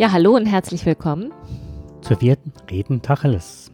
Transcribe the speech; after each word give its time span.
Ja, 0.00 0.12
hallo 0.12 0.34
und 0.34 0.46
herzlich 0.46 0.86
willkommen 0.86 1.30
zur 2.00 2.16
vierten 2.16 2.54
Reden 2.70 3.02
Tacheles. 3.02 3.70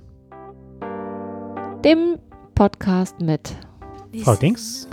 Dem 1.85 2.19
Podcast 2.56 3.21
mit 3.21 3.54
Frau 4.24 4.35
Dings 4.35 4.88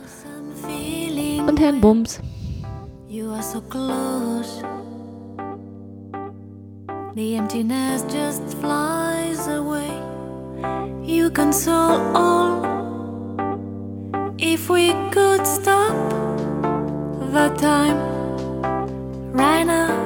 und 1.48 1.59
Herrn 1.59 1.81
Bums. 1.81 2.21
You 3.07 3.31
are 3.31 3.41
so 3.41 3.61
close. 3.61 4.63
The 7.16 7.36
emptiness 7.36 8.05
just 8.13 8.43
flies 8.59 9.47
away. 9.47 9.89
You 11.04 11.31
console 11.31 12.00
all. 12.13 12.61
If 14.38 14.70
we 14.70 14.93
could 15.09 15.48
stop 15.48 15.95
the 17.31 17.49
time 17.57 17.98
right 19.34 19.65
now. 19.65 20.02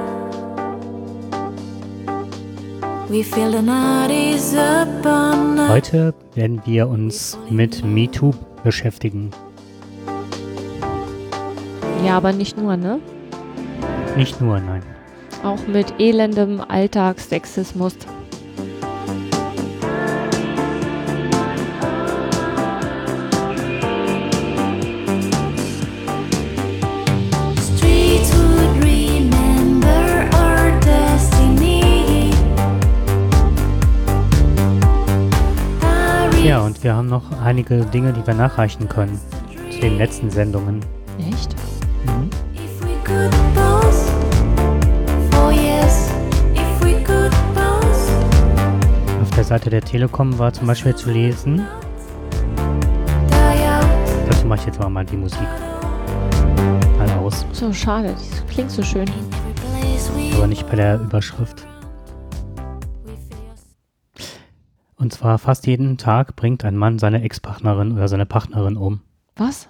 Heute 5.69 6.13
werden 6.35 6.61
wir 6.65 6.89
uns 6.89 7.37
mit 7.49 7.85
MeToo 7.85 8.33
beschäftigen. 8.65 9.31
Ja, 12.05 12.17
aber 12.17 12.33
nicht 12.33 12.57
nur, 12.57 12.75
ne? 12.75 12.99
Nicht 14.17 14.41
nur, 14.41 14.59
nein. 14.59 14.83
Auch 15.43 15.65
mit 15.67 15.99
elendem 15.99 16.59
Alltagssexismus. 16.59 17.95
Einige 37.47 37.85
Dinge, 37.85 38.11
die 38.11 38.27
wir 38.27 38.33
nachreichen 38.33 38.89
können 38.89 39.17
zu 39.71 39.79
den 39.79 39.97
letzten 39.97 40.29
Sendungen. 40.29 40.81
Echt? 41.17 41.55
Mhm. 42.05 42.29
Oh 45.33 45.51
Auf 49.21 49.29
der 49.37 49.43
Seite 49.45 49.69
der 49.69 49.81
Telekom 49.81 50.37
war 50.37 50.51
zum 50.51 50.67
Beispiel 50.67 50.93
zu 50.93 51.09
lesen, 51.09 51.65
dazu 54.29 54.45
mache 54.45 54.59
ich 54.59 54.65
jetzt 54.65 54.79
mal 54.79 55.05
die 55.05 55.15
Musik 55.15 55.39
mal 56.97 57.09
aus, 57.19 57.45
So 57.53 57.71
schade, 57.71 58.13
die 58.13 58.53
klingt 58.53 58.71
so 58.71 58.83
schön. 58.83 59.05
aber 60.35 60.47
nicht 60.47 60.69
bei 60.69 60.75
der 60.75 60.99
Überschrift. 60.99 61.65
Und 65.07 65.11
zwar 65.11 65.37
fast 65.39 65.65
jeden 65.67 65.97
Tag 65.97 66.35
bringt 66.35 66.65
ein 66.65 66.75
Mann 66.75 66.99
seine 66.99 67.23
Ex-Partnerin 67.23 67.93
oder 67.93 68.09
seine 68.09 68.25
Partnerin 68.25 68.75
um. 68.75 68.99
Was? 69.37 69.69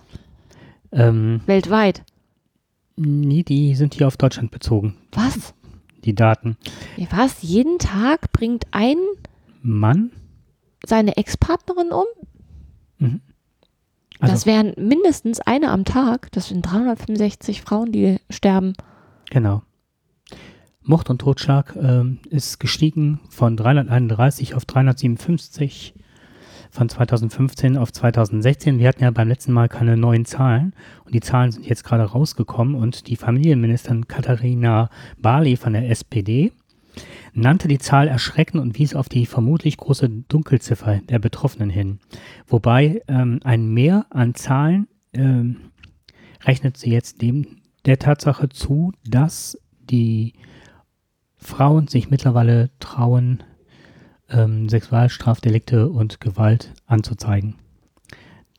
Ähm, 0.91 1.41
Weltweit? 1.45 2.03
nee, 2.95 3.43
die 3.43 3.75
sind 3.75 3.93
hier 3.93 4.07
auf 4.07 4.17
Deutschland 4.17 4.49
bezogen, 4.49 4.95
Was? 5.11 5.53
die 6.03 6.15
Daten. 6.15 6.57
Was? 7.11 7.43
Jeden 7.43 7.77
Tag 7.77 8.31
bringt 8.31 8.65
ein 8.71 8.97
Mann? 9.61 10.09
seine 10.83 11.17
Ex-Partnerin 11.17 11.91
um? 11.91 12.05
Also, 14.19 14.33
das 14.33 14.47
wären 14.47 14.73
mindestens 14.75 15.39
eine 15.39 15.69
am 15.69 15.85
Tag. 15.85 16.31
Das 16.31 16.47
sind 16.47 16.63
365 16.63 17.61
Frauen, 17.61 17.91
die 17.91 18.17
sterben. 18.31 18.73
Genau. 19.29 19.61
Mord 20.87 21.09
und 21.09 21.19
Totschlag 21.19 21.75
ähm, 21.75 22.19
ist 22.29 22.59
gestiegen 22.59 23.19
von 23.29 23.57
331 23.57 24.55
auf 24.55 24.63
357 24.63 25.93
von 26.71 26.87
2015 26.87 27.75
auf 27.75 27.91
2016. 27.91 28.79
Wir 28.79 28.87
hatten 28.87 29.03
ja 29.03 29.11
beim 29.11 29.27
letzten 29.27 29.51
Mal 29.51 29.67
keine 29.67 29.97
neuen 29.97 30.23
Zahlen 30.23 30.73
und 31.03 31.13
die 31.13 31.19
Zahlen 31.19 31.51
sind 31.51 31.65
jetzt 31.65 31.83
gerade 31.83 32.03
rausgekommen 32.03 32.75
und 32.75 33.07
die 33.07 33.17
Familienministerin 33.17 34.07
Katharina 34.07 34.89
Barley 35.17 35.57
von 35.57 35.73
der 35.73 35.89
SPD 35.89 36.53
nannte 37.33 37.67
die 37.67 37.79
Zahl 37.79 38.07
erschreckend 38.07 38.61
und 38.61 38.79
wies 38.79 38.95
auf 38.95 39.09
die 39.09 39.25
vermutlich 39.25 39.75
große 39.75 40.07
Dunkelziffer 40.07 41.01
der 41.09 41.19
Betroffenen 41.19 41.69
hin. 41.69 41.99
Wobei 42.47 43.01
ähm, 43.09 43.41
ein 43.43 43.67
Mehr 43.73 44.05
an 44.09 44.35
Zahlen 44.35 44.87
ähm, 45.13 45.57
rechnet 46.45 46.77
sie 46.77 46.91
jetzt 46.91 47.21
dem 47.21 47.57
der 47.85 47.99
Tatsache 47.99 48.47
zu, 48.47 48.93
dass 49.05 49.57
die 49.89 50.33
Frauen 51.37 51.87
sich 51.87 52.09
mittlerweile 52.09 52.69
trauen, 52.79 53.43
ähm, 54.29 54.69
Sexualstrafdelikte 54.69 55.89
und 55.89 56.19
Gewalt 56.19 56.73
anzuzeigen. 56.85 57.55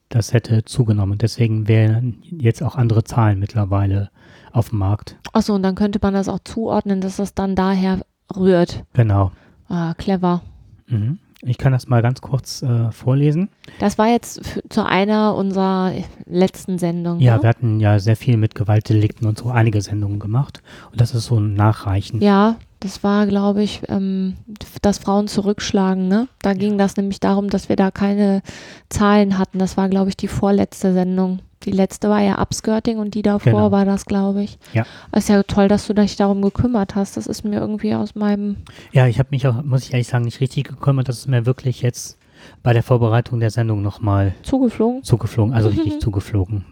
Das 0.09 0.33
hätte 0.33 0.65
zugenommen. 0.65 1.19
Deswegen 1.19 1.69
wären 1.69 2.23
jetzt 2.23 2.63
auch 2.63 2.77
andere 2.77 3.05
Zahlen 3.05 3.39
mittlerweile 3.39 4.11
auf 4.53 4.71
dem 4.71 4.79
Markt. 4.79 5.19
Achso, 5.33 5.55
und 5.55 5.63
dann 5.63 5.75
könnte 5.75 5.99
man 6.01 6.15
das 6.15 6.29
auch 6.29 6.39
zuordnen, 6.45 7.01
dass 7.01 7.17
das 7.17 7.35
dann 7.35 7.55
daher 7.55 8.01
rührt. 8.35 8.85
Genau. 8.95 9.33
Ah, 9.69 9.95
clever. 9.95 10.43
Mhm. 10.87 11.19
Ich 11.43 11.59
kann 11.59 11.73
das 11.73 11.87
mal 11.87 12.03
ganz 12.03 12.21
kurz 12.21 12.63
äh, 12.63 12.91
vorlesen. 12.91 13.49
Das 13.79 13.97
war 13.97 14.09
jetzt 14.09 14.45
für, 14.45 14.61
zu 14.69 14.85
einer 14.85 15.37
unserer 15.37 15.93
letzten 16.27 16.79
Sendungen. 16.79 17.21
Ja, 17.21 17.37
ne? 17.37 17.43
wir 17.43 17.49
hatten 17.49 17.79
ja 17.79 18.01
sehr 18.01 18.17
viel 18.17 18.37
mit 18.37 18.57
Gewaltdelikten 18.57 19.29
und 19.29 19.39
so 19.39 19.51
einige 19.51 19.81
Sendungen 19.81 20.19
gemacht. 20.19 20.63
Und 20.91 21.01
das 21.01 21.15
ist 21.15 21.27
so 21.27 21.39
ein 21.39 21.55
Nachreichen. 21.55 22.21
Ja, 22.21 22.57
das 22.81 23.03
war, 23.03 23.27
glaube 23.27 23.63
ich, 23.63 23.83
ähm, 23.89 24.35
dass 24.83 24.99
Frauen 24.99 25.29
zurückschlagen. 25.29 26.09
Ne? 26.09 26.29
Da 26.43 26.55
ging 26.55 26.79
das 26.79 26.97
nämlich 26.97 27.21
darum, 27.21 27.51
dass 27.51 27.69
wir 27.69 27.77
da 27.77 27.91
keine 27.91 28.43
Zahlen 28.89 29.39
hatten. 29.39 29.59
Das 29.59 29.77
war, 29.77 29.89
glaube 29.89 30.11
ich, 30.11 30.17
die 30.17 30.29
vorletzte 30.29 30.93
Sendung. 30.93 31.41
Die 31.65 31.73
letzte 31.73 32.09
war 32.09 32.21
ja 32.23 32.41
Upskirting 32.41 32.99
und 32.99 33.15
die 33.15 33.23
davor 33.23 33.53
Genau. 33.53 33.71
war 33.73 33.85
das, 33.85 34.07
glaube 34.07 34.45
ich. 34.45 34.59
Ja. 34.75 34.87
Es 35.11 35.25
ist 35.25 35.29
ja 35.29 35.43
toll, 35.43 35.67
dass 35.67 35.89
du 35.89 35.93
dich 35.95 36.15
darum 36.15 36.41
gekümmert 36.41 36.95
hast. 36.95 37.17
Das 37.17 37.27
ist 37.27 37.43
mir 37.45 37.59
irgendwie 37.59 37.95
aus 37.95 38.15
meinem. 38.15 38.59
Ja, 38.93 39.09
ich 39.09 39.19
habe 39.19 39.31
mich 39.33 39.47
auch, 39.49 39.63
muss 39.65 39.83
ich 39.85 39.93
ehrlich 39.93 40.07
sagen, 40.07 40.25
nicht 40.25 40.41
richtig 40.41 40.69
gekümmert. 40.69 41.09
Das 41.09 41.19
ist 41.19 41.27
mir 41.27 41.47
wirklich 41.47 41.83
jetzt 41.83 42.17
bei 42.63 42.73
der 42.73 42.85
Vorbereitung 42.85 43.41
der 43.41 43.51
Sendung 43.51 43.83
nochmal 43.83 44.35
zugeflogen. 44.45 45.03
zugeflogen, 45.03 45.53
also 45.53 45.69
richtig 45.69 46.01
zugeflogen. 46.01 46.65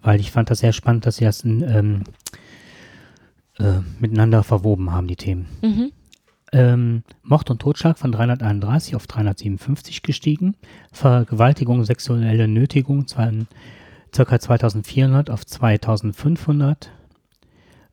Weil 0.00 0.20
ich 0.20 0.30
fand 0.32 0.48
das 0.50 0.60
sehr 0.60 0.72
spannend, 0.72 1.04
dass 1.04 1.16
sie 1.16 1.24
das 1.24 1.44
ähm, 1.44 2.04
äh, 3.58 3.80
miteinander 4.00 4.42
verwoben 4.42 4.92
haben, 4.92 5.06
die 5.06 5.16
Themen. 5.16 5.46
Mhm. 5.62 5.92
Ähm, 6.52 7.02
Mord 7.22 7.50
und 7.50 7.60
Totschlag 7.60 7.98
von 7.98 8.12
331 8.12 8.94
auf 8.94 9.06
357 9.06 10.02
gestiegen. 10.02 10.54
Vergewaltigung, 10.92 11.84
sexuelle 11.84 12.46
Nötigung 12.46 13.08
von 13.08 13.48
ca. 14.12 14.38
2400 14.38 15.30
auf 15.30 15.44
2500. 15.44 16.90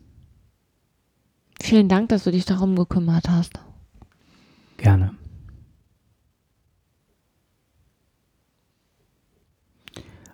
Vielen 1.62 1.90
Dank, 1.90 2.10
dass 2.10 2.24
du 2.24 2.32
dich 2.32 2.46
darum 2.46 2.76
gekümmert 2.76 3.30
hast. 3.30 3.60
Gerne. 4.78 5.16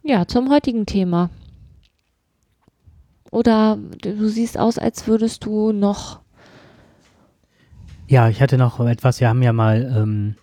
Ja, 0.04 0.28
zum 0.28 0.50
heutigen 0.50 0.86
Thema. 0.86 1.30
Oder 3.32 3.78
du 4.02 4.28
siehst 4.28 4.60
aus, 4.60 4.78
als 4.78 5.08
würdest 5.08 5.46
du 5.46 5.72
noch. 5.72 6.20
Ja, 8.08 8.30
ich 8.30 8.42
hatte 8.42 8.58
noch 8.58 8.80
etwas, 8.82 9.22
wir 9.22 9.30
haben 9.30 9.42
ja 9.42 9.54
mal, 9.54 9.92
ähm, 9.96 10.36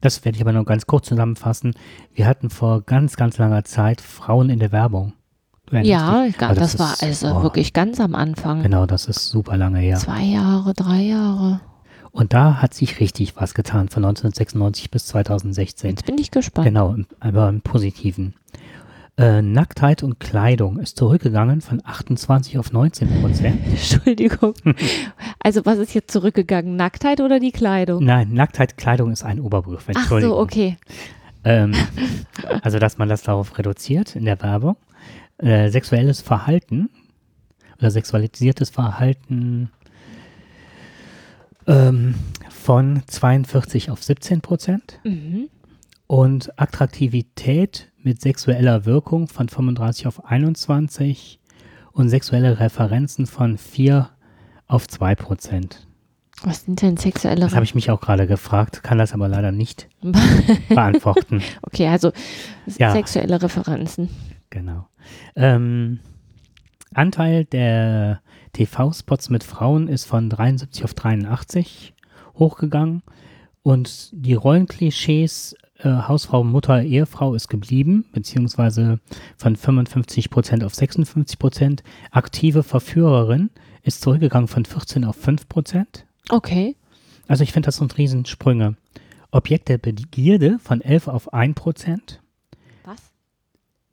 das 0.00 0.24
werde 0.24 0.36
ich 0.36 0.42
aber 0.42 0.52
noch 0.52 0.64
ganz 0.64 0.86
kurz 0.86 1.08
zusammenfassen. 1.08 1.74
Wir 2.14 2.26
hatten 2.26 2.50
vor 2.50 2.82
ganz, 2.82 3.16
ganz 3.16 3.38
langer 3.38 3.64
Zeit 3.64 4.00
Frauen 4.00 4.50
in 4.50 4.58
der 4.58 4.72
Werbung. 4.72 5.14
Ja, 5.70 6.24
dich? 6.24 6.36
das, 6.36 6.78
war 6.78 6.92
ist- 6.92 7.02
also 7.02 7.28
oh, 7.28 7.42
wirklich 7.42 7.72
ganz 7.72 7.98
am 8.00 8.14
Anfang. 8.14 8.62
Genau, 8.62 8.84
das 8.86 9.06
ist 9.06 9.28
super 9.28 9.56
lange 9.56 9.78
her. 9.78 9.96
Zwei 9.96 10.22
Jahre, 10.22 10.74
drei 10.74 11.00
Jahre. 11.00 11.60
Und 12.10 12.34
da 12.34 12.60
hat 12.60 12.74
sich 12.74 13.00
richtig 13.00 13.36
was 13.36 13.54
getan 13.54 13.88
von 13.88 14.04
1996 14.04 14.90
bis 14.90 15.06
2016. 15.06 15.90
Jetzt 15.90 16.04
bin 16.04 16.18
ich 16.18 16.30
gespannt. 16.30 16.66
Genau, 16.66 16.96
aber 17.20 17.48
im 17.48 17.62
Positiven. 17.62 18.34
Äh, 19.18 19.42
Nacktheit 19.42 20.02
und 20.02 20.20
Kleidung 20.20 20.78
ist 20.78 20.96
zurückgegangen 20.96 21.60
von 21.60 21.82
28 21.84 22.58
auf 22.58 22.72
19 22.72 23.20
Prozent. 23.20 23.60
Entschuldigung. 23.66 24.54
Also 25.38 25.66
was 25.66 25.78
ist 25.78 25.92
jetzt 25.94 26.10
zurückgegangen? 26.10 26.76
Nacktheit 26.76 27.20
oder 27.20 27.38
die 27.38 27.52
Kleidung? 27.52 28.02
Nein, 28.04 28.32
Nacktheit, 28.32 28.78
Kleidung 28.78 29.12
ist 29.12 29.22
ein 29.22 29.38
Oberbegriff. 29.38 29.86
Ach 29.94 30.08
so, 30.08 30.38
okay. 30.38 30.78
Ähm, 31.44 31.74
also, 32.62 32.78
dass 32.78 32.96
man 32.98 33.08
das 33.08 33.22
darauf 33.22 33.58
reduziert 33.58 34.16
in 34.16 34.24
der 34.24 34.40
Werbung. 34.40 34.76
Äh, 35.38 35.68
sexuelles 35.70 36.20
Verhalten 36.22 36.88
oder 37.78 37.90
sexualisiertes 37.90 38.70
Verhalten 38.70 39.70
ähm, 41.66 42.14
von 42.48 43.02
42 43.06 43.90
auf 43.90 44.02
17 44.02 44.40
Prozent 44.40 45.00
Mhm. 45.04 45.48
und 46.06 46.58
Attraktivität 46.58 47.91
mit 48.04 48.20
sexueller 48.20 48.84
Wirkung 48.84 49.28
von 49.28 49.48
35 49.48 50.06
auf 50.06 50.24
21 50.24 51.38
und 51.92 52.08
sexuelle 52.08 52.58
Referenzen 52.58 53.26
von 53.26 53.58
4 53.58 54.08
auf 54.66 54.88
2 54.88 55.14
Prozent. 55.14 55.86
Was 56.44 56.64
sind 56.64 56.82
denn 56.82 56.96
sexuelle 56.96 57.40
Das 57.42 57.54
habe 57.54 57.64
ich 57.64 57.74
mich 57.74 57.90
auch 57.90 58.00
gerade 58.00 58.26
gefragt, 58.26 58.82
kann 58.82 58.98
das 58.98 59.12
aber 59.12 59.28
leider 59.28 59.52
nicht 59.52 59.88
beantworten. 60.68 61.42
Okay, 61.62 61.86
also 61.86 62.10
Ja. 62.78 62.92
sexuelle 62.92 63.40
Referenzen. 63.40 64.08
Genau. 64.50 64.88
Ähm, 65.36 66.00
Anteil 66.94 67.44
der 67.44 68.20
TV-Spots 68.54 69.30
mit 69.30 69.44
Frauen 69.44 69.88
ist 69.88 70.04
von 70.04 70.28
73 70.28 70.84
auf 70.84 70.94
83 70.94 71.94
hochgegangen 72.38 73.02
und 73.62 74.10
die 74.12 74.34
Rollenklischees 74.34 75.54
äh, 75.82 75.88
Hausfrau, 75.88 76.44
Mutter, 76.44 76.82
Ehefrau 76.82 77.34
ist 77.34 77.48
geblieben, 77.48 78.04
beziehungsweise 78.12 79.00
von 79.36 79.56
55 79.56 80.30
Prozent 80.30 80.64
auf 80.64 80.74
56 80.74 81.38
Prozent. 81.38 81.82
Aktive 82.10 82.62
Verführerin 82.62 83.50
ist 83.82 84.00
zurückgegangen 84.02 84.48
von 84.48 84.64
14 84.64 85.04
auf 85.04 85.16
5 85.16 85.48
Prozent. 85.48 86.04
Okay. 86.28 86.76
Also 87.28 87.42
ich 87.42 87.52
finde, 87.52 87.66
das 87.66 87.76
sind 87.76 87.96
Riesensprünge. 87.98 88.76
Objekt 89.30 89.68
der 89.68 89.78
Begierde 89.78 90.58
von 90.58 90.80
11 90.82 91.08
auf 91.08 91.32
1 91.32 91.54
Prozent 91.54 92.20
Was? 92.84 93.00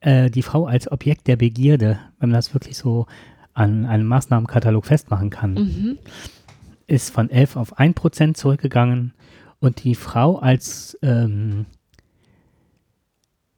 äh, 0.01 0.29
die 0.29 0.41
Frau 0.43 0.65
als 0.65 0.91
Objekt 0.91 1.27
der 1.27 1.37
Begierde, 1.37 1.99
wenn 2.19 2.29
man 2.29 2.37
das 2.37 2.53
wirklich 2.53 2.77
so 2.77 3.05
an 3.53 3.85
einem 3.85 4.05
Maßnahmenkatalog 4.07 4.85
festmachen 4.85 5.29
kann, 5.29 5.53
Mhm. 5.53 5.97
ist 6.87 7.09
von 7.11 7.29
11 7.29 7.55
auf 7.55 7.77
1 7.79 7.95
Prozent 7.95 8.37
zurückgegangen 8.37 9.13
und 9.59 9.83
die 9.83 9.95
Frau 9.95 10.37
als 10.37 10.97
ähm, 11.01 11.65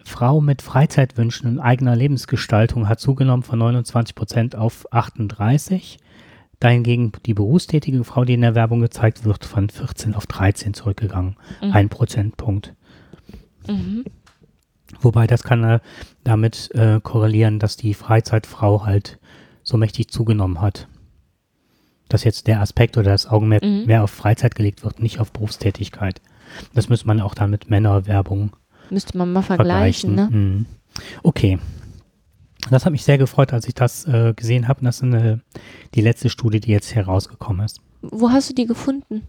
Frau 0.06 0.42
mit 0.42 0.62
Freizeitwünschen 0.62 1.50
und 1.50 1.60
eigener 1.60 1.96
Lebensgestaltung 1.96 2.88
hat 2.88 3.00
zugenommen 3.00 3.44
von 3.44 3.60
29 3.60 4.16
Prozent 4.16 4.56
auf 4.56 4.86
38. 4.92 6.00
Dahingegen 6.60 7.12
die 7.26 7.34
berufstätige 7.34 8.04
Frau, 8.04 8.24
die 8.24 8.34
in 8.34 8.42
der 8.42 8.56
Werbung 8.56 8.82
gezeigt 8.82 9.26
wird, 9.26 9.46
von 9.46 9.70
14 9.70 10.14
auf 10.14 10.28
13 10.28 10.74
zurückgegangen. 10.74 11.36
Mhm. 11.62 11.72
Ein 11.72 11.90
Prozentpunkt. 11.90 12.74
Mhm. 13.68 14.06
Wobei 15.00 15.26
das 15.26 15.44
kann 15.44 15.64
äh, 15.64 15.80
damit 16.24 16.70
äh, 16.76 17.00
korrelieren, 17.02 17.60
dass 17.60 17.78
die 17.78 17.94
Freizeitfrau 17.94 18.86
halt 18.86 19.18
so 19.64 19.78
mächtig 19.78 20.10
zugenommen 20.10 20.62
hat. 20.62 20.88
Dass 22.10 22.24
jetzt 22.24 22.48
der 22.48 22.62
Aspekt 22.62 22.98
oder 22.98 23.12
das 23.12 23.26
Augenmerk 23.28 23.64
Mhm. 23.64 23.86
mehr 23.86 24.04
auf 24.04 24.12
Freizeit 24.12 24.54
gelegt 24.54 24.84
wird, 24.84 25.02
nicht 25.02 25.20
auf 25.20 25.32
Berufstätigkeit. 25.32 26.22
Das 26.74 26.90
müsste 26.90 27.08
man 27.08 27.22
auch 27.22 27.34
dann 27.34 27.50
mit 27.50 27.70
Männerwerbung 27.70 28.52
Müsste 28.92 29.18
man 29.18 29.32
mal 29.34 29.42
vergleichen, 29.42 30.16
vergleichen. 30.16 30.16
ne? 30.16 30.38
Mhm. 30.38 30.66
Okay. 31.24 31.60
Das 32.70 32.86
hat 32.86 32.92
mich 32.92 33.04
sehr 33.04 33.18
gefreut, 33.18 33.54
als 33.54 33.68
ich 33.68 33.74
das 33.74 34.06
äh, 34.06 34.34
gesehen 34.36 34.68
habe. 34.68 34.84
Das 34.86 34.98
ist 34.98 35.04
eine, 35.04 35.42
die 35.96 36.02
letzte 36.02 36.30
Studie, 36.30 36.60
die 36.60 36.72
jetzt 36.72 36.94
herausgekommen 36.94 37.66
ist. 37.66 37.82
Wo 38.02 38.30
hast 38.30 38.50
du 38.50 38.54
die 38.54 38.66
gefunden? 38.66 39.24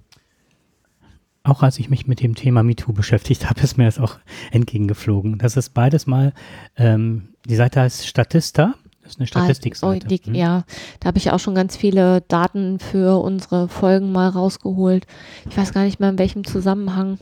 Auch 1.44 1.62
als 1.62 1.79
ich 1.79 1.91
mich 1.91 2.06
mit 2.06 2.20
dem 2.23 2.35
Thema 2.37 2.62
MeToo 2.62 2.93
beschäftigt 2.93 3.49
habe, 3.50 3.61
ist 3.62 3.76
mir 3.76 3.87
das 3.87 3.99
auch 3.99 4.19
entgegengeflogen. 4.53 5.38
Das 5.38 5.56
ist 5.56 5.70
beides 5.70 6.06
mal, 6.06 6.32
ähm, 6.76 7.29
die 7.49 7.56
Seite 7.56 7.81
heißt 7.81 8.06
Statista, 8.06 8.75
das 9.03 9.12
ist 9.14 9.19
eine 9.19 9.25
Ah, 9.25 9.29
Statistikseite. 9.29 10.06
oh, 10.06 10.09
die, 10.09 10.17
Hm? 10.19 10.35
Ja, 10.37 10.64
da 11.00 11.09
habe 11.09 11.19
ich 11.19 11.32
auch 11.32 11.41
schon 11.41 11.56
ganz 11.56 11.76
viele 11.76 12.20
Daten 12.29 12.79
für 12.79 13.20
unsere 13.23 13.69
Folgen 13.69 14.12
mal 14.12 14.29
rausgeholt. 14.29 15.06
Ich 15.50 15.56
weiß 15.56 15.73
gar 15.73 15.82
nicht 15.85 15.99
mehr 15.99 16.11
in 16.11 16.19
welchem 16.19 16.44
Zusammenhang. 16.44 17.19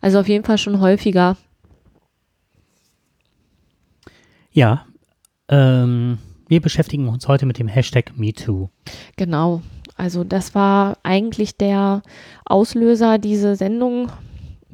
Also 0.00 0.20
auf 0.20 0.28
jeden 0.28 0.44
Fall 0.44 0.58
schon 0.58 0.78
häufiger. 0.80 1.36
Ja, 4.56 4.86
ähm, 5.50 6.16
wir 6.48 6.62
beschäftigen 6.62 7.08
uns 7.08 7.28
heute 7.28 7.44
mit 7.44 7.58
dem 7.58 7.68
Hashtag 7.68 8.16
MeToo. 8.16 8.70
Genau. 9.16 9.60
Also 9.98 10.24
das 10.24 10.54
war 10.54 10.96
eigentlich 11.02 11.58
der 11.58 12.02
Auslöser, 12.46 13.18
diese 13.18 13.54
Sendung 13.54 14.10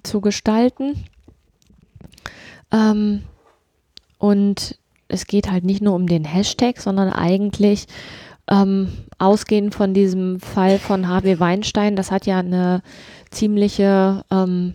zu 0.05 0.21
gestalten. 0.21 1.05
Ähm, 2.71 3.25
und 4.19 4.79
es 5.09 5.27
geht 5.27 5.51
halt 5.51 5.65
nicht 5.65 5.83
nur 5.83 5.97
um 5.97 6.07
den 6.07 6.25
Hashtag, 6.25 6.81
sondern 6.81 7.13
eigentlich 7.13 7.89
ähm, 8.49 8.87
ausgehend 9.19 9.75
von 9.75 9.95
diesem 9.95 10.39
Fall 10.39 10.79
von 10.79 11.09
Harvey 11.09 11.41
Weinstein, 11.41 11.97
das 11.97 12.13
hat 12.13 12.27
ja 12.27 12.39
eine 12.39 12.83
ziemliche 13.33 14.25
ähm, 14.31 14.75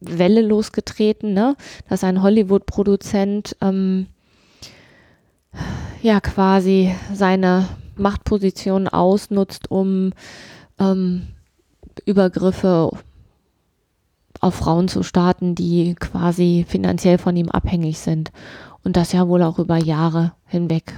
Welle 0.00 0.40
losgetreten, 0.40 1.34
ne? 1.34 1.54
dass 1.90 2.02
ein 2.02 2.22
Hollywood-Produzent 2.22 3.54
ähm, 3.60 4.06
ja 6.02 6.20
quasi 6.20 6.94
seine 7.12 7.68
Machtposition 7.96 8.88
ausnutzt, 8.88 9.70
um 9.70 10.12
ähm, 10.78 11.28
Übergriffe 12.04 12.90
auf 14.40 14.54
Frauen 14.54 14.88
zu 14.88 15.02
starten, 15.02 15.54
die 15.54 15.94
quasi 15.96 16.64
finanziell 16.68 17.18
von 17.18 17.36
ihm 17.36 17.48
abhängig 17.48 17.98
sind. 17.98 18.30
Und 18.84 18.96
das 18.96 19.12
ja 19.12 19.26
wohl 19.28 19.42
auch 19.42 19.58
über 19.58 19.76
Jahre 19.76 20.32
hinweg 20.46 20.94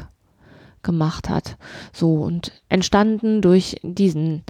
gemacht 0.83 1.29
hat. 1.29 1.57
So, 1.93 2.15
und 2.15 2.53
entstanden 2.69 3.41
durch 3.43 3.77
diesen, 3.83 4.45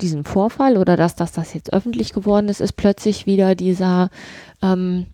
diesen 0.00 0.24
Vorfall 0.24 0.76
oder 0.76 0.96
dass, 0.96 1.16
dass 1.16 1.32
das 1.32 1.52
jetzt 1.52 1.72
öffentlich 1.72 2.12
geworden 2.12 2.48
ist, 2.48 2.60
ist 2.60 2.72
plötzlich 2.72 3.26
wieder 3.26 3.54
dieser 3.54 4.10
ähm, 4.62 5.06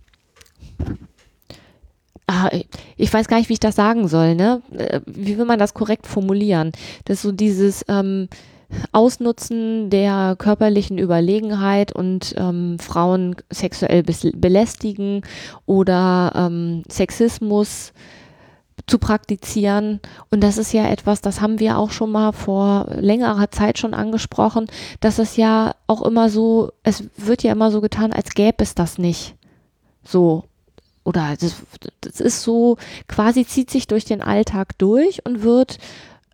Ah, 2.29 2.51
ich 2.97 3.13
weiß 3.13 3.29
gar 3.29 3.39
nicht, 3.39 3.49
wie 3.49 3.55
ich 3.55 3.61
das 3.61 3.77
sagen 3.77 4.09
soll, 4.09 4.35
ne? 4.35 4.61
Äh, 4.77 5.01
Wie 5.07 5.39
will 5.39 5.45
man 5.45 5.61
das 5.61 5.75
korrekt 5.75 6.07
formulieren? 6.09 6.73
Das 7.05 7.19
ist 7.19 7.23
so 7.23 7.31
dieses 7.31 7.85
ähm, 7.89 8.29
Ausnutzen 8.91 9.91
der 9.91 10.35
körperlichen 10.37 10.99
Überlegenheit 10.99 11.93
und 11.93 12.35
ähm, 12.37 12.79
Frauen 12.81 13.37
sexuell 13.53 14.03
belästigen 14.03 15.23
oder 15.67 16.33
ähm, 16.35 16.83
Sexismus 16.91 17.93
zu 18.89 18.99
praktizieren. 18.99 20.01
Und 20.31 20.43
das 20.43 20.59
ist 20.59 20.73
ja 20.73 20.89
etwas, 20.89 21.21
das 21.21 21.41
haben 21.41 21.61
wir 21.61 21.79
auch 21.79 21.91
schon 21.91 22.11
mal 22.11 22.33
vor 22.33 22.87
längerer 22.91 23.51
Zeit 23.51 23.79
schon 23.79 23.95
angesprochen, 23.95 24.67
dass 25.01 25.19
es 25.19 25.37
ja 25.37 25.75
auch 25.87 26.03
immer 26.03 26.29
so, 26.29 26.73
es 26.83 27.05
wird 27.17 27.43
ja 27.45 27.53
immer 27.53 27.71
so 27.71 27.81
getan, 27.81 28.13
als 28.13 28.35
gäbe 28.35 28.63
es 28.65 28.75
das 28.75 28.99
nicht. 28.99 29.35
So, 30.05 30.45
oder 31.07 31.37
das, 31.39 31.63
das 32.01 32.21
ist 32.21 32.43
so, 32.43 32.77
quasi 33.09 33.47
zieht 33.47 33.71
sich 33.71 33.87
durch 33.87 34.05
den 34.05 34.23
Alltag 34.23 34.77
durch 34.79 35.25
und 35.25 35.43
wird 35.43 35.79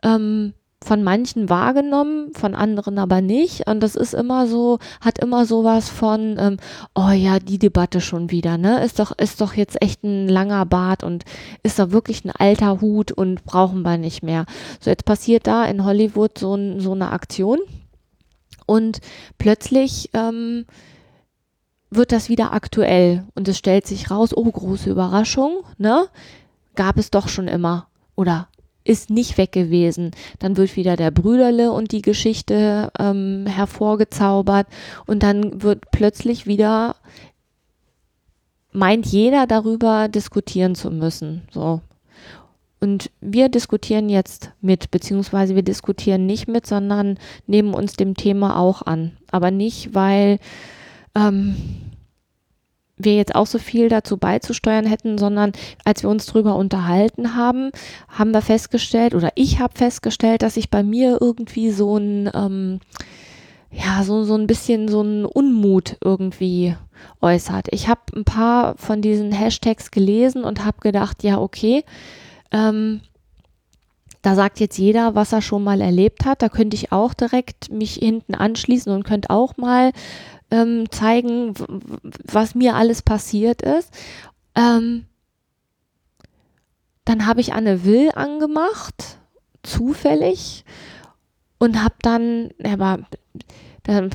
ähm, 0.02 0.54
von 0.82 1.02
manchen 1.02 1.48
wahrgenommen, 1.48 2.32
von 2.34 2.54
anderen 2.54 2.98
aber 2.98 3.20
nicht. 3.20 3.68
Und 3.68 3.80
das 3.80 3.94
ist 3.94 4.14
immer 4.14 4.46
so, 4.46 4.78
hat 5.00 5.18
immer 5.18 5.46
sowas 5.46 5.88
von, 5.88 6.36
ähm, 6.38 6.56
oh 6.94 7.10
ja, 7.10 7.38
die 7.38 7.58
Debatte 7.58 8.00
schon 8.00 8.30
wieder, 8.30 8.58
ne? 8.58 8.82
Ist 8.84 8.98
doch, 8.98 9.12
ist 9.16 9.40
doch 9.40 9.54
jetzt 9.54 9.80
echt 9.80 10.02
ein 10.02 10.28
langer 10.28 10.66
Bart 10.66 11.04
und 11.04 11.24
ist 11.62 11.78
doch 11.78 11.90
wirklich 11.90 12.24
ein 12.24 12.32
alter 12.32 12.80
Hut 12.80 13.12
und 13.12 13.44
brauchen 13.44 13.82
wir 13.82 13.98
nicht 13.98 14.22
mehr. 14.22 14.46
So, 14.80 14.90
jetzt 14.90 15.04
passiert 15.04 15.46
da 15.46 15.64
in 15.64 15.84
Hollywood 15.84 16.38
so, 16.38 16.58
so 16.78 16.92
eine 16.92 17.10
Aktion 17.10 17.58
und 18.66 19.00
plötzlich 19.38 20.10
ähm, 20.14 20.66
wird 21.94 22.12
das 22.12 22.28
wieder 22.28 22.52
aktuell 22.52 23.24
und 23.34 23.48
es 23.48 23.58
stellt 23.58 23.86
sich 23.86 24.10
raus, 24.10 24.36
oh, 24.36 24.50
große 24.50 24.90
Überraschung, 24.90 25.64
ne? 25.78 26.06
Gab 26.74 26.98
es 26.98 27.10
doch 27.10 27.28
schon 27.28 27.48
immer 27.48 27.86
oder 28.16 28.48
ist 28.84 29.10
nicht 29.10 29.38
weg 29.38 29.52
gewesen. 29.52 30.10
Dann 30.38 30.56
wird 30.56 30.76
wieder 30.76 30.96
der 30.96 31.10
Brüderle 31.10 31.70
und 31.72 31.92
die 31.92 32.02
Geschichte 32.02 32.90
ähm, 32.98 33.46
hervorgezaubert 33.46 34.66
und 35.06 35.22
dann 35.22 35.62
wird 35.62 35.90
plötzlich 35.92 36.46
wieder 36.46 36.96
meint 38.72 39.06
jeder 39.06 39.46
darüber 39.46 40.08
diskutieren 40.08 40.74
zu 40.74 40.90
müssen. 40.90 41.42
So. 41.50 41.80
Und 42.80 43.10
wir 43.20 43.48
diskutieren 43.48 44.08
jetzt 44.08 44.50
mit, 44.60 44.90
beziehungsweise 44.90 45.54
wir 45.54 45.62
diskutieren 45.62 46.26
nicht 46.26 46.48
mit, 46.48 46.66
sondern 46.66 47.18
nehmen 47.46 47.74
uns 47.74 47.92
dem 47.92 48.14
Thema 48.14 48.58
auch 48.58 48.82
an. 48.82 49.12
Aber 49.30 49.50
nicht, 49.50 49.94
weil 49.94 50.38
ähm, 51.14 51.56
wir 52.96 53.16
jetzt 53.16 53.34
auch 53.34 53.46
so 53.46 53.58
viel 53.58 53.88
dazu 53.88 54.16
beizusteuern 54.16 54.86
hätten, 54.86 55.18
sondern 55.18 55.52
als 55.84 56.02
wir 56.02 56.10
uns 56.10 56.26
drüber 56.26 56.56
unterhalten 56.56 57.34
haben, 57.34 57.70
haben 58.08 58.32
wir 58.32 58.42
festgestellt, 58.42 59.14
oder 59.14 59.30
ich 59.34 59.58
habe 59.58 59.76
festgestellt, 59.76 60.42
dass 60.42 60.54
sich 60.54 60.70
bei 60.70 60.82
mir 60.82 61.18
irgendwie 61.20 61.70
so 61.70 61.96
ein, 61.96 62.30
ähm, 62.34 62.80
ja, 63.70 64.04
so, 64.04 64.24
so 64.24 64.34
ein 64.34 64.46
bisschen 64.46 64.88
so 64.88 65.02
ein 65.02 65.24
Unmut 65.24 65.96
irgendwie 66.04 66.76
äußert. 67.20 67.68
Ich 67.70 67.88
habe 67.88 68.00
ein 68.14 68.24
paar 68.24 68.76
von 68.76 69.00
diesen 69.00 69.32
Hashtags 69.32 69.90
gelesen 69.90 70.44
und 70.44 70.64
habe 70.64 70.78
gedacht, 70.80 71.22
ja, 71.22 71.38
okay, 71.38 71.84
ähm, 72.52 73.00
da 74.20 74.36
sagt 74.36 74.60
jetzt 74.60 74.78
jeder, 74.78 75.16
was 75.16 75.32
er 75.32 75.42
schon 75.42 75.64
mal 75.64 75.80
erlebt 75.80 76.24
hat. 76.24 76.42
Da 76.42 76.48
könnte 76.48 76.76
ich 76.76 76.92
auch 76.92 77.12
direkt 77.12 77.72
mich 77.72 77.94
hinten 77.94 78.36
anschließen 78.36 78.92
und 78.92 79.02
könnte 79.02 79.30
auch 79.30 79.56
mal 79.56 79.90
ähm, 80.52 80.84
zeigen, 80.90 81.54
was 82.24 82.54
mir 82.54 82.76
alles 82.76 83.02
passiert 83.02 83.62
ist. 83.62 83.90
Ähm, 84.54 85.06
dann 87.04 87.26
habe 87.26 87.40
ich 87.40 87.54
Anne 87.54 87.84
Will 87.84 88.10
angemacht, 88.14 89.18
zufällig, 89.62 90.64
und 91.58 91.82
habe 91.82 91.94
dann, 92.02 92.50
aber 92.62 93.00
dann, 93.84 94.10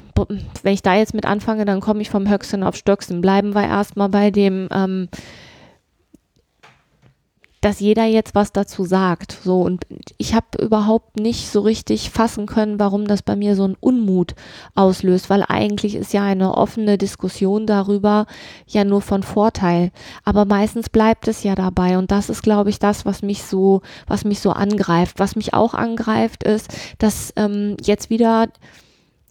wenn 0.64 0.74
ich 0.74 0.82
da 0.82 0.96
jetzt 0.96 1.14
mit 1.14 1.26
anfange, 1.26 1.66
dann 1.66 1.82
komme 1.82 2.02
ich 2.02 2.10
vom 2.10 2.30
Höchsten 2.30 2.64
auf 2.64 2.76
Stöcksen. 2.76 3.22
Bleiben 3.22 3.56
wir 3.56 3.64
erstmal 3.64 4.10
bei 4.10 4.32
dem, 4.32 4.70
ähm, 4.72 5.10
dass 7.62 7.80
jeder 7.80 8.06
jetzt 8.06 8.36
was 8.36 8.52
dazu 8.52 8.86
sagt. 8.86 9.38
So 9.44 9.62
und 9.62 9.86
ich 10.18 10.34
habe 10.34 10.46
überhaupt 10.62 11.20
nicht 11.20 11.50
so 11.50 11.62
richtig 11.62 12.12
fassen 12.12 12.46
können, 12.46 12.80
warum 12.80 13.08
das 13.08 13.22
bei 13.22 13.36
mir 13.36 13.56
so 13.56 13.64
einen 13.64 13.78
Unmut 13.80 14.36
auslöst, 14.76 15.30
weil 15.30 15.44
eigentlich 15.48 15.96
ist 15.96 16.14
ja 16.14 16.24
eine 16.24 16.56
offene 16.56 16.98
Diskussion 16.98 17.66
darüber 17.66 18.28
ja 18.68 18.84
nur 18.84 19.02
von 19.02 19.24
Vorteil. 19.24 19.92
Aber 20.24 20.46
meistens 20.46 20.90
bleibt 20.90 21.28
es 21.28 21.44
ja 21.44 21.56
dabei 21.56 21.98
und 21.98 22.12
das 22.12 22.30
ist, 22.30 22.44
glaube 22.44 22.70
ich, 22.70 22.80
das, 22.80 23.06
was 23.06 23.22
mich 23.22 23.44
so, 23.44 23.82
was 24.08 24.24
mich 24.24 24.40
so 24.40 24.52
angreift. 24.52 25.20
Was 25.20 25.36
mich 25.36 25.54
auch 25.54 25.74
angreift, 25.74 26.44
ist, 26.44 26.68
dass 27.00 27.34
ähm, 27.36 27.78
jetzt 27.82 28.10
wieder 28.10 28.48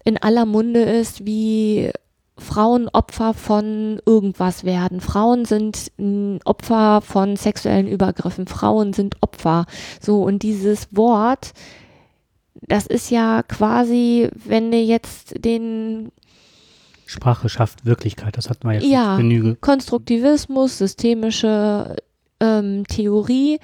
in 0.04 0.16
aller 0.18 0.47
Munde 0.47 0.83
ist, 0.83 1.26
wie 1.26 1.90
Frauen 2.38 2.88
Opfer 2.88 3.33
von 3.35 4.00
irgendwas 4.05 4.64
werden. 4.64 5.00
Frauen 5.00 5.45
sind 5.47 5.90
Opfer 6.45 7.00
von 7.00 7.37
sexuellen 7.37 7.88
Übergriffen. 7.88 8.47
Frauen 8.47 8.93
sind 8.93 9.16
Opfer. 9.23 9.66
So, 10.00 10.23
und 10.23 10.43
dieses 10.43 10.88
Wort, 10.95 11.52
das 12.62 12.87
ist 12.87 13.11
ja 13.11 13.43
quasi, 13.43 14.28
wenn 14.35 14.71
du 14.71 14.76
jetzt 14.78 15.35
den 15.45 16.12
Sprache 17.07 17.49
schafft 17.49 17.87
Wirklichkeit, 17.87 18.37
das 18.37 18.50
wir 18.64 18.75
jetzt 18.75 18.87
Ja. 18.87 19.16
Genüge. 19.16 19.57
Konstruktivismus, 19.61 20.78
systemische 20.78 21.97
ähm, 22.40 22.85
Theorie. 22.87 23.61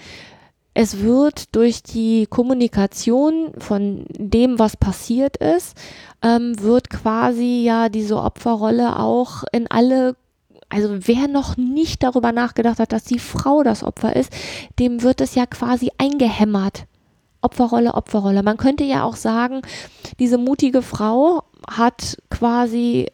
Es 0.75 1.01
wird 1.01 1.55
durch 1.55 1.83
die 1.83 2.27
Kommunikation 2.27 3.53
von 3.59 4.07
dem, 4.09 4.59
was 4.59 4.77
passiert 4.77 5.37
ist, 5.37 5.77
ähm, 6.23 6.59
wird 6.61 6.89
quasi 6.89 7.63
ja 7.63 7.89
diese 7.91 8.17
Opferrolle 8.17 8.99
auch 8.99 9.45
in 9.53 9.71
alle, 9.71 10.17
also 10.71 10.89
wer 11.07 11.29
noch 11.29 11.59
nicht 11.59 12.03
darüber 12.03 12.33
nachgedacht 12.33 12.79
hat, 12.79 12.93
dass 12.93 13.05
die 13.05 13.19
Frau 13.19 13.63
das 13.63 13.85
Opfer 13.85 14.17
ist, 14.17 14.33
dem 14.79 15.03
wird 15.03 15.21
es 15.21 15.35
ja 15.35 15.45
quasi 15.45 15.91
eingehämmert. 15.99 16.87
Opferrolle, 17.43 17.95
Opferrolle. 17.95 18.43
Man 18.43 18.57
könnte 18.57 18.85
ja 18.85 19.03
auch 19.03 19.17
sagen, 19.17 19.63
diese 20.21 20.39
mutige 20.39 20.81
Frau 20.81 21.43
hat 21.69 22.17
quasi 22.31 23.09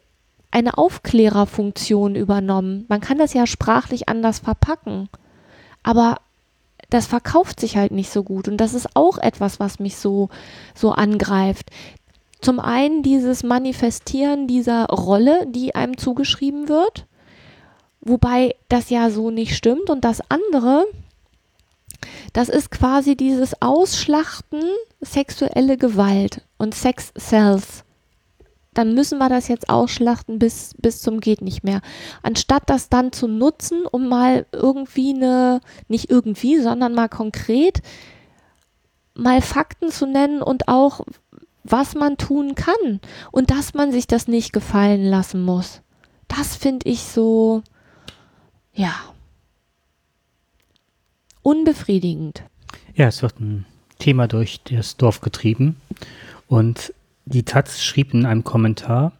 eine 0.51 0.77
Aufklärerfunktion 0.77 2.15
übernommen. 2.15 2.85
Man 2.87 3.01
kann 3.01 3.17
das 3.17 3.33
ja 3.33 3.45
sprachlich 3.45 4.07
anders 4.07 4.39
verpacken. 4.39 5.09
Aber 5.83 6.17
das 6.89 7.05
verkauft 7.05 7.59
sich 7.59 7.77
halt 7.77 7.91
nicht 7.91 8.09
so 8.11 8.23
gut. 8.23 8.47
Und 8.47 8.57
das 8.57 8.73
ist 8.73 8.95
auch 8.95 9.17
etwas, 9.17 9.59
was 9.59 9.79
mich 9.79 9.97
so, 9.97 10.29
so 10.73 10.91
angreift. 10.91 11.69
Zum 12.41 12.59
einen 12.59 13.03
dieses 13.03 13.43
Manifestieren 13.43 14.47
dieser 14.47 14.85
Rolle, 14.85 15.45
die 15.47 15.75
einem 15.75 15.97
zugeschrieben 15.97 16.69
wird, 16.69 17.05
wobei 18.01 18.55
das 18.69 18.89
ja 18.89 19.09
so 19.09 19.29
nicht 19.29 19.55
stimmt. 19.55 19.89
Und 19.89 20.05
das 20.05 20.21
andere, 20.29 20.85
das 22.33 22.49
ist 22.49 22.71
quasi 22.71 23.15
dieses 23.15 23.61
Ausschlachten 23.61 24.63
sexuelle 25.01 25.77
Gewalt 25.77 26.41
und 26.57 26.73
Sex 26.73 27.13
Cells. 27.17 27.83
Dann 28.79 28.93
müssen 28.93 29.17
wir 29.17 29.27
das 29.27 29.49
jetzt 29.49 29.69
ausschlachten 29.69 30.39
bis, 30.39 30.73
bis 30.77 31.01
zum 31.01 31.19
geht 31.19 31.41
nicht 31.41 31.65
mehr. 31.65 31.81
Anstatt 32.23 32.63
das 32.69 32.87
dann 32.87 33.11
zu 33.11 33.27
nutzen, 33.27 33.85
um 33.85 34.07
mal 34.07 34.45
irgendwie 34.53 35.13
eine, 35.13 35.59
nicht 35.89 36.09
irgendwie, 36.09 36.59
sondern 36.59 36.93
mal 36.93 37.09
konkret 37.09 37.81
mal 39.15 39.41
Fakten 39.41 39.91
zu 39.91 40.05
nennen 40.05 40.41
und 40.41 40.69
auch, 40.69 41.01
was 41.65 41.93
man 41.93 42.15
tun 42.15 42.55
kann 42.55 43.01
und 43.33 43.51
dass 43.51 43.73
man 43.73 43.91
sich 43.91 44.07
das 44.07 44.29
nicht 44.29 44.53
gefallen 44.53 45.03
lassen 45.03 45.43
muss. 45.43 45.81
Das 46.29 46.55
finde 46.55 46.87
ich 46.87 47.01
so, 47.01 47.63
ja, 48.73 48.93
unbefriedigend. 51.41 52.43
Ja, 52.95 53.07
es 53.07 53.21
wird 53.21 53.41
ein 53.41 53.65
Thema 53.97 54.29
durch 54.29 54.61
das 54.63 54.95
Dorf 54.95 55.19
getrieben. 55.19 55.81
Und 56.47 56.93
die 57.29 57.43
Taz 57.43 57.83
schrieb 57.83 58.13
in 58.13 58.25
einem 58.25 58.43
Kommentar, 58.43 59.13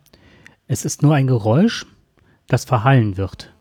es 0.67 0.85
ist 0.85 1.03
nur 1.03 1.15
ein 1.15 1.27
Geräusch, 1.27 1.85
das 2.47 2.65
verhallen 2.65 3.17
wird. 3.17 3.53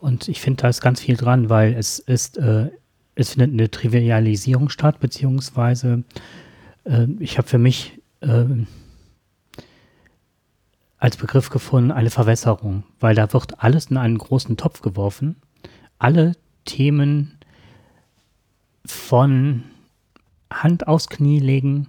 Und 0.00 0.28
ich 0.28 0.40
finde, 0.40 0.62
da 0.62 0.68
ist 0.68 0.80
ganz 0.80 1.00
viel 1.00 1.16
dran, 1.16 1.50
weil 1.50 1.74
es 1.74 1.98
ist, 1.98 2.38
äh, 2.38 2.70
es 3.16 3.30
findet 3.30 3.52
eine 3.52 3.70
Trivialisierung 3.70 4.68
statt, 4.68 5.00
beziehungsweise 5.00 6.04
äh, 6.84 7.06
ich 7.18 7.36
habe 7.36 7.48
für 7.48 7.58
mich 7.58 8.00
äh, 8.20 8.44
als 10.98 11.16
Begriff 11.16 11.50
gefunden 11.50 11.90
eine 11.90 12.10
Verwässerung, 12.10 12.84
weil 13.00 13.16
da 13.16 13.32
wird 13.32 13.60
alles 13.62 13.86
in 13.86 13.96
einen 13.96 14.18
großen 14.18 14.56
Topf 14.56 14.82
geworfen. 14.82 15.36
Alle 15.98 16.36
Themen 16.64 17.38
von 18.86 19.64
Hand 20.50 20.86
aufs 20.86 21.08
Knie 21.08 21.40
legen 21.40 21.88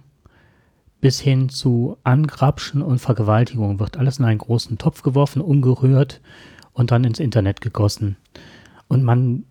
bis 1.00 1.20
hin 1.20 1.48
zu 1.48 1.96
Angrapschen 2.04 2.82
und 2.82 2.98
Vergewaltigung 2.98 3.80
wird 3.80 3.96
alles 3.96 4.18
in 4.18 4.24
einen 4.24 4.38
großen 4.38 4.78
Topf 4.78 5.02
geworfen, 5.02 5.40
umgerührt 5.40 6.20
und 6.72 6.90
dann 6.90 7.04
ins 7.04 7.20
Internet 7.20 7.60
gegossen. 7.60 8.16
Und 8.88 9.02
man 9.02 9.44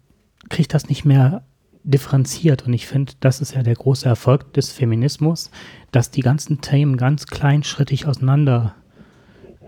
kriegt 0.50 0.74
das 0.74 0.89
nicht 0.89 1.06
mehr 1.06 1.44
differenziert. 1.84 2.65
Und 2.68 2.74
ich 2.74 2.88
finde, 2.88 3.13
das 3.20 3.41
ist 3.41 3.56
ja 3.56 3.63
der 3.63 3.75
große 3.75 4.08
Erfolg 4.08 4.53
des 4.53 4.72
Feminismus, 4.72 5.50
dass 5.91 6.12
die 6.12 6.22
ganzen 6.22 6.62
Themen 6.62 6.98
ganz 6.98 7.25
kleinschrittig 7.27 8.06
auseinander 8.06 8.75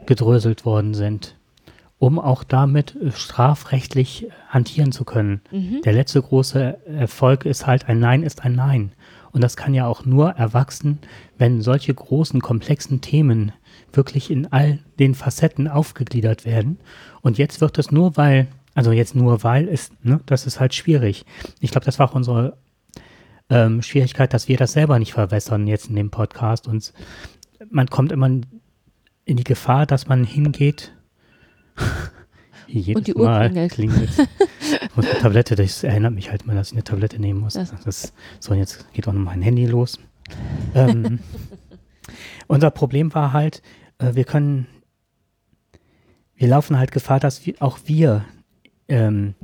gedröselt 0.06 0.66
worden 0.66 0.94
sind, 0.94 1.36
um 2.00 2.20
auch 2.20 2.44
damit 2.44 2.98
strafrechtlich 3.14 4.28
hantieren 4.50 4.92
zu 4.92 5.06
können. 5.06 5.42
Der 5.84 5.94
letzte 5.94 6.22
große 6.22 6.86
Erfolg 6.86 7.46
ist 7.46 7.66
halt, 7.66 7.88
ein 7.88 8.00
Nein 8.00 8.24
ist 8.24 8.44
ein 8.44 8.54
Nein. 8.56 8.92
Und 9.32 9.42
das 9.42 9.56
kann 9.56 9.74
ja 9.74 9.88
auch 9.88 10.06
nur 10.06 10.32
erwachsen, 10.32 11.00
wenn 11.38 11.62
solche 11.62 11.94
großen, 11.94 12.42
komplexen 12.42 13.02
Themen 13.02 13.52
wirklich 13.94 14.30
in 14.30 14.52
all 14.52 14.80
den 15.00 15.16
Facetten 15.16 15.68
aufgegliedert 15.68 16.46
werden. 16.46 16.80
Und 17.22 17.38
jetzt 17.38 17.62
wird 17.62 17.78
es 17.78 17.92
nur, 17.92 18.18
weil, 18.18 18.48
also 18.74 18.92
jetzt 18.92 19.16
nur 19.16 19.44
weil, 19.44 19.68
ist, 19.68 19.94
ne, 20.04 20.20
das 20.26 20.46
ist 20.46 20.60
halt 20.60 20.74
schwierig. 20.74 21.26
Ich 21.60 21.72
glaube, 21.72 21.86
das 21.86 22.00
war 22.00 22.10
auch 22.10 22.16
unsere 22.16 22.58
ähm, 23.50 23.82
Schwierigkeit, 23.82 24.34
dass 24.34 24.48
wir 24.48 24.58
das 24.58 24.74
selber 24.74 25.00
nicht 25.00 25.14
verwässern 25.14 25.68
jetzt 25.68 25.90
in 25.90 25.96
dem 25.96 26.10
Podcast. 26.10 26.68
Und 26.68 26.94
man 27.70 27.88
kommt 27.88 28.12
immer 28.12 28.28
in 28.28 29.38
die 29.38 29.44
Gefahr, 29.44 29.86
dass 29.86 30.08
man 30.08 30.24
hingeht. 30.24 30.94
Jedes 32.80 32.96
Und 32.96 33.08
die 33.08 33.16
Uhr 33.16 33.26
Mal 33.26 33.50
klingelt. 33.50 33.72
klingelt. 33.74 34.10
Und 34.96 35.06
eine 35.10 35.20
Tablette, 35.20 35.56
das 35.56 35.84
erinnert 35.84 36.14
mich 36.14 36.32
halt 36.32 36.46
mal, 36.46 36.56
dass 36.56 36.68
ich 36.70 36.74
eine 36.74 36.84
Tablette 36.84 37.20
nehmen 37.20 37.40
muss. 37.42 37.54
Das- 37.54 37.74
Das, 37.84 38.14
so, 38.40 38.52
und 38.54 38.58
jetzt 38.60 38.92
geht 38.94 39.08
auch 39.08 39.14
noch 39.14 39.22
mein 39.22 39.42
Handy 39.42 39.66
los. 39.66 40.00
ähm, 40.76 41.20
unser 42.48 42.72
Problem 42.72 43.14
war 43.14 43.34
halt, 43.34 43.62
äh, 44.00 44.16
wir 44.16 44.24
können, 44.24 44.68
wir 46.36 46.48
laufen 46.48 46.78
halt 46.78 46.92
Gefahr, 46.92 47.20
dass 47.20 47.46
wir, 47.46 47.56
auch 47.60 47.80
wir 47.86 48.26
ähm, 48.88 49.36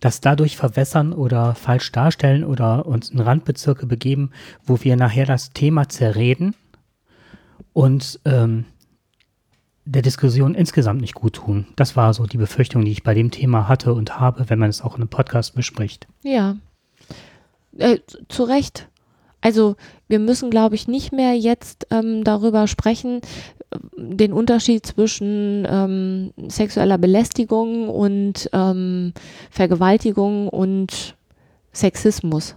das 0.00 0.20
dadurch 0.20 0.56
verwässern 0.56 1.12
oder 1.12 1.54
falsch 1.54 1.90
darstellen 1.92 2.44
oder 2.44 2.86
uns 2.86 3.10
in 3.10 3.20
Randbezirke 3.20 3.86
begeben, 3.86 4.30
wo 4.64 4.82
wir 4.82 4.96
nachher 4.96 5.26
das 5.26 5.52
Thema 5.52 5.88
zerreden 5.88 6.54
und 7.72 8.20
ähm, 8.24 8.64
der 9.90 10.02
Diskussion 10.02 10.54
insgesamt 10.54 11.00
nicht 11.00 11.14
gut 11.14 11.34
tun. 11.34 11.66
Das 11.76 11.96
war 11.96 12.12
so 12.12 12.26
die 12.26 12.36
Befürchtung, 12.36 12.84
die 12.84 12.92
ich 12.92 13.02
bei 13.02 13.14
dem 13.14 13.30
Thema 13.30 13.68
hatte 13.68 13.94
und 13.94 14.20
habe, 14.20 14.48
wenn 14.50 14.58
man 14.58 14.68
es 14.68 14.82
auch 14.82 14.96
in 14.96 15.02
einem 15.02 15.08
Podcast 15.08 15.54
bespricht. 15.54 16.06
Ja. 16.22 16.56
Äh, 17.76 17.98
zu- 18.28 18.44
Recht. 18.44 18.88
Also 19.40 19.76
wir 20.08 20.18
müssen, 20.18 20.50
glaube 20.50 20.74
ich, 20.74 20.88
nicht 20.88 21.12
mehr 21.12 21.34
jetzt 21.34 21.86
ähm, 21.90 22.22
darüber 22.24 22.66
sprechen, 22.66 23.20
äh, 23.70 23.78
den 23.96 24.32
Unterschied 24.32 24.84
zwischen 24.84 25.66
ähm, 25.70 26.32
sexueller 26.48 26.98
Belästigung 26.98 27.88
und 27.88 28.50
ähm, 28.52 29.12
Vergewaltigung 29.50 30.48
und 30.48 31.16
Sexismus. 31.72 32.56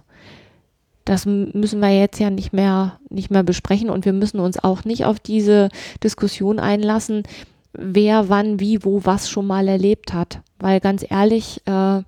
Das 1.04 1.26
müssen 1.26 1.80
wir 1.80 1.90
jetzt 1.90 2.20
ja 2.20 2.30
nicht 2.30 2.52
mehr, 2.52 2.98
nicht 3.08 3.30
mehr 3.30 3.42
besprechen 3.42 3.90
und 3.90 4.04
wir 4.04 4.12
müssen 4.12 4.38
uns 4.38 4.62
auch 4.62 4.84
nicht 4.84 5.04
auf 5.04 5.18
diese 5.18 5.68
Diskussion 6.02 6.60
einlassen, 6.60 7.24
wer 7.72 8.28
wann, 8.28 8.60
wie, 8.60 8.84
wo, 8.84 9.04
was 9.04 9.28
schon 9.28 9.46
mal 9.46 9.66
erlebt 9.66 10.12
hat. 10.12 10.40
Weil 10.58 10.80
ganz 10.80 11.04
ehrlich, 11.08 11.60
äh, 11.66 12.02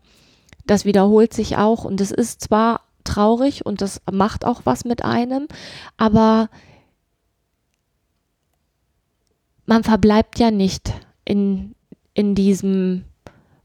das 0.66 0.84
wiederholt 0.84 1.34
sich 1.34 1.56
auch 1.56 1.84
und 1.84 2.00
es 2.00 2.10
ist 2.10 2.40
zwar 2.40 2.80
traurig 3.02 3.66
und 3.66 3.80
das 3.80 4.00
macht 4.10 4.44
auch 4.44 4.62
was 4.64 4.84
mit 4.84 5.04
einem, 5.04 5.46
aber 5.96 6.48
man 9.66 9.82
verbleibt 9.82 10.38
ja 10.38 10.50
nicht 10.50 10.92
in, 11.24 11.74
in 12.14 12.34
diesem, 12.34 13.04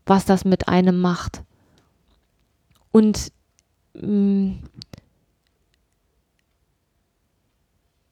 was 0.05 0.25
das 0.25 0.45
mit 0.45 0.67
einem 0.67 0.99
macht. 0.99 1.43
Und 2.91 3.31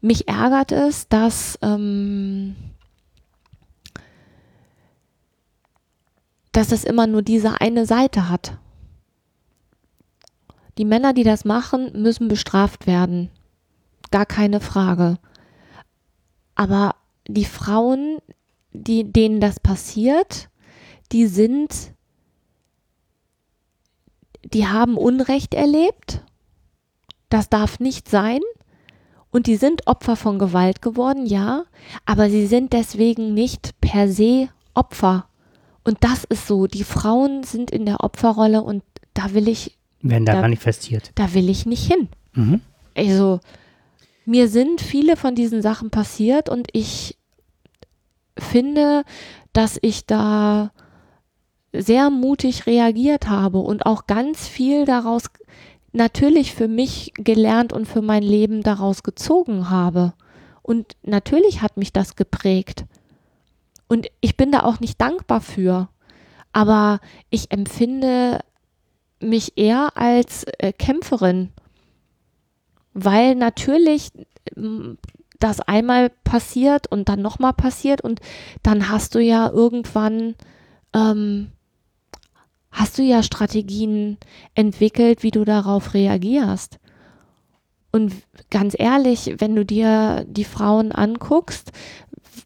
mich 0.02 0.28
ärgert 0.28 0.72
es, 0.72 1.08
dass, 1.08 1.58
ähm, 1.62 2.56
dass 6.52 6.72
es 6.72 6.84
immer 6.84 7.08
nur 7.08 7.22
diese 7.22 7.62
eine 7.62 7.86
Seite 7.86 8.30
hat. 8.30 8.58
Die 10.78 10.86
Männer, 10.86 11.14
die 11.14 11.24
das 11.24 11.44
machen, 11.44 11.92
müssen 11.94 12.28
bestraft 12.28 12.86
werden. 12.86 13.32
Gar 14.12 14.26
keine 14.26 14.60
Frage. 14.60 15.18
Aber 16.56 16.96
die 17.28 17.46
Frauen, 17.46 18.20
die, 18.72 19.12
denen 19.12 19.40
das 19.40 19.60
passiert, 19.60 20.50
die 21.12 21.28
sind, 21.28 21.94
die 24.44 24.68
haben 24.68 24.98
Unrecht 24.98 25.54
erlebt. 25.54 26.24
Das 27.30 27.50
darf 27.50 27.80
nicht 27.80 28.08
sein. 28.10 28.40
Und 29.38 29.46
die 29.46 29.56
sind 29.56 29.86
Opfer 29.86 30.16
von 30.16 30.40
Gewalt 30.40 30.82
geworden, 30.82 31.28
ja. 31.28 31.66
Aber 32.08 32.28
sie 32.28 32.48
sind 32.48 32.74
deswegen 32.74 33.36
nicht 33.36 33.80
per 33.82 34.10
se 34.10 34.50
Opfer. 34.74 35.28
Und 35.84 36.00
das 36.04 36.24
ist 36.24 36.48
so. 36.48 36.66
Die 36.66 36.84
Frauen 36.84 37.44
sind 37.44 37.70
in 37.70 37.86
der 37.86 38.04
Opferrolle 38.04 38.64
und 38.64 38.82
da 39.14 39.36
will 39.36 39.48
ich 39.48 39.78
Werden 40.02 40.26
da 40.26 40.34
Da- 40.34 40.42
manifestiert. 40.42 41.12
da 41.14 41.36
will 41.36 41.50
ich 41.50 41.68
nicht 41.68 41.86
hin. 41.86 42.08
Mhm. 42.34 42.62
Also, 42.96 43.40
mir 44.26 44.48
sind 44.48 44.82
viele 44.82 45.16
von 45.16 45.36
diesen 45.36 45.62
Sachen 45.62 45.92
passiert 45.92 46.50
und 46.50 46.70
ich 46.74 47.16
finde, 48.40 49.04
dass 49.54 49.78
ich 49.84 50.08
da 50.08 50.72
sehr 51.74 52.10
mutig 52.10 52.66
reagiert 52.66 53.30
habe 53.30 53.60
und 53.60 53.86
auch 53.86 54.08
ganz 54.08 54.48
viel 54.48 54.86
daraus 54.86 55.26
natürlich 55.92 56.54
für 56.54 56.68
mich 56.68 57.12
gelernt 57.16 57.74
und 57.74 57.88
für 57.88 58.02
mein 58.02 58.24
Leben 58.24 58.64
daraus 58.64 59.04
gezogen 59.04 59.70
habe. 59.70 60.14
Und 60.62 60.96
natürlich 61.04 61.62
hat 61.62 61.78
mich 61.78 61.94
das 61.94 62.16
geprägt. 62.16 62.86
Und 63.88 64.08
ich 64.22 64.36
bin 64.36 64.52
da 64.52 64.64
auch 64.64 64.80
nicht 64.80 65.00
dankbar 65.00 65.42
für. 65.42 65.90
Aber 66.52 67.00
ich 67.30 67.52
empfinde 67.52 68.40
mich 69.20 69.58
eher 69.58 69.96
als 69.96 70.44
äh, 70.60 70.74
Kämpferin, 70.74 71.52
weil 72.94 73.36
natürlich 73.36 74.12
das 75.40 75.60
einmal 75.62 76.10
passiert 76.24 76.88
und 76.92 77.10
dann 77.10 77.22
nochmal 77.22 77.54
passiert 77.54 78.02
und 78.02 78.20
dann 78.64 78.90
hast 78.90 79.16
du 79.16 79.20
ja 79.20 79.50
irgendwann, 79.50 80.36
ähm, 80.94 81.52
hast 82.78 82.98
du 82.98 83.02
ja 83.02 83.24
Strategien 83.24 84.18
entwickelt, 84.54 85.24
wie 85.24 85.32
du 85.32 85.44
darauf 85.46 85.94
reagierst. 85.96 86.78
Und 87.92 88.14
ganz 88.52 88.76
ehrlich, 88.78 89.36
wenn 89.40 89.56
du 89.56 89.66
dir 89.66 90.26
die 90.30 90.44
Frauen 90.44 90.92
anguckst, 90.92 91.72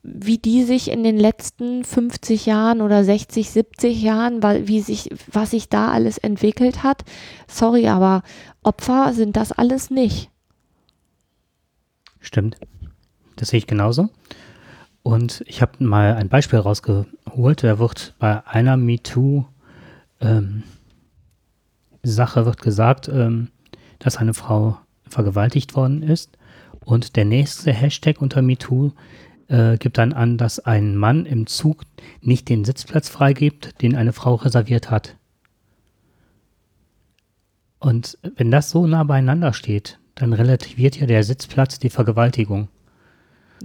wie 0.04 0.38
die 0.38 0.64
sich 0.64 0.90
in 0.90 1.04
den 1.04 1.18
letzten 1.18 1.84
50 1.84 2.46
Jahren 2.46 2.82
oder 2.82 3.04
60, 3.04 3.50
70 3.50 4.02
Jahren, 4.02 4.42
wie 4.68 4.80
sich, 4.80 5.10
was 5.30 5.52
sich 5.52 5.68
da 5.68 5.92
alles 5.92 6.18
entwickelt 6.18 6.82
hat, 6.82 7.04
sorry, 7.48 7.88
aber 7.88 8.24
Opfer 8.64 9.14
sind 9.14 9.36
das 9.36 9.52
alles 9.52 9.90
nicht. 9.90 10.30
Stimmt. 12.22 12.58
Das 13.36 13.50
sehe 13.50 13.58
ich 13.58 13.68
genauso. 13.68 14.10
Und 15.04 15.44
ich 15.48 15.62
habe 15.62 15.84
mal 15.84 16.14
ein 16.14 16.30
Beispiel 16.30 16.60
rausgeholt. 16.60 17.64
Da 17.64 17.80
wird 17.80 18.14
bei 18.20 18.46
einer 18.48 18.78
MeToo 18.78 19.46
ähm, 20.22 20.64
Sache 22.04 22.46
wird 22.46 22.62
gesagt, 22.62 23.08
ähm, 23.08 23.50
dass 24.00 24.18
eine 24.18 24.34
Frau 24.34 24.78
vergewaltigt 25.08 25.76
worden 25.76 26.04
ist. 26.04 26.38
Und 26.84 27.16
der 27.16 27.26
nächste 27.26 27.72
Hashtag 27.72 28.22
unter 28.22 28.42
MeToo 28.42 28.92
äh, 29.48 29.78
gibt 29.78 29.98
dann 29.98 30.14
an, 30.14 30.38
dass 30.38 30.60
ein 30.60 30.96
Mann 30.96 31.26
im 31.26 31.46
Zug 31.46 31.84
nicht 32.22 32.50
den 32.50 32.66
Sitzplatz 32.66 33.10
freigibt, 33.10 33.82
den 33.82 33.96
eine 33.96 34.14
Frau 34.14 34.36
reserviert 34.36 34.90
hat. 34.90 35.16
Und 37.80 38.18
wenn 38.36 38.52
das 38.52 38.70
so 38.70 38.88
nah 38.88 39.04
beieinander 39.04 39.54
steht, 39.54 40.00
dann 40.16 40.34
relativiert 40.34 40.98
ja 40.98 41.08
der 41.08 41.24
Sitzplatz 41.24 41.80
die 41.80 41.90
Vergewaltigung. 41.90 42.70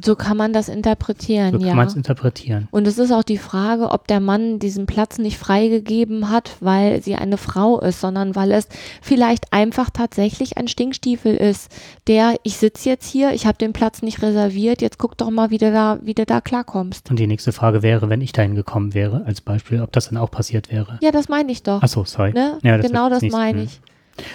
So 0.03 0.15
kann 0.15 0.37
man 0.37 0.53
das 0.53 0.69
interpretieren, 0.69 1.53
So 1.53 1.59
kann 1.59 1.69
ja. 1.69 1.75
man 1.75 1.87
es 1.87 1.95
interpretieren. 1.95 2.69
Und 2.71 2.87
es 2.87 2.99
ist 2.99 3.13
auch 3.13 3.23
die 3.23 3.39
Frage, 3.39 3.91
ob 3.91 4.07
der 4.07 4.21
Mann 4.21 4.59
diesen 4.59 4.87
Platz 4.87 5.19
nicht 5.19 5.39
freigegeben 5.39 6.31
hat, 6.31 6.57
weil 6.61 7.03
sie 7.03 7.15
eine 7.15 7.39
Frau 7.39 7.81
ist, 7.81 8.01
sondern 8.01 8.37
weil 8.37 8.53
es 8.53 8.69
vielleicht 9.01 9.53
einfach 9.53 9.91
tatsächlich 9.91 10.59
ein 10.59 10.69
Stinkstiefel 10.69 11.35
ist, 11.35 11.71
der, 12.07 12.37
ich 12.43 12.59
sitze 12.59 12.91
jetzt 12.91 13.09
hier, 13.09 13.33
ich 13.33 13.47
habe 13.47 13.59
den 13.59 13.73
Platz 13.73 14.03
nicht 14.03 14.21
reserviert, 14.23 14.83
jetzt 14.83 14.99
guck 14.99 15.17
doch 15.17 15.31
mal, 15.31 15.51
wie 15.51 15.59
du 15.59 15.73
da, 15.73 15.99
wie 16.03 16.15
du 16.15 16.27
da 16.27 16.41
klarkommst. 16.41 17.11
Und 17.11 17.19
die 17.19 17.27
nächste 17.27 17.53
Frage 17.53 17.83
wäre, 17.83 18.11
wenn 18.11 18.21
ich 18.21 18.33
dahin 18.33 18.55
gekommen 18.55 18.93
wäre, 18.93 19.25
als 19.25 19.41
Beispiel, 19.41 19.81
ob 19.81 19.93
das 19.93 20.09
dann 20.09 20.19
auch 20.19 20.31
passiert 20.31 20.71
wäre. 20.71 20.99
Ja, 21.01 21.11
das 21.11 21.29
meine 21.29 21.51
ich 21.51 21.63
doch. 21.63 21.83
Achso, 21.83 22.05
sorry. 22.05 22.33
ne? 22.33 22.59
Ja, 22.63 22.77
das 22.77 22.87
genau 22.87 23.09
das 23.09 23.23
meine 23.23 23.61
hm. 23.61 23.65
ich. 23.65 23.81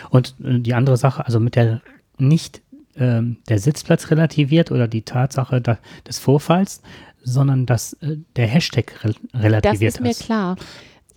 Und 0.10 0.36
äh, 0.44 0.60
die 0.60 0.74
andere 0.74 0.98
Sache, 0.98 1.26
also 1.26 1.40
mit 1.40 1.56
der 1.56 1.82
nicht 2.18 2.62
ähm, 2.98 3.38
der 3.50 3.60
Sitzplatz 3.60 4.10
relativiert 4.12 4.72
oder 4.72 4.88
die 4.88 5.02
Tatsache 5.04 5.62
da, 5.62 5.78
des 6.08 6.20
Vorfalls, 6.20 6.82
sondern 7.24 7.66
dass 7.66 7.94
äh, 8.02 8.18
der 8.36 8.48
Hashtag 8.48 9.04
re 9.04 9.14
Das 9.34 9.44
relativiert 9.44 9.94
ist 9.96 10.02
mir 10.02 10.12
ist. 10.12 10.24
klar. 10.24 10.56
Äh, 10.56 10.62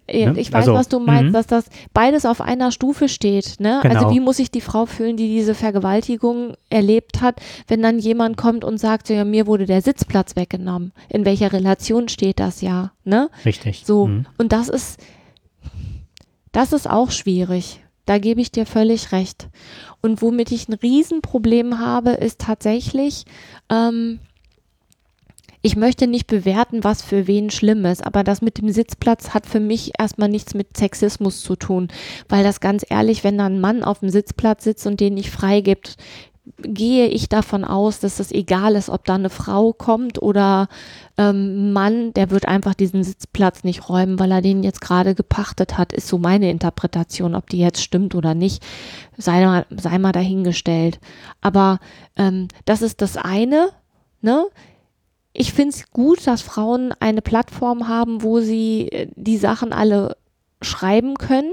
Ne? 0.06 0.38
Ich 0.38 0.52
weiß, 0.52 0.68
Also, 0.68 0.74
was 0.74 0.88
du 0.88 0.98
meinst, 0.98 1.30
mhm. 1.30 1.32
dass 1.32 1.46
das 1.46 1.64
beides 1.94 2.26
auf 2.26 2.42
einer 2.42 2.70
Stufe 2.72 3.08
steht. 3.08 3.58
Ne? 3.58 3.80
Also 3.82 4.00
Genau. 4.00 4.10
wie 4.10 4.20
muss 4.20 4.36
sich 4.36 4.50
die 4.50 4.60
Frau 4.60 4.84
fühlen, 4.84 5.16
die 5.16 5.28
diese 5.28 5.54
Vergewaltigung 5.54 6.56
erlebt 6.68 7.22
hat, 7.22 7.40
wenn 7.68 7.80
dann 7.80 7.98
jemand 7.98 8.36
kommt 8.36 8.64
und 8.64 8.76
sagt, 8.76 9.08
ja, 9.08 9.24
mir 9.24 9.46
wurde 9.46 9.64
der 9.64 9.80
Sitzplatz 9.80 10.36
weggenommen. 10.36 10.92
In 11.08 11.24
welcher 11.24 11.54
Relation 11.54 12.08
steht 12.08 12.38
das 12.38 12.60
ja? 12.60 12.92
Ne? 13.04 13.30
Richtig. 13.46 13.84
So. 13.86 14.08
Mhm. 14.08 14.26
Und 14.36 14.52
das 14.52 14.68
ist, 14.68 15.00
das 16.52 16.74
ist 16.74 16.88
auch 16.88 17.10
schwierig. 17.10 17.80
Da 18.06 18.18
gebe 18.18 18.40
ich 18.40 18.52
dir 18.52 18.66
völlig 18.66 19.12
recht. 19.12 19.48
Und 20.02 20.20
womit 20.20 20.52
ich 20.52 20.68
ein 20.68 20.74
Riesenproblem 20.74 21.78
habe, 21.78 22.10
ist 22.10 22.40
tatsächlich, 22.40 23.24
ähm, 23.70 24.20
ich 25.62 25.76
möchte 25.76 26.06
nicht 26.06 26.26
bewerten, 26.26 26.84
was 26.84 27.00
für 27.00 27.26
wen 27.26 27.48
schlimm 27.48 27.86
ist, 27.86 28.04
aber 28.04 28.22
das 28.22 28.42
mit 28.42 28.58
dem 28.58 28.68
Sitzplatz 28.68 29.30
hat 29.30 29.46
für 29.46 29.60
mich 29.60 29.92
erstmal 29.98 30.28
nichts 30.28 30.52
mit 30.52 30.76
Sexismus 30.76 31.40
zu 31.40 31.56
tun, 31.56 31.88
weil 32.28 32.44
das 32.44 32.60
ganz 32.60 32.84
ehrlich, 32.86 33.24
wenn 33.24 33.38
da 33.38 33.46
ein 33.46 33.62
Mann 33.62 33.82
auf 33.82 34.00
dem 34.00 34.10
Sitzplatz 34.10 34.64
sitzt 34.64 34.86
und 34.86 35.00
den 35.00 35.14
nicht 35.14 35.30
freigibt, 35.30 35.96
gehe 36.58 37.06
ich 37.08 37.28
davon 37.28 37.64
aus, 37.64 38.00
dass 38.00 38.20
es 38.20 38.30
egal 38.30 38.74
ist, 38.74 38.90
ob 38.90 39.04
da 39.04 39.14
eine 39.14 39.30
Frau 39.30 39.72
kommt 39.72 40.20
oder 40.20 40.68
ähm, 41.16 41.72
Mann, 41.72 42.12
der 42.12 42.30
wird 42.30 42.46
einfach 42.46 42.74
diesen 42.74 43.02
Sitzplatz 43.02 43.64
nicht 43.64 43.88
räumen, 43.88 44.18
weil 44.18 44.30
er 44.30 44.42
den 44.42 44.62
jetzt 44.62 44.82
gerade 44.82 45.14
gepachtet 45.14 45.78
hat, 45.78 45.92
ist 45.92 46.08
so 46.08 46.18
meine 46.18 46.50
Interpretation. 46.50 47.34
Ob 47.34 47.48
die 47.48 47.58
jetzt 47.58 47.82
stimmt 47.82 48.14
oder 48.14 48.34
nicht, 48.34 48.62
sei 49.16 49.44
mal, 49.44 49.66
sei 49.70 49.98
mal 49.98 50.12
dahingestellt. 50.12 51.00
Aber 51.40 51.78
ähm, 52.16 52.48
das 52.66 52.82
ist 52.82 53.00
das 53.00 53.16
eine, 53.16 53.70
ne? 54.20 54.46
Ich 55.36 55.52
finde 55.52 55.70
es 55.70 55.90
gut, 55.90 56.26
dass 56.26 56.42
Frauen 56.42 56.92
eine 57.00 57.20
Plattform 57.20 57.88
haben, 57.88 58.22
wo 58.22 58.40
sie 58.40 58.88
äh, 58.92 59.08
die 59.16 59.38
Sachen 59.38 59.72
alle 59.72 60.16
schreiben 60.64 61.14
können. 61.14 61.52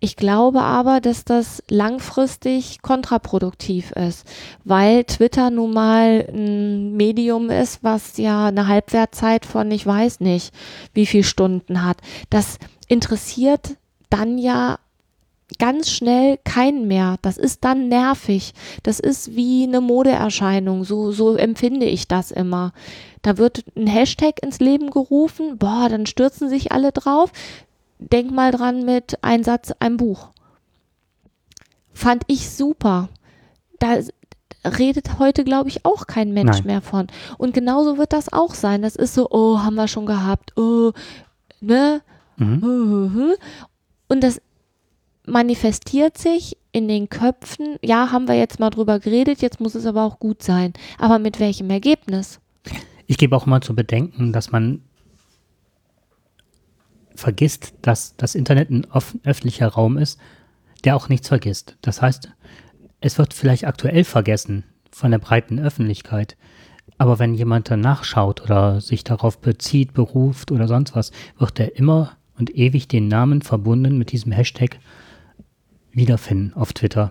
Ich 0.00 0.16
glaube 0.16 0.62
aber, 0.62 1.00
dass 1.00 1.24
das 1.24 1.62
langfristig 1.68 2.82
kontraproduktiv 2.82 3.92
ist, 3.92 4.26
weil 4.64 5.04
Twitter 5.04 5.50
nun 5.50 5.72
mal 5.72 6.28
ein 6.30 6.94
Medium 6.96 7.48
ist, 7.50 7.82
was 7.82 8.18
ja 8.18 8.48
eine 8.48 8.68
Halbwertzeit 8.68 9.46
von 9.46 9.70
ich 9.70 9.86
weiß 9.86 10.20
nicht, 10.20 10.54
wie 10.92 11.06
viel 11.06 11.24
Stunden 11.24 11.84
hat. 11.84 11.98
Das 12.28 12.58
interessiert 12.88 13.76
dann 14.10 14.38
ja 14.38 14.78
ganz 15.58 15.90
schnell 15.90 16.38
keinen 16.44 16.86
mehr. 16.86 17.16
Das 17.22 17.36
ist 17.36 17.64
dann 17.64 17.88
nervig. 17.88 18.54
Das 18.82 19.00
ist 19.00 19.36
wie 19.36 19.64
eine 19.64 19.80
Modeerscheinung. 19.80 20.84
So, 20.84 21.12
so 21.12 21.36
empfinde 21.36 21.86
ich 21.86 22.08
das 22.08 22.30
immer. 22.30 22.72
Da 23.22 23.38
wird 23.38 23.64
ein 23.76 23.86
Hashtag 23.86 24.42
ins 24.42 24.60
Leben 24.60 24.90
gerufen. 24.90 25.58
Boah, 25.58 25.88
dann 25.88 26.06
stürzen 26.06 26.48
sich 26.48 26.72
alle 26.72 26.92
drauf. 26.92 27.30
Denk 27.98 28.30
mal 28.30 28.50
dran 28.50 28.84
mit 28.84 29.22
Einsatz, 29.22 29.72
ein 29.78 29.96
Buch. 29.96 30.30
Fand 31.92 32.24
ich 32.26 32.50
super. 32.50 33.08
Da 33.78 33.98
redet 34.64 35.18
heute, 35.18 35.44
glaube 35.44 35.68
ich, 35.68 35.84
auch 35.84 36.06
kein 36.06 36.32
Mensch 36.32 36.58
Nein. 36.58 36.66
mehr 36.66 36.82
von. 36.82 37.06
Und 37.38 37.54
genauso 37.54 37.98
wird 37.98 38.12
das 38.12 38.32
auch 38.32 38.54
sein. 38.54 38.82
Das 38.82 38.96
ist 38.96 39.14
so, 39.14 39.28
oh, 39.30 39.58
haben 39.58 39.74
wir 39.74 39.88
schon 39.88 40.06
gehabt. 40.06 40.56
Oh, 40.56 40.92
ne? 41.60 42.02
Mhm. 42.36 43.34
Und 44.08 44.22
das 44.22 44.40
manifestiert 45.26 46.18
sich 46.18 46.56
in 46.72 46.88
den 46.88 47.08
Köpfen, 47.08 47.76
ja, 47.82 48.10
haben 48.10 48.28
wir 48.28 48.34
jetzt 48.34 48.58
mal 48.58 48.70
drüber 48.70 48.98
geredet, 48.98 49.40
jetzt 49.42 49.60
muss 49.60 49.74
es 49.74 49.86
aber 49.86 50.02
auch 50.02 50.18
gut 50.18 50.42
sein. 50.42 50.72
Aber 50.98 51.18
mit 51.18 51.40
welchem 51.40 51.70
Ergebnis? 51.70 52.40
Ich 53.06 53.16
gebe 53.16 53.36
auch 53.36 53.46
mal 53.46 53.60
zu 53.60 53.74
bedenken, 53.74 54.32
dass 54.32 54.50
man 54.50 54.82
vergisst, 57.24 57.72
dass 57.80 58.16
das 58.18 58.34
Internet 58.34 58.68
ein 58.68 58.86
öffentlicher 59.24 59.68
Raum 59.68 59.96
ist, 59.96 60.20
der 60.84 60.94
auch 60.94 61.08
nichts 61.08 61.28
vergisst. 61.28 61.78
Das 61.80 62.02
heißt, 62.02 62.28
es 63.00 63.16
wird 63.16 63.32
vielleicht 63.32 63.66
aktuell 63.66 64.04
vergessen 64.04 64.64
von 64.90 65.10
der 65.10 65.18
breiten 65.18 65.58
Öffentlichkeit. 65.58 66.36
Aber 66.98 67.18
wenn 67.18 67.32
jemand 67.32 67.70
danach 67.70 68.04
schaut 68.04 68.42
oder 68.42 68.82
sich 68.82 69.04
darauf 69.04 69.38
bezieht, 69.38 69.94
beruft 69.94 70.52
oder 70.52 70.68
sonst 70.68 70.94
was, 70.94 71.12
wird 71.38 71.58
er 71.58 71.76
immer 71.76 72.12
und 72.38 72.54
ewig 72.54 72.88
den 72.88 73.08
Namen 73.08 73.40
verbunden 73.40 73.96
mit 73.96 74.12
diesem 74.12 74.30
Hashtag 74.30 74.78
wiederfinden 75.92 76.52
auf 76.52 76.74
Twitter 76.74 77.10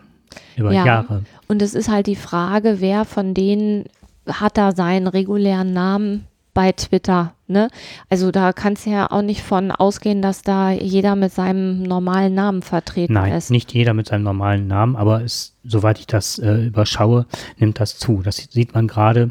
über 0.56 0.72
Ja. 0.72 0.86
Jahre. 0.86 1.24
Und 1.48 1.64
es 1.64 1.74
ist 1.74 1.90
halt 1.90 2.06
die 2.06 2.16
Frage, 2.16 2.82
wer 2.82 3.04
von 3.04 3.34
denen 3.34 3.86
hat 4.28 4.60
da 4.60 4.74
seinen 4.74 5.08
regulären 5.08 5.74
Namen 5.74 6.28
bei 6.54 6.72
Twitter, 6.72 7.34
ne? 7.48 7.70
Also 8.10 8.32
da 8.32 8.54
kannst 8.54 8.86
du 8.86 8.92
ja 8.92 9.10
auch 9.10 9.22
nicht 9.22 9.42
von 9.42 9.72
ausgehen, 9.72 10.22
dass 10.22 10.42
da 10.42 10.72
jeder 10.72 11.16
mit 11.16 11.34
seinem 11.34 11.84
normalen 11.84 12.34
Namen 12.34 12.62
vertreten 12.62 13.14
Nein, 13.14 13.34
ist. 13.34 13.50
nicht 13.50 13.74
jeder 13.74 13.94
mit 13.94 14.08
seinem 14.08 14.24
normalen 14.24 14.68
Namen, 14.68 14.96
aber 14.96 15.24
es, 15.24 15.56
soweit 15.64 16.00
ich 16.00 16.08
das 16.08 16.40
äh, 16.40 16.68
überschaue, 16.68 17.26
nimmt 17.58 17.80
das 17.80 17.98
zu. 17.98 18.22
Das 18.24 18.38
sieht 18.38 18.74
man 18.74 18.88
gerade, 18.88 19.30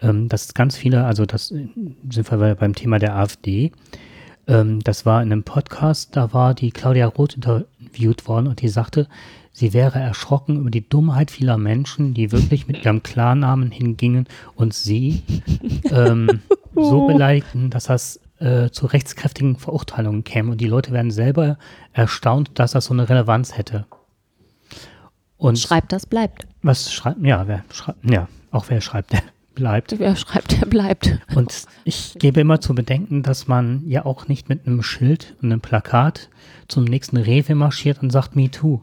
ähm, 0.00 0.28
dass 0.28 0.54
ganz 0.54 0.76
viele, 0.76 1.04
also 1.04 1.26
das 1.26 1.50
äh, 1.50 1.68
sind 2.08 2.30
wir 2.30 2.54
beim 2.54 2.74
Thema 2.74 2.98
der 2.98 3.16
AfD. 3.16 3.72
Ähm, 4.46 4.80
das 4.80 5.06
war 5.06 5.22
in 5.22 5.32
einem 5.32 5.42
Podcast, 5.42 6.16
da 6.16 6.32
war 6.32 6.54
die 6.54 6.70
Claudia 6.70 7.06
Roth 7.06 7.34
interviewt 7.34 8.26
worden 8.26 8.46
und 8.46 8.62
die 8.62 8.68
sagte, 8.68 9.08
sie 9.52 9.72
wäre 9.72 9.98
erschrocken 9.98 10.56
über 10.56 10.70
die 10.70 10.88
Dummheit 10.88 11.30
vieler 11.30 11.58
Menschen, 11.58 12.14
die 12.14 12.32
wirklich 12.32 12.66
mit 12.66 12.84
ihrem 12.84 13.02
Klarnamen 13.02 13.70
hingingen 13.70 14.26
und 14.54 14.74
sie 14.74 15.22
ähm, 15.90 16.40
so 16.74 17.06
beleidigten, 17.06 17.70
dass 17.70 17.84
das 17.84 18.20
äh, 18.38 18.70
zu 18.70 18.86
rechtskräftigen 18.86 19.56
Verurteilungen 19.56 20.24
käme. 20.24 20.52
Und 20.52 20.60
die 20.60 20.66
Leute 20.66 20.92
werden 20.92 21.10
selber 21.10 21.58
erstaunt, 21.92 22.50
dass 22.54 22.72
das 22.72 22.86
so 22.86 22.94
eine 22.94 23.08
Relevanz 23.08 23.56
hätte. 23.56 23.86
Und 25.36 25.58
Schreibt, 25.58 25.92
das 25.92 26.06
bleibt. 26.06 26.46
was 26.62 26.92
schreibt, 26.92 27.22
ja, 27.22 27.46
wer 27.46 27.64
schreibt, 27.72 28.10
ja, 28.10 28.28
auch 28.50 28.66
wer 28.68 28.80
schreibt, 28.80 29.12
der 29.12 29.22
bleibt. 29.54 29.98
Wer 29.98 30.16
schreibt, 30.16 30.52
der 30.60 30.66
bleibt. 30.66 31.18
Und 31.34 31.66
ich 31.84 32.16
gebe 32.18 32.40
immer 32.40 32.60
zu 32.60 32.74
bedenken, 32.74 33.22
dass 33.22 33.48
man 33.48 33.82
ja 33.86 34.04
auch 34.04 34.28
nicht 34.28 34.48
mit 34.48 34.66
einem 34.66 34.82
Schild 34.82 35.36
und 35.40 35.50
einem 35.50 35.60
Plakat 35.60 36.28
zum 36.68 36.84
nächsten 36.84 37.16
Rewe 37.16 37.54
marschiert 37.54 38.02
und 38.02 38.10
sagt 38.10 38.36
Me 38.36 38.50
Too. 38.50 38.80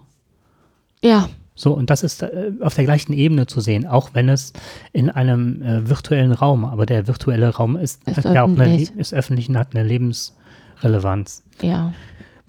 Ja, 1.04 1.30
So, 1.60 1.74
und 1.74 1.90
das 1.90 2.04
ist 2.04 2.22
äh, 2.22 2.52
auf 2.62 2.76
der 2.76 2.86
gleichen 2.86 3.14
Ebene 3.14 3.48
zu 3.48 3.62
sehen, 3.62 3.88
auch 3.88 4.12
wenn 4.14 4.30
es 4.30 4.54
in 4.94 5.10
einem 5.10 5.62
äh, 5.64 5.90
virtuellen 5.90 6.32
Raum, 6.32 6.64
aber 6.66 6.86
der 6.86 7.08
virtuelle 7.08 7.50
Raum 7.50 7.76
ist, 7.76 8.08
Ist 8.08 8.24
ja 8.26 8.44
auch 8.44 8.48
eine, 8.48 8.62
öffentlich. 8.62 8.92
ist 8.96 9.12
öffentlich 9.14 9.50
und 9.50 9.58
hat 9.58 9.76
eine 9.76 9.84
Lebensrelevanz. 9.84 11.44
ja. 11.62 11.94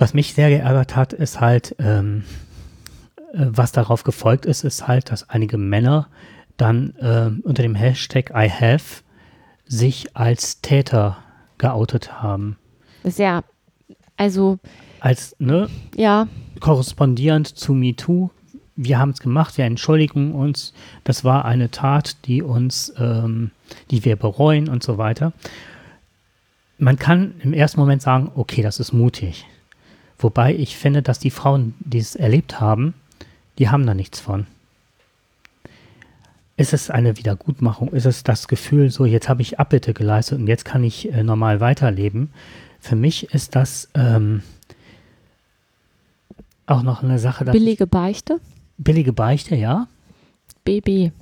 Was 0.00 0.14
mich 0.14 0.32
sehr 0.34 0.48
geärgert 0.48 0.94
hat, 0.94 1.12
ist 1.12 1.40
halt, 1.40 1.74
ähm, 1.80 2.22
äh, 3.32 3.46
was 3.48 3.72
darauf 3.72 4.04
gefolgt 4.04 4.46
ist, 4.46 4.62
ist 4.62 4.86
halt, 4.86 5.10
dass 5.10 5.28
einige 5.28 5.58
Männer 5.58 6.06
dann 6.56 6.94
ähm, 7.00 7.40
unter 7.44 7.62
dem 7.62 7.74
Hashtag 7.74 8.30
I 8.30 8.48
have 8.48 9.02
sich 9.66 10.14
als 10.16 10.60
Täter 10.60 11.16
geoutet 11.58 12.22
haben. 12.22 12.58
Ja, 13.16 13.42
also, 14.16 14.58
Als, 15.00 15.34
ne, 15.40 15.68
ja, 15.96 16.28
korrespondierend 16.60 17.48
zu 17.48 17.72
MeToo. 17.74 18.30
Wir 18.80 19.00
haben 19.00 19.10
es 19.10 19.18
gemacht, 19.18 19.58
wir 19.58 19.64
entschuldigen 19.64 20.32
uns. 20.32 20.72
Das 21.02 21.24
war 21.24 21.44
eine 21.44 21.68
Tat, 21.72 22.16
die 22.26 22.42
uns, 22.42 22.92
ähm, 22.96 23.50
die 23.90 24.04
wir 24.04 24.14
bereuen 24.14 24.68
und 24.68 24.84
so 24.84 24.98
weiter. 24.98 25.32
Man 26.78 26.96
kann 26.96 27.34
im 27.42 27.52
ersten 27.52 27.80
Moment 27.80 28.02
sagen, 28.02 28.30
okay, 28.36 28.62
das 28.62 28.78
ist 28.78 28.92
mutig. 28.92 29.46
Wobei 30.16 30.54
ich 30.54 30.76
finde, 30.76 31.02
dass 31.02 31.18
die 31.18 31.32
Frauen, 31.32 31.74
die 31.80 31.98
es 31.98 32.14
erlebt 32.14 32.60
haben, 32.60 32.94
die 33.58 33.68
haben 33.68 33.84
da 33.84 33.94
nichts 33.94 34.20
von. 34.20 34.46
Ist 36.56 36.72
es 36.72 36.88
eine 36.88 37.16
Wiedergutmachung? 37.16 37.88
Ist 37.88 38.06
es 38.06 38.22
das 38.22 38.46
Gefühl, 38.46 38.90
so 38.90 39.04
jetzt 39.04 39.28
habe 39.28 39.42
ich 39.42 39.58
Abbitte 39.58 39.92
geleistet 39.92 40.38
und 40.38 40.46
jetzt 40.46 40.64
kann 40.64 40.84
ich 40.84 41.12
äh, 41.12 41.24
normal 41.24 41.58
weiterleben? 41.58 42.30
Für 42.78 42.94
mich 42.94 43.34
ist 43.34 43.56
das 43.56 43.88
ähm, 43.94 44.42
auch 46.66 46.84
noch 46.84 47.02
eine 47.02 47.18
Sache, 47.18 47.44
billige 47.44 47.88
Beichte. 47.88 48.38
Billige 48.78 49.12
Beichte, 49.12 49.54
ja, 49.54 49.88
BB, 50.64 51.12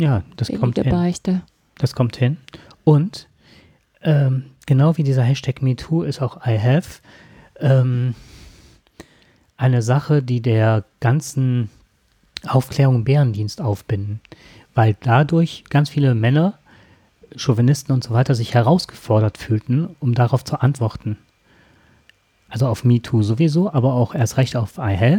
ja, 0.00 0.22
das 0.36 0.48
kommt 0.48 0.74
billige 0.74 0.82
hin. 0.82 0.90
Beichte. 0.90 1.42
Das 1.78 1.94
kommt 1.94 2.16
hin. 2.16 2.36
Und 2.84 3.28
ähm, 4.02 4.44
genau 4.66 4.96
wie 4.96 5.02
dieser 5.02 5.22
Hashtag 5.22 5.62
MeToo 5.62 6.02
ist 6.02 6.20
auch 6.20 6.46
I 6.46 6.58
have 6.58 7.00
ähm, 7.58 8.14
eine 9.56 9.82
Sache, 9.82 10.22
die 10.22 10.42
der 10.42 10.84
ganzen 11.00 11.70
Aufklärung 12.46 13.04
Bärendienst 13.04 13.60
aufbinden, 13.60 14.20
weil 14.74 14.96
dadurch 15.00 15.64
ganz 15.70 15.88
viele 15.88 16.14
Männer, 16.14 16.58
Chauvinisten 17.36 17.94
und 17.94 18.04
so 18.04 18.12
weiter 18.12 18.34
sich 18.34 18.54
herausgefordert 18.54 19.38
fühlten, 19.38 19.96
um 20.00 20.14
darauf 20.14 20.44
zu 20.44 20.60
antworten. 20.60 21.16
Also 22.54 22.68
auf 22.68 22.84
MeToo 22.84 23.24
sowieso, 23.24 23.72
aber 23.72 23.94
auch 23.94 24.14
erst 24.14 24.36
recht 24.36 24.54
auf 24.54 24.78
I 24.78 25.18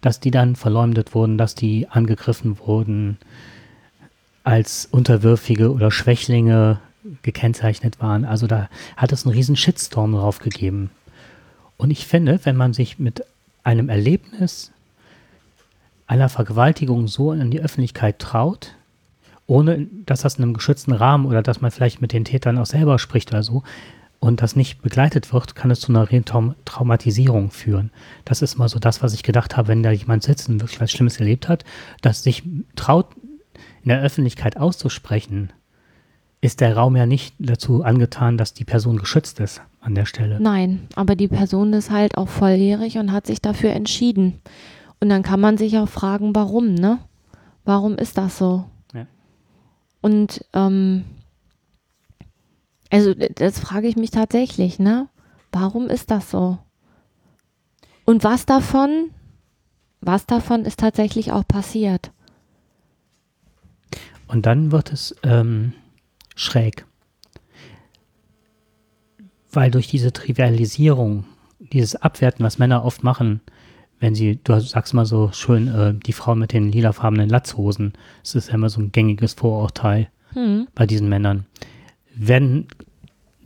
dass 0.00 0.18
die 0.18 0.32
dann 0.32 0.56
verleumdet 0.56 1.14
wurden, 1.14 1.38
dass 1.38 1.54
die 1.54 1.86
angegriffen 1.88 2.58
wurden, 2.58 3.18
als 4.42 4.88
Unterwürfige 4.90 5.72
oder 5.72 5.92
Schwächlinge 5.92 6.80
gekennzeichnet 7.22 8.00
waren. 8.00 8.24
Also 8.24 8.48
da 8.48 8.68
hat 8.96 9.12
es 9.12 9.24
einen 9.24 9.32
riesen 9.32 9.54
Shitstorm 9.54 10.10
drauf 10.10 10.40
gegeben. 10.40 10.90
Und 11.76 11.92
ich 11.92 12.04
finde, 12.04 12.40
wenn 12.42 12.56
man 12.56 12.72
sich 12.72 12.98
mit 12.98 13.24
einem 13.62 13.88
Erlebnis 13.88 14.72
einer 16.08 16.28
Vergewaltigung 16.28 17.06
so 17.06 17.30
in 17.30 17.52
die 17.52 17.60
Öffentlichkeit 17.60 18.18
traut, 18.18 18.74
ohne 19.46 19.86
dass 20.04 20.22
das 20.22 20.34
in 20.34 20.42
einem 20.42 20.54
geschützten 20.54 20.90
Rahmen 20.90 21.26
oder 21.26 21.42
dass 21.42 21.60
man 21.60 21.70
vielleicht 21.70 22.00
mit 22.00 22.12
den 22.12 22.24
Tätern 22.24 22.58
auch 22.58 22.66
selber 22.66 22.98
spricht 22.98 23.30
oder 23.30 23.44
so, 23.44 23.62
und 24.22 24.40
das 24.40 24.54
nicht 24.54 24.82
begleitet 24.82 25.32
wird, 25.32 25.56
kann 25.56 25.72
es 25.72 25.80
zu 25.80 25.92
einer 25.92 26.06
Traumatisierung 26.64 27.50
führen. 27.50 27.90
Das 28.24 28.40
ist 28.40 28.56
mal 28.56 28.68
so 28.68 28.78
das, 28.78 29.02
was 29.02 29.14
ich 29.14 29.24
gedacht 29.24 29.56
habe, 29.56 29.66
wenn 29.66 29.82
da 29.82 29.90
jemand 29.90 30.22
sitzt 30.22 30.48
und 30.48 30.60
wirklich 30.60 30.80
was 30.80 30.92
Schlimmes 30.92 31.18
erlebt 31.18 31.48
hat, 31.48 31.64
dass 32.02 32.22
sich 32.22 32.44
traut, 32.76 33.06
in 33.82 33.88
der 33.88 34.00
Öffentlichkeit 34.00 34.56
auszusprechen, 34.56 35.52
ist 36.40 36.60
der 36.60 36.76
Raum 36.76 36.94
ja 36.94 37.04
nicht 37.04 37.34
dazu 37.40 37.82
angetan, 37.82 38.38
dass 38.38 38.54
die 38.54 38.64
Person 38.64 38.96
geschützt 38.98 39.40
ist 39.40 39.60
an 39.80 39.96
der 39.96 40.06
Stelle. 40.06 40.38
Nein, 40.40 40.86
aber 40.94 41.16
die 41.16 41.26
Person 41.26 41.72
ist 41.72 41.90
halt 41.90 42.16
auch 42.16 42.28
volljährig 42.28 42.98
und 42.98 43.10
hat 43.10 43.26
sich 43.26 43.42
dafür 43.42 43.70
entschieden. 43.70 44.40
Und 45.00 45.08
dann 45.08 45.24
kann 45.24 45.40
man 45.40 45.58
sich 45.58 45.78
auch 45.78 45.88
fragen, 45.88 46.32
warum, 46.32 46.74
ne? 46.74 47.00
Warum 47.64 47.96
ist 47.96 48.18
das 48.18 48.38
so? 48.38 48.66
Ja. 48.94 49.06
Und 50.00 50.44
ähm, 50.52 51.02
also 52.92 53.14
das 53.14 53.58
frage 53.58 53.88
ich 53.88 53.96
mich 53.96 54.10
tatsächlich, 54.10 54.78
ne? 54.78 55.08
Warum 55.50 55.88
ist 55.88 56.10
das 56.10 56.30
so? 56.30 56.58
Und 58.04 58.22
was 58.22 58.46
davon, 58.46 59.10
was 60.00 60.26
davon 60.26 60.64
ist 60.64 60.78
tatsächlich 60.78 61.32
auch 61.32 61.46
passiert? 61.48 62.10
Und 64.28 64.46
dann 64.46 64.72
wird 64.72 64.92
es 64.92 65.14
ähm, 65.22 65.72
schräg. 66.36 66.86
Weil 69.50 69.70
durch 69.70 69.88
diese 69.88 70.12
Trivialisierung, 70.12 71.24
dieses 71.58 71.96
Abwerten, 71.96 72.44
was 72.44 72.58
Männer 72.58 72.84
oft 72.84 73.02
machen, 73.02 73.40
wenn 74.00 74.14
sie, 74.14 74.38
du 74.42 74.60
sagst 74.60 74.92
mal 74.94 75.06
so 75.06 75.30
schön, 75.32 75.68
äh, 75.68 75.94
die 75.94 76.12
Frau 76.12 76.34
mit 76.34 76.52
den 76.52 76.72
lilafarbenen 76.72 77.28
Latzhosen, 77.28 77.92
das 78.22 78.34
ist 78.34 78.48
ja 78.48 78.54
immer 78.54 78.68
so 78.68 78.80
ein 78.80 78.92
gängiges 78.92 79.32
Vorurteil 79.34 80.08
Hm. 80.34 80.66
bei 80.74 80.86
diesen 80.86 81.08
Männern, 81.08 81.46
werden, 82.14 82.68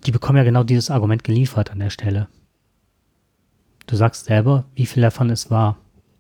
die 0.07 0.11
bekommen 0.11 0.39
ja 0.39 0.45
genau 0.45 0.63
dieses 0.65 0.91
Argument 0.91 1.25
geliefert 1.25 1.71
an 1.71 1.79
der 1.81 1.91
Stelle. 1.91 2.29
Du 3.87 3.97
sagst 3.97 4.25
selber, 4.27 4.65
wie 4.75 4.87
viel 4.87 5.03
davon 5.03 5.31
es 5.31 5.51
war. 5.51 5.77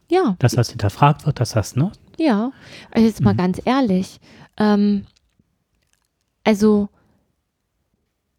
Ja, 0.08 0.36
dass 0.38 0.52
das 0.52 0.70
hinterfragt 0.70 1.26
wird, 1.26 1.40
dass 1.40 1.50
das, 1.50 1.74
ne? 1.74 1.90
ja. 2.16 2.52
Also 2.92 3.06
jetzt 3.08 3.20
mal 3.22 3.32
Mhm. 3.34 3.38
ganz 3.38 3.60
ehrlich. 3.64 4.20
Ähm, 4.56 5.04
also 6.44 6.88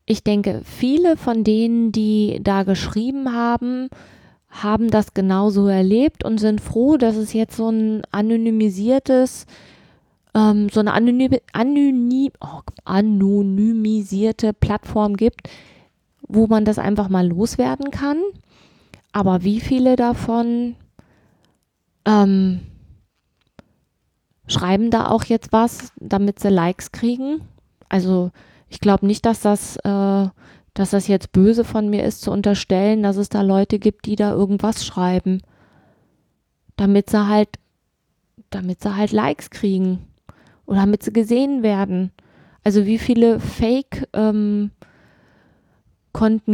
ich 0.06 0.24
denke, 0.24 0.62
viele 0.64 1.18
von 1.18 1.44
denen, 1.44 1.92
die 1.92 2.40
da 2.42 2.64
geschrieben 2.64 3.34
haben, 3.34 3.90
haben 4.50 4.90
das 4.90 5.14
genauso 5.14 5.68
erlebt 5.68 6.24
und 6.24 6.38
sind 6.38 6.62
froh, 6.62 6.96
dass 6.96 7.18
es 7.18 7.34
jetzt 7.34 7.58
so 7.58 7.70
ein 7.70 8.02
anonymisiertes, 8.12 9.46
ähm, 10.38 10.70
so 10.70 10.80
eine 10.80 10.94
anonymi 10.94 11.42
anony 11.52 12.32
oh, 12.40 12.62
anonymisierte 12.86 14.54
Plattform 14.54 15.18
gibt, 15.18 15.50
wo 16.28 16.46
man 16.48 16.64
das 16.64 16.78
einfach 16.78 17.10
mal 17.10 17.28
loswerden 17.28 17.90
kann. 17.90 18.22
Aber 19.12 19.44
wie 19.44 19.60
viele 19.60 19.96
davon 19.96 20.76
ähm, 22.06 22.60
schreiben 24.48 24.92
da 24.92 25.08
auch 25.08 25.24
jetzt 25.24 25.52
was, 25.52 25.92
damit 26.00 26.40
sie 26.40 26.50
Likes 26.50 26.92
kriegen? 26.92 27.42
Also 27.90 28.32
ich 28.70 28.80
glaube 28.80 29.08
nicht, 29.08 29.26
dass 29.26 29.40
das, 29.42 29.78
äh, 29.78 30.28
dass 30.76 30.92
das 30.92 31.08
jetzt 31.08 31.32
böse 31.32 31.64
von 31.64 31.90
mir 31.90 32.04
ist 32.04 32.22
zu 32.22 32.32
unterstellen, 32.32 33.02
dass 33.02 33.18
es 33.18 33.30
da 33.30 33.42
Leute 33.42 33.80
gibt, 33.80 34.06
die 34.06 34.16
da 34.16 34.34
irgendwas 34.34 34.86
schreiben, 34.86 35.42
damit 36.76 37.10
sie 37.10 37.28
halt, 37.28 37.50
damit 38.52 38.84
sie 38.84 38.96
halt 38.96 39.12
Likes 39.12 39.50
kriegen 39.50 40.07
oder 40.68 40.82
damit 40.82 41.02
sie 41.02 41.12
gesehen 41.12 41.64
werden. 41.64 42.12
Also 42.64 42.86
wie 42.86 43.00
viele 43.00 43.40
Fake 43.40 44.08
ähm, 44.14 44.72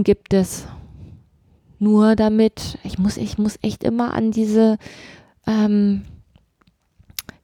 gibt 0.03 0.33
es? 0.33 0.67
Nur 1.79 2.15
damit, 2.15 2.77
ich 2.83 2.97
muss, 2.97 3.17
ich 3.17 3.37
muss 3.37 3.57
echt 3.61 3.83
immer 3.83 4.13
an 4.13 4.31
diese, 4.31 4.77
ähm, 5.47 6.03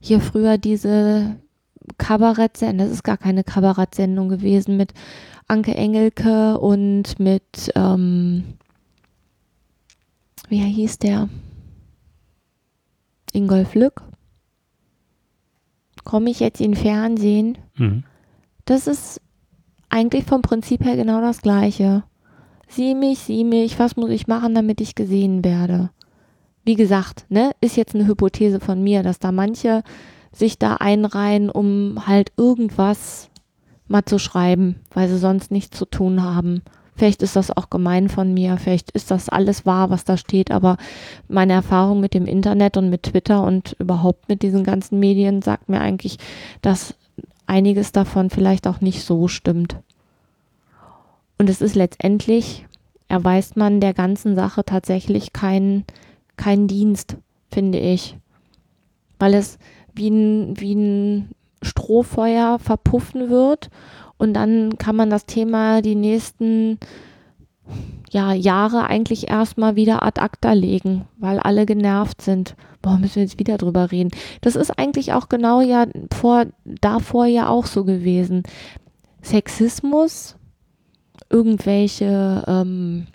hier 0.00 0.20
früher 0.20 0.56
diese 0.56 1.36
Kabarettsendung, 1.98 2.86
das 2.86 2.94
ist 2.94 3.02
gar 3.02 3.18
keine 3.18 3.44
Kabarettsendung 3.44 4.28
gewesen, 4.28 4.76
mit 4.76 4.94
Anke 5.48 5.74
Engelke 5.74 6.58
und 6.58 7.18
mit, 7.18 7.72
ähm, 7.74 8.44
wie 10.48 10.60
hieß 10.60 10.98
der? 10.98 11.28
Ingolf 13.32 13.74
Lück. 13.74 14.02
Komme 16.04 16.30
ich 16.30 16.40
jetzt 16.40 16.60
in 16.60 16.74
Fernsehen? 16.74 17.58
Mhm. 17.76 18.04
Das 18.64 18.86
ist 18.86 19.20
eigentlich 19.88 20.24
vom 20.24 20.42
Prinzip 20.42 20.84
her 20.84 20.96
genau 20.96 21.20
das 21.20 21.42
Gleiche. 21.42 22.04
Sieh 22.68 22.94
mich, 22.94 23.18
sieh 23.20 23.44
mich, 23.44 23.78
was 23.78 23.96
muss 23.96 24.10
ich 24.10 24.28
machen, 24.28 24.54
damit 24.54 24.80
ich 24.80 24.94
gesehen 24.94 25.44
werde? 25.44 25.90
Wie 26.64 26.76
gesagt, 26.76 27.26
ne, 27.28 27.50
ist 27.60 27.76
jetzt 27.76 27.94
eine 27.94 28.06
Hypothese 28.06 28.60
von 28.60 28.82
mir, 28.82 29.02
dass 29.02 29.18
da 29.18 29.32
manche 29.32 29.82
sich 30.32 30.58
da 30.58 30.76
einreihen, 30.76 31.50
um 31.50 32.06
halt 32.06 32.32
irgendwas 32.36 33.28
mal 33.88 34.04
zu 34.04 34.18
schreiben, 34.18 34.76
weil 34.94 35.08
sie 35.08 35.18
sonst 35.18 35.50
nichts 35.50 35.76
zu 35.76 35.84
tun 35.84 36.22
haben. 36.22 36.62
Vielleicht 37.00 37.22
ist 37.22 37.34
das 37.34 37.50
auch 37.50 37.70
gemein 37.70 38.10
von 38.10 38.34
mir, 38.34 38.58
vielleicht 38.58 38.90
ist 38.90 39.10
das 39.10 39.30
alles 39.30 39.64
wahr, 39.64 39.88
was 39.88 40.04
da 40.04 40.18
steht, 40.18 40.50
aber 40.50 40.76
meine 41.28 41.54
Erfahrung 41.54 41.98
mit 41.98 42.12
dem 42.12 42.26
Internet 42.26 42.76
und 42.76 42.90
mit 42.90 43.04
Twitter 43.04 43.42
und 43.42 43.74
überhaupt 43.78 44.28
mit 44.28 44.42
diesen 44.42 44.64
ganzen 44.64 45.00
Medien 45.00 45.40
sagt 45.40 45.70
mir 45.70 45.80
eigentlich, 45.80 46.18
dass 46.60 46.94
einiges 47.46 47.92
davon 47.92 48.28
vielleicht 48.28 48.66
auch 48.66 48.82
nicht 48.82 49.02
so 49.02 49.28
stimmt. 49.28 49.76
Und 51.38 51.48
es 51.48 51.62
ist 51.62 51.74
letztendlich, 51.74 52.66
erweist 53.08 53.56
man 53.56 53.80
der 53.80 53.94
ganzen 53.94 54.36
Sache 54.36 54.62
tatsächlich 54.62 55.32
keinen 55.32 55.86
keinen 56.36 56.68
Dienst, 56.68 57.16
finde 57.50 57.78
ich. 57.78 58.18
Weil 59.18 59.32
es 59.32 59.58
wie 59.94 60.10
ein, 60.10 60.60
wie 60.60 60.74
ein 60.74 61.30
Strohfeuer 61.62 62.58
verpuffen 62.58 63.30
wird 63.30 63.70
und 64.20 64.34
dann 64.34 64.76
kann 64.76 64.96
man 64.96 65.08
das 65.08 65.24
Thema 65.24 65.80
die 65.80 65.94
nächsten 65.94 66.78
ja, 68.10 68.34
Jahre 68.34 68.84
eigentlich 68.84 69.28
erstmal 69.28 69.76
wieder 69.76 70.02
ad 70.02 70.20
acta 70.20 70.52
legen, 70.52 71.06
weil 71.16 71.38
alle 71.38 71.64
genervt 71.64 72.20
sind. 72.20 72.54
Boah, 72.82 72.98
müssen 72.98 73.16
wir 73.16 73.22
jetzt 73.22 73.38
wieder 73.38 73.56
drüber 73.56 73.90
reden. 73.90 74.10
Das 74.42 74.56
ist 74.56 74.78
eigentlich 74.78 75.14
auch 75.14 75.30
genau 75.30 75.62
ja 75.62 75.86
vor, 76.12 76.46
davor 76.64 77.24
ja 77.24 77.48
auch 77.48 77.64
so 77.64 77.84
gewesen. 77.84 78.42
Sexismus, 79.22 80.36
irgendwelche 81.30 82.44
ähm, 82.46 83.06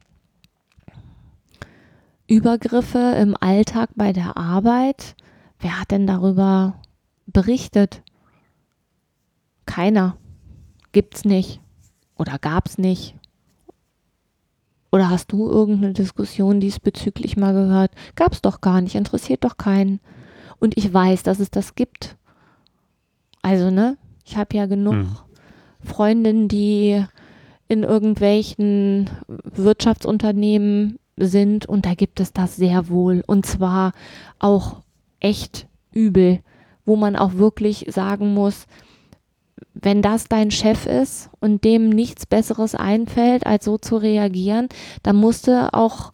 Übergriffe 2.25 3.15
im 3.19 3.35
Alltag 3.39 3.89
bei 3.95 4.11
der 4.11 4.37
Arbeit. 4.37 5.15
Wer 5.59 5.79
hat 5.79 5.91
denn 5.91 6.07
darüber 6.07 6.81
berichtet? 7.27 8.01
Keiner. 9.67 10.17
Gibt's 10.95 11.25
nicht. 11.25 11.59
Oder 12.17 12.39
gab's 12.39 12.77
nicht. 12.77 13.15
Oder 14.93 15.09
hast 15.09 15.33
du 15.33 15.49
irgendeine 15.49 15.91
Diskussion 15.91 16.61
diesbezüglich 16.61 17.35
mal 17.35 17.51
gehört? 17.51 17.91
Gab's 18.15 18.41
doch 18.41 18.61
gar 18.61 18.79
nicht, 18.79 18.95
interessiert 18.95 19.43
doch 19.43 19.57
keinen. 19.57 19.99
Und 20.57 20.77
ich 20.77 20.93
weiß, 20.93 21.23
dass 21.23 21.41
es 21.41 21.51
das 21.51 21.75
gibt. 21.75 22.15
Also, 23.41 23.71
ne? 23.71 23.97
Ich 24.23 24.37
habe 24.37 24.55
ja 24.55 24.67
genug 24.67 24.93
Mhm. 24.93 25.17
Freundinnen, 25.81 26.47
die 26.47 27.05
in 27.67 27.83
irgendwelchen 27.83 29.09
Wirtschaftsunternehmen 29.27 30.97
sind 31.17 31.65
und 31.65 31.85
da 31.85 31.93
gibt 31.93 32.21
es 32.21 32.31
das 32.31 32.55
sehr 32.55 32.87
wohl 32.87 33.21
und 33.27 33.45
zwar 33.45 33.91
auch 34.39 34.81
echt 35.19 35.67
übel, 35.91 36.39
wo 36.85 36.95
man 36.95 37.17
auch 37.17 37.33
wirklich 37.33 37.85
sagen 37.89 38.33
muss, 38.33 38.65
wenn 39.75 40.01
das 40.01 40.25
dein 40.25 40.51
Chef 40.51 40.85
ist 40.85 41.29
und 41.39 41.63
dem 41.63 41.89
nichts 41.89 42.25
Besseres 42.25 42.75
einfällt, 42.75 43.45
als 43.45 43.65
so 43.65 43.77
zu 43.77 43.97
reagieren, 43.97 44.69
dann 45.03 45.17
musst 45.17 45.47
du 45.47 45.73
auch 45.73 46.11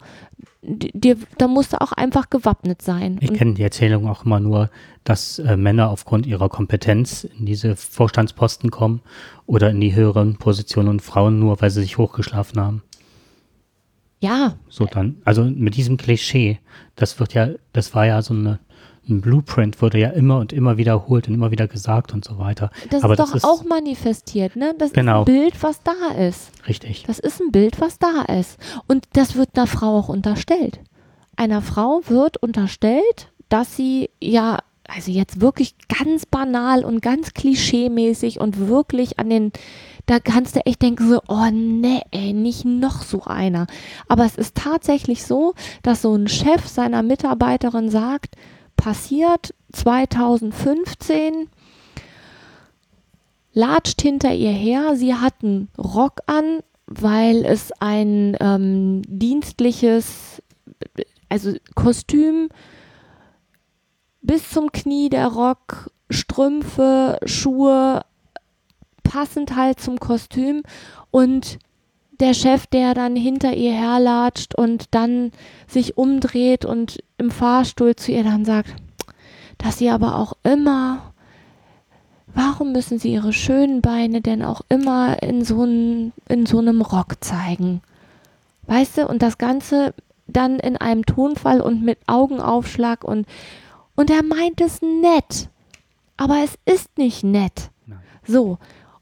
dir, 0.62 1.16
da 1.38 1.48
musst 1.48 1.72
du 1.72 1.80
auch 1.80 1.92
einfach 1.92 2.30
gewappnet 2.30 2.82
sein. 2.82 3.18
Ich 3.20 3.32
kenne 3.32 3.54
die 3.54 3.62
Erzählung 3.62 4.08
auch 4.08 4.24
immer 4.24 4.40
nur, 4.40 4.70
dass 5.04 5.38
äh, 5.40 5.56
Männer 5.56 5.90
aufgrund 5.90 6.26
ihrer 6.26 6.48
Kompetenz 6.48 7.24
in 7.24 7.46
diese 7.46 7.74
Vorstandsposten 7.74 8.70
kommen 8.70 9.00
oder 9.46 9.70
in 9.70 9.80
die 9.80 9.94
höheren 9.94 10.36
Positionen 10.36 10.88
und 10.88 11.02
Frauen 11.02 11.38
nur, 11.38 11.60
weil 11.60 11.70
sie 11.70 11.82
sich 11.82 11.98
hochgeschlafen 11.98 12.60
haben. 12.60 12.82
ja, 14.20 14.54
So 14.68 14.86
dann, 14.86 15.16
also 15.24 15.44
mit 15.44 15.76
diesem 15.76 15.96
Klischee, 15.96 16.60
das 16.94 17.18
wird 17.18 17.34
ja, 17.34 17.48
das 17.72 17.94
war 17.94 18.06
ja 18.06 18.22
so 18.22 18.34
eine, 18.34 18.60
ein 19.08 19.20
Blueprint, 19.20 19.82
wurde 19.82 19.98
ja 19.98 20.10
immer 20.10 20.38
und 20.38 20.52
immer 20.52 20.76
wiederholt 20.76 21.26
und 21.28 21.34
immer 21.34 21.50
wieder 21.50 21.66
gesagt 21.68 22.12
und 22.12 22.24
so 22.24 22.38
weiter. 22.38 22.70
das 22.90 23.02
Aber 23.02 23.14
ist 23.14 23.18
das 23.20 23.30
doch 23.30 23.36
ist- 23.36 23.44
auch 23.44 23.64
manifestiert, 23.64 24.54
ne? 24.56 24.74
Das 24.78 24.92
Genau. 24.92 25.22
ist 25.22 25.28
ein 25.28 25.34
Bild, 25.34 25.62
was 25.62 25.80
da 25.82 26.14
ist. 26.16 26.50
Richtig. 26.68 27.04
Das 27.06 27.18
ist 27.18 27.40
ein 27.40 27.50
Bild, 27.50 27.80
was 27.80 27.98
da 27.98 28.22
ist. 28.22 28.58
Und 28.86 29.04
das 29.14 29.34
wird 29.34 29.50
einer 29.56 29.66
Frau 29.66 29.98
auch 29.98 30.08
unterstellt. 30.08 30.78
Einer 31.36 31.62
Frau 31.62 32.02
wird 32.06 32.36
unterstellt, 32.36 33.32
dass 33.48 33.74
sie 33.76 34.10
ja, 34.20 34.58
also 34.86 35.10
jetzt 35.10 35.40
wirklich 35.40 35.74
ganz 35.88 36.24
banal 36.26 36.84
und 36.84 37.02
ganz 37.02 37.34
klischeemäßig 37.34 38.40
und 38.40 38.68
wirklich 38.68 39.18
an 39.18 39.30
den, 39.30 39.52
da 40.06 40.18
kannst 40.20 40.56
du 40.56 40.60
echt 40.66 40.82
denken 40.82 41.08
so, 41.08 41.20
oh 41.28 41.46
nee, 41.52 42.02
ey, 42.10 42.32
nicht 42.32 42.64
noch 42.64 43.02
so 43.02 43.22
einer. 43.24 43.66
Aber 44.08 44.24
es 44.24 44.36
ist 44.36 44.54
tatsächlich 44.56 45.24
so, 45.24 45.54
dass 45.82 46.02
so 46.02 46.14
ein 46.14 46.28
Chef 46.28 46.66
seiner 46.68 47.02
Mitarbeiterin 47.02 47.88
sagt, 47.88 48.36
passiert 48.76 49.54
2015, 49.72 51.48
latscht 53.52 54.02
hinter 54.02 54.34
ihr 54.34 54.52
her. 54.52 54.96
Sie 54.96 55.14
hat 55.14 55.34
einen 55.42 55.68
Rock 55.78 56.20
an, 56.26 56.60
weil 56.86 57.44
es 57.44 57.72
ein 57.80 58.36
ähm, 58.40 59.02
dienstliches, 59.06 60.42
also 61.28 61.54
Kostüm 61.74 62.48
bis 64.22 64.50
zum 64.50 64.70
Knie 64.72 65.08
der 65.08 65.28
Rock, 65.28 65.90
Strümpfe, 66.10 67.18
Schuhe, 67.24 68.02
passend 69.02 69.56
halt 69.56 69.80
zum 69.80 69.98
Kostüm 69.98 70.62
und 71.10 71.58
der 72.22 72.34
Chef, 72.34 72.66
der 72.66 72.94
dann 72.94 73.16
hinter 73.16 73.54
ihr 73.54 73.72
herlatscht 73.72 74.54
und 74.54 74.86
dann 74.92 75.32
sich 75.66 75.98
umdreht 75.98 76.64
und 76.64 77.02
im 77.18 77.30
Fahrstuhl 77.30 77.96
zu 77.96 78.12
ihr 78.12 78.24
dann 78.24 78.44
sagt, 78.44 78.74
dass 79.58 79.78
sie 79.78 79.90
aber 79.90 80.16
auch 80.16 80.34
immer 80.42 81.12
Warum 82.34 82.72
müssen 82.72 82.98
sie 82.98 83.12
ihre 83.12 83.32
schönen 83.32 83.82
Beine 83.82 84.20
denn 84.20 84.42
auch 84.42 84.62
immer 84.68 85.22
in 85.22 85.44
so, 85.44 85.64
ein, 85.64 86.12
in 86.28 86.46
so 86.46 86.58
einem 86.58 86.80
Rock 86.80 87.22
zeigen? 87.22 87.82
Weißt 88.66 88.98
du, 88.98 89.06
und 89.06 89.20
das 89.22 89.38
Ganze 89.38 89.92
dann 90.26 90.58
in 90.58 90.76
einem 90.76 91.04
Tonfall 91.04 91.60
und 91.60 91.82
mit 91.82 91.98
Augenaufschlag 92.06 93.04
und, 93.04 93.26
und 93.96 94.10
er 94.10 94.22
meint 94.22 94.60
es 94.60 94.80
nett. 94.80 95.48
Aber 96.16 96.38
es 96.42 96.56
ist 96.64 96.96
nicht 96.96 97.22
nett. 97.22 97.70
Nein. 97.86 98.00
So. 98.26 98.58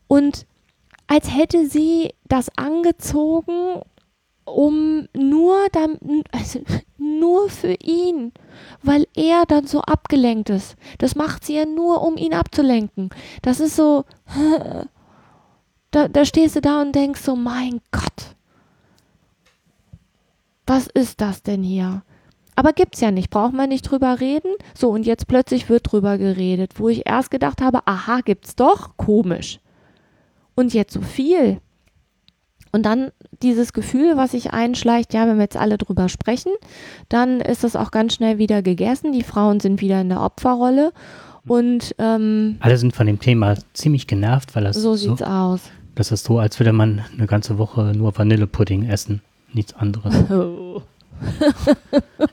Und 0.08 0.46
als 1.10 1.34
hätte 1.34 1.68
sie 1.68 2.14
das 2.28 2.56
angezogen, 2.56 3.82
um 4.44 5.08
nur 5.12 5.66
dann, 5.72 5.98
also 6.30 6.60
nur 6.98 7.48
für 7.50 7.74
ihn, 7.82 8.32
weil 8.84 9.08
er 9.16 9.44
dann 9.44 9.66
so 9.66 9.80
abgelenkt 9.80 10.50
ist. 10.50 10.76
Das 10.98 11.16
macht 11.16 11.44
sie 11.44 11.56
ja 11.56 11.66
nur, 11.66 12.02
um 12.02 12.16
ihn 12.16 12.32
abzulenken. 12.32 13.10
Das 13.42 13.58
ist 13.58 13.74
so, 13.74 14.04
da, 15.90 16.06
da 16.06 16.24
stehst 16.24 16.54
du 16.54 16.60
da 16.60 16.80
und 16.80 16.94
denkst 16.94 17.22
so, 17.22 17.34
mein 17.34 17.80
Gott, 17.90 18.36
was 20.64 20.86
ist 20.86 21.20
das 21.20 21.42
denn 21.42 21.64
hier? 21.64 22.04
Aber 22.54 22.72
gibt's 22.72 23.00
ja 23.00 23.10
nicht, 23.10 23.30
braucht 23.30 23.52
man 23.52 23.70
nicht 23.70 23.82
drüber 23.82 24.20
reden. 24.20 24.54
So, 24.78 24.90
und 24.90 25.06
jetzt 25.06 25.26
plötzlich 25.26 25.68
wird 25.68 25.90
drüber 25.90 26.18
geredet, 26.18 26.78
wo 26.78 26.88
ich 26.88 27.04
erst 27.04 27.32
gedacht 27.32 27.60
habe, 27.60 27.80
aha, 27.88 28.20
gibt's 28.20 28.54
doch, 28.54 28.96
komisch. 28.96 29.58
Und 30.54 30.74
jetzt 30.74 30.92
so 30.92 31.00
viel. 31.00 31.60
Und 32.72 32.84
dann 32.86 33.10
dieses 33.42 33.72
Gefühl, 33.72 34.16
was 34.16 34.32
sich 34.32 34.52
einschleicht, 34.52 35.12
ja, 35.12 35.26
wenn 35.26 35.36
wir 35.36 35.42
jetzt 35.44 35.56
alle 35.56 35.76
drüber 35.78 36.08
sprechen, 36.08 36.52
dann 37.08 37.40
ist 37.40 37.64
das 37.64 37.74
auch 37.74 37.90
ganz 37.90 38.14
schnell 38.14 38.38
wieder 38.38 38.62
gegessen. 38.62 39.12
Die 39.12 39.22
Frauen 39.24 39.60
sind 39.60 39.80
wieder 39.80 40.00
in 40.00 40.08
der 40.08 40.20
Opferrolle. 40.20 40.92
Und 41.46 41.94
ähm, 41.98 42.58
Alle 42.60 42.76
sind 42.76 42.94
von 42.94 43.06
dem 43.06 43.18
Thema 43.18 43.56
ziemlich 43.72 44.06
genervt, 44.06 44.54
weil 44.54 44.64
das 44.64 44.76
so 44.76 44.94
so, 44.94 45.10
sieht's 45.10 45.22
aus. 45.22 45.62
das 45.94 46.12
ist 46.12 46.24
so, 46.24 46.38
als 46.38 46.60
würde 46.60 46.72
man 46.72 47.02
eine 47.16 47.26
ganze 47.26 47.58
Woche 47.58 47.92
nur 47.96 48.16
Vanillepudding 48.16 48.88
essen, 48.88 49.22
nichts 49.52 49.74
anderes. 49.74 50.14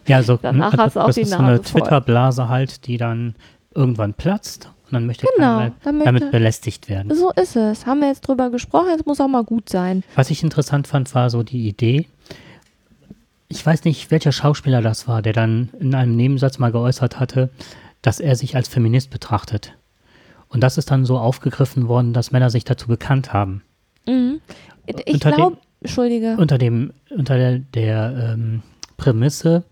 Ja, 0.08 0.24
so 0.24 0.38
Danach 0.42 0.74
ne, 0.74 0.84
hast 0.84 0.96
du 0.96 1.02
auch 1.02 1.08
das 1.08 1.16
die 1.16 1.22
ist 1.24 1.32
so 1.32 1.38
eine 1.38 1.58
Nase. 1.58 1.64
Twitter-Blase 1.64 2.48
halt, 2.48 2.88
die 2.88 2.96
dann 2.98 3.36
irgendwann 3.76 4.14
platzt 4.14 4.72
und 4.88 4.94
dann 4.94 5.06
möchte 5.06 5.26
Genau, 5.36 5.58
keiner 5.58 5.72
dann 5.84 5.98
möchte- 5.98 6.14
damit 6.14 6.32
belästigt 6.32 6.90
werden. 6.90 7.14
So 7.16 7.32
ist 7.32 7.56
es. 7.56 7.86
Haben 7.86 8.00
wir 8.02 8.08
jetzt 8.08 8.22
drüber 8.22 8.50
gesprochen, 8.50 8.88
jetzt 8.92 9.06
muss 9.06 9.22
auch 9.22 9.28
mal 9.28 9.44
gut 9.44 9.70
sein. 9.70 10.04
Was 10.16 10.30
ich 10.32 10.44
interessant 10.44 10.88
fand, 10.88 11.14
war 11.16 11.30
so 11.30 11.44
die 11.44 11.68
Idee. 11.68 12.08
Ich 13.50 13.66
weiß 13.66 13.86
nicht, 13.86 14.12
welcher 14.12 14.32
Schauspieler 14.32 14.82
das 14.82 15.08
war, 15.08 15.22
der 15.22 15.34
dann 15.34 15.70
in 15.80 15.96
einem 15.96 16.16
Nebensatz 16.16 16.58
mal 16.60 16.72
geäußert 16.72 17.20
hatte, 17.20 17.50
dass 18.02 18.20
er 18.20 18.36
sich 18.36 18.56
als 18.56 18.68
Feminist 18.68 19.10
betrachtet. 19.10 19.74
Und 20.50 20.62
das 20.62 20.78
ist 20.78 20.92
dann 20.92 21.06
so 21.06 21.18
aufgegriffen 21.18 21.88
worden, 21.88 22.14
dass 22.14 22.32
Männer 22.32 22.50
sich 22.50 22.64
dazu 22.66 22.88
bekannt 22.88 23.34
haben. 23.34 23.64
Mhm. 24.08 24.40
Ich 25.06 25.20
glaube, 25.20 25.58
Entschuldige. 25.82 26.36
Unter 26.38 26.58
dem, 26.58 26.92
unter 27.10 27.38
der, 27.38 27.60
der 27.60 28.34
ähm, 28.34 28.64
Prämisse, 28.98 29.64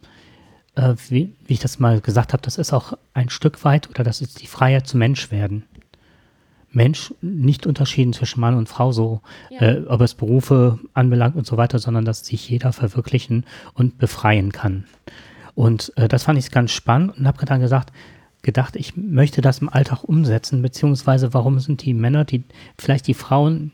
äh, 0.76 0.96
wie, 1.10 1.34
wie 1.46 1.54
ich 1.54 1.60
das 1.60 1.80
mal 1.80 2.02
gesagt 2.02 2.34
habe, 2.34 2.44
das 2.44 2.58
ist 2.58 2.74
auch 2.74 2.94
ein 3.14 3.30
Stück 3.30 3.64
weit, 3.64 3.90
oder 3.90 4.04
das 4.04 4.22
ist 4.22 4.42
die 4.42 4.48
Freiheit 4.48 4.88
zu 4.88 4.98
Mensch 4.98 5.32
werden. 5.32 5.64
Mensch, 6.72 7.14
nicht 7.22 7.66
unterschieden 7.66 8.12
zwischen 8.12 8.42
Mann 8.42 8.56
und 8.56 8.68
Frau, 8.68 8.92
so, 8.92 9.22
Ja. 9.50 9.62
äh, 9.62 9.86
ob 9.88 10.02
es 10.02 10.14
Berufe 10.14 10.80
anbelangt 10.94 11.36
und 11.38 11.48
so 11.48 11.56
weiter, 11.56 11.80
sondern 11.80 12.04
dass 12.04 12.26
sich 12.26 12.50
jeder 12.50 12.74
verwirklichen 12.74 13.46
und 13.74 13.98
befreien 13.98 14.52
kann. 14.52 14.86
Und 15.56 15.94
äh, 15.96 16.10
das 16.10 16.24
fand 16.24 16.38
ich 16.38 16.52
ganz 16.52 16.72
spannend 16.72 17.18
und 17.18 17.28
habe 17.28 17.46
dann 17.46 17.62
gesagt, 17.62 17.94
gedacht, 18.42 18.76
ich 18.76 18.96
möchte 18.98 19.42
das 19.42 19.60
im 19.60 19.70
Alltag 19.70 20.04
umsetzen, 20.04 20.62
beziehungsweise 20.62 21.34
warum 21.34 21.60
sind 21.60 21.84
die 21.84 21.94
Männer, 21.94 22.26
die 22.26 22.44
vielleicht 22.78 23.08
die 23.08 23.14
Frauen 23.14 23.72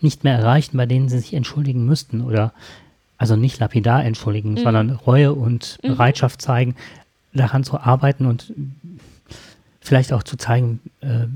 nicht 0.00 0.24
mehr 0.24 0.36
erreichen, 0.36 0.76
bei 0.76 0.86
denen 0.86 1.08
sie 1.08 1.18
sich 1.18 1.34
entschuldigen 1.34 1.84
müssten 1.84 2.22
oder 2.22 2.52
also 3.18 3.36
nicht 3.36 3.58
lapidar 3.58 4.04
entschuldigen, 4.04 4.56
sondern 4.56 4.90
Reue 4.90 5.34
und 5.34 5.78
Bereitschaft 5.82 6.40
zeigen, 6.40 6.76
daran 7.34 7.64
zu 7.64 7.78
arbeiten 7.78 8.26
und 8.26 8.52
vielleicht 9.80 10.12
auch 10.12 10.22
zu 10.22 10.36
zeigen, 10.36 10.80
äh, 11.00 11.26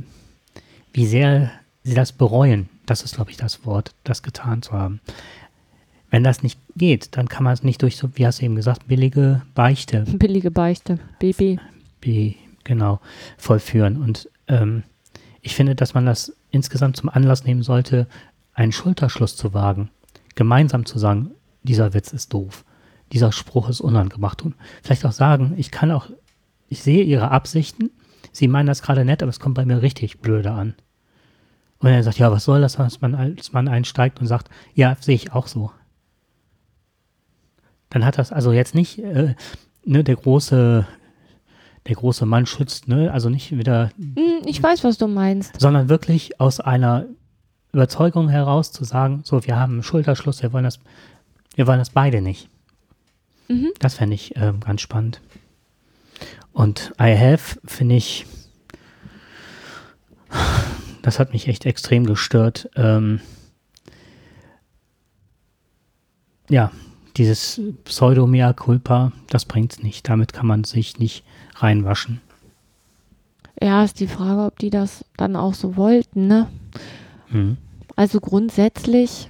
wie 0.92 1.06
sehr 1.06 1.50
sie 1.82 1.94
das 1.94 2.12
bereuen. 2.12 2.68
Das 2.86 3.02
ist, 3.02 3.16
glaube 3.16 3.30
ich, 3.30 3.36
das 3.36 3.66
Wort, 3.66 3.94
das 4.04 4.22
getan 4.22 4.62
zu 4.62 4.72
haben. 4.72 5.00
Wenn 6.10 6.24
das 6.24 6.42
nicht 6.42 6.58
geht, 6.76 7.16
dann 7.16 7.28
kann 7.28 7.44
man 7.44 7.54
es 7.54 7.62
nicht 7.62 7.82
durch 7.82 7.96
so, 7.96 8.10
wie 8.16 8.26
hast 8.26 8.40
du 8.40 8.44
eben 8.44 8.56
gesagt, 8.56 8.86
billige 8.86 9.42
Beichte 9.54 10.02
Billige 10.06 10.50
Beichte. 10.50 10.98
BB. 11.18 11.58
be, 12.00 12.34
genau, 12.64 13.00
vollführen. 13.38 13.96
Und 13.96 14.28
ähm, 14.46 14.82
ich 15.40 15.54
finde, 15.54 15.74
dass 15.74 15.94
man 15.94 16.06
das 16.06 16.34
insgesamt 16.50 16.96
zum 16.96 17.08
Anlass 17.08 17.44
nehmen 17.44 17.62
sollte, 17.62 18.06
einen 18.54 18.72
Schulterschluss 18.72 19.36
zu 19.36 19.54
wagen. 19.54 19.90
Gemeinsam 20.34 20.84
zu 20.84 20.98
sagen, 20.98 21.30
dieser 21.62 21.94
Witz 21.94 22.12
ist 22.12 22.32
doof. 22.32 22.64
Dieser 23.12 23.32
Spruch 23.32 23.68
ist 23.68 23.80
unangebracht. 23.80 24.42
Und 24.42 24.54
vielleicht 24.82 25.04
auch 25.04 25.12
sagen, 25.12 25.54
ich 25.56 25.70
kann 25.70 25.90
auch, 25.90 26.08
ich 26.68 26.82
sehe 26.82 27.04
ihre 27.04 27.30
Absichten. 27.30 27.90
Sie 28.32 28.48
meinen 28.48 28.66
das 28.66 28.82
gerade 28.82 29.04
nett, 29.04 29.22
aber 29.22 29.30
es 29.30 29.40
kommt 29.40 29.54
bei 29.54 29.64
mir 29.66 29.82
richtig 29.82 30.20
blöde 30.20 30.50
an. 30.52 30.74
Und 31.78 31.88
er 31.90 32.02
sagt, 32.02 32.18
ja, 32.18 32.30
was 32.30 32.44
soll 32.44 32.60
das, 32.60 32.78
als 32.78 33.00
man 33.00 33.14
als 33.14 33.52
Mann 33.52 33.68
einsteigt 33.68 34.20
und 34.20 34.26
sagt, 34.26 34.48
ja, 34.74 34.96
sehe 35.00 35.16
ich 35.16 35.32
auch 35.32 35.46
so. 35.48 35.70
Dann 37.90 38.04
hat 38.04 38.18
das 38.18 38.32
also 38.32 38.52
jetzt 38.52 38.74
nicht 38.74 38.98
äh, 39.00 39.34
ne, 39.84 40.04
der 40.04 40.16
große 40.16 40.86
der 41.88 41.96
große 41.96 42.26
Mann 42.26 42.46
schützt, 42.46 42.86
ne? 42.86 43.10
Also 43.12 43.28
nicht 43.28 43.58
wieder, 43.58 43.90
Hm, 43.98 44.42
ich 44.46 44.62
weiß, 44.62 44.84
was 44.84 44.98
du 44.98 45.08
meinst. 45.08 45.60
sondern 45.60 45.88
wirklich 45.88 46.40
aus 46.40 46.60
einer 46.60 47.06
Überzeugung 47.72 48.28
heraus 48.28 48.70
zu 48.70 48.84
sagen, 48.84 49.22
so, 49.24 49.44
wir 49.44 49.58
haben 49.58 49.72
einen 49.72 49.82
Schulterschluss, 49.82 50.42
wir 50.44 50.52
wollen 50.52 50.62
das, 50.62 50.78
wir 51.54 51.66
wollen 51.66 51.78
das 51.78 51.90
beide 51.90 52.20
nicht. 52.20 52.48
Mhm. 53.48 53.72
Das 53.78 53.94
fände 53.94 54.14
ich 54.14 54.36
ähm, 54.36 54.60
ganz 54.60 54.80
spannend. 54.80 55.20
Und 56.52 56.92
I 57.00 57.16
have, 57.16 57.58
finde 57.64 57.96
ich, 57.96 58.26
das 61.02 61.18
hat 61.18 61.32
mich 61.32 61.48
echt 61.48 61.66
extrem 61.66 62.04
gestört. 62.06 62.68
Ähm, 62.76 63.20
ja, 66.48 66.70
dieses 67.16 67.60
Pseudo-Mea 67.84 68.52
culpa, 68.52 69.12
das 69.28 69.44
bringt's 69.44 69.82
nicht. 69.82 70.08
Damit 70.08 70.32
kann 70.32 70.46
man 70.46 70.64
sich 70.64 70.98
nicht 70.98 71.24
reinwaschen. 71.56 72.20
Ja, 73.60 73.84
ist 73.84 74.00
die 74.00 74.08
Frage, 74.08 74.42
ob 74.44 74.58
die 74.58 74.70
das 74.70 75.04
dann 75.16 75.36
auch 75.36 75.54
so 75.54 75.76
wollten, 75.76 76.26
ne? 76.26 76.48
Mhm. 77.30 77.56
Also 77.96 78.20
grundsätzlich, 78.20 79.28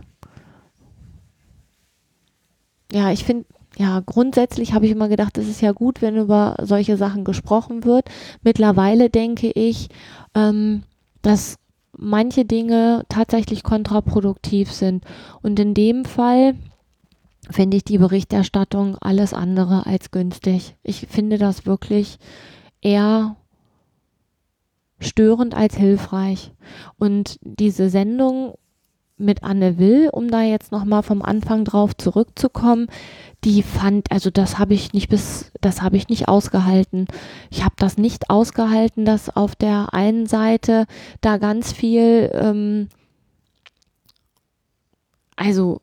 ja, 2.92 3.10
ich 3.10 3.24
finde, 3.24 3.46
ja, 3.78 4.00
grundsätzlich 4.04 4.74
habe 4.74 4.84
ich 4.84 4.92
immer 4.92 5.08
gedacht, 5.08 5.38
es 5.38 5.48
ist 5.48 5.62
ja 5.62 5.72
gut, 5.72 6.02
wenn 6.02 6.16
über 6.16 6.56
solche 6.62 6.96
Sachen 6.96 7.24
gesprochen 7.24 7.84
wird. 7.84 8.08
Mittlerweile 8.42 9.08
denke 9.08 9.50
ich, 9.50 9.88
ähm, 10.34 10.82
dass 11.22 11.56
manche 11.96 12.44
Dinge 12.44 13.04
tatsächlich 13.08 13.62
kontraproduktiv 13.62 14.72
sind. 14.72 15.04
Und 15.40 15.58
in 15.58 15.74
dem 15.74 16.04
Fall 16.04 16.54
finde 17.50 17.78
ich 17.78 17.84
die 17.84 17.98
Berichterstattung 17.98 18.96
alles 18.98 19.32
andere 19.32 19.86
als 19.86 20.10
günstig. 20.10 20.76
Ich 20.82 21.06
finde 21.08 21.38
das 21.38 21.64
wirklich 21.64 22.18
eher 22.82 23.36
störend 25.00 25.54
als 25.54 25.76
hilfreich. 25.76 26.52
Und 26.98 27.38
diese 27.40 27.88
Sendung 27.88 28.54
mit 29.22 29.42
Anne 29.42 29.78
Will, 29.78 30.10
um 30.12 30.30
da 30.30 30.42
jetzt 30.42 30.72
nochmal 30.72 31.02
vom 31.02 31.22
Anfang 31.22 31.64
drauf 31.64 31.96
zurückzukommen, 31.96 32.88
die 33.44 33.62
fand, 33.62 34.10
also 34.12 34.30
das 34.30 34.58
habe 34.58 34.74
ich 34.74 34.92
nicht 34.92 35.08
bis, 35.08 35.50
das 35.60 35.82
habe 35.82 35.96
ich 35.96 36.08
nicht 36.08 36.28
ausgehalten. 36.28 37.06
Ich 37.50 37.64
habe 37.64 37.74
das 37.78 37.98
nicht 37.98 38.30
ausgehalten, 38.30 39.04
dass 39.04 39.34
auf 39.34 39.56
der 39.56 39.94
einen 39.94 40.26
Seite 40.26 40.86
da 41.20 41.38
ganz 41.38 41.72
viel, 41.72 42.30
ähm, 42.34 42.88
also 45.36 45.80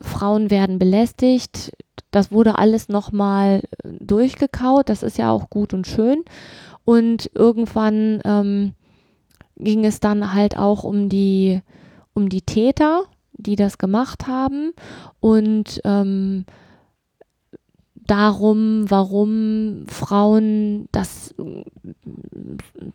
Frauen 0.00 0.50
werden 0.50 0.78
belästigt, 0.78 1.72
das 2.10 2.30
wurde 2.30 2.58
alles 2.58 2.88
nochmal 2.88 3.62
durchgekaut, 3.82 4.88
das 4.88 5.02
ist 5.02 5.18
ja 5.18 5.30
auch 5.30 5.50
gut 5.50 5.74
und 5.74 5.86
schön. 5.86 6.24
Und 6.84 7.30
irgendwann 7.34 8.20
ähm, 8.24 8.74
ging 9.56 9.84
es 9.84 10.00
dann 10.00 10.32
halt 10.32 10.56
auch 10.56 10.84
um 10.84 11.08
die, 11.08 11.60
um 12.14 12.28
die 12.28 12.42
Täter, 12.42 13.04
die 13.32 13.56
das 13.56 13.78
gemacht 13.78 14.26
haben 14.26 14.72
und 15.20 15.80
ähm, 15.84 16.46
darum, 18.06 18.84
warum 18.88 19.86
Frauen 19.88 20.88
das, 20.92 21.34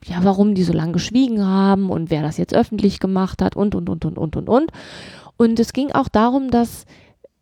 ja, 0.05 0.19
warum 0.23 0.55
die 0.55 0.63
so 0.63 0.73
lange 0.73 0.93
geschwiegen 0.93 1.45
haben 1.45 1.89
und 1.89 2.09
wer 2.09 2.21
das 2.21 2.37
jetzt 2.37 2.55
öffentlich 2.55 2.99
gemacht 2.99 3.41
hat 3.41 3.55
und, 3.55 3.75
und, 3.75 3.89
und, 3.89 4.05
und, 4.05 4.17
und, 4.17 4.35
und, 4.35 4.49
und. 4.49 4.71
Und 5.37 5.59
es 5.59 5.73
ging 5.73 5.91
auch 5.91 6.09
darum, 6.09 6.51
dass 6.51 6.85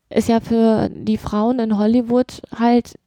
es 0.10 0.28
ja 0.28 0.40
für 0.40 0.90
die 0.90 1.18
Frauen 1.18 1.60
in 1.60 1.78
Hollywood 1.78 2.42
halt 2.58 2.98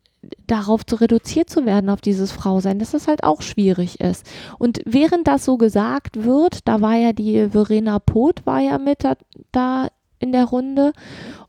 darauf 0.47 0.85
zu 0.85 0.97
reduziert 0.97 1.49
zu 1.51 1.67
werden, 1.67 1.91
auf 1.91 2.01
dieses 2.01 2.33
Frausein, 2.33 2.79
dass 2.79 2.91
das 2.93 3.09
halt 3.09 3.25
auch 3.25 3.43
schwierig 3.43 4.01
ist. 4.01 4.27
Und 4.59 4.81
während 4.85 5.27
das 5.29 5.45
so 5.45 5.57
gesagt 5.57 6.25
wird, 6.25 6.67
da 6.67 6.81
war 6.81 6.97
ja 6.97 7.13
die 7.13 7.49
Verena 7.51 7.99
Poth, 7.99 8.47
war 8.47 8.61
ja 8.61 8.79
mit 8.79 9.05
da, 9.05 9.15
da 9.53 9.89
in 10.19 10.33
der 10.33 10.45
Runde 10.45 10.93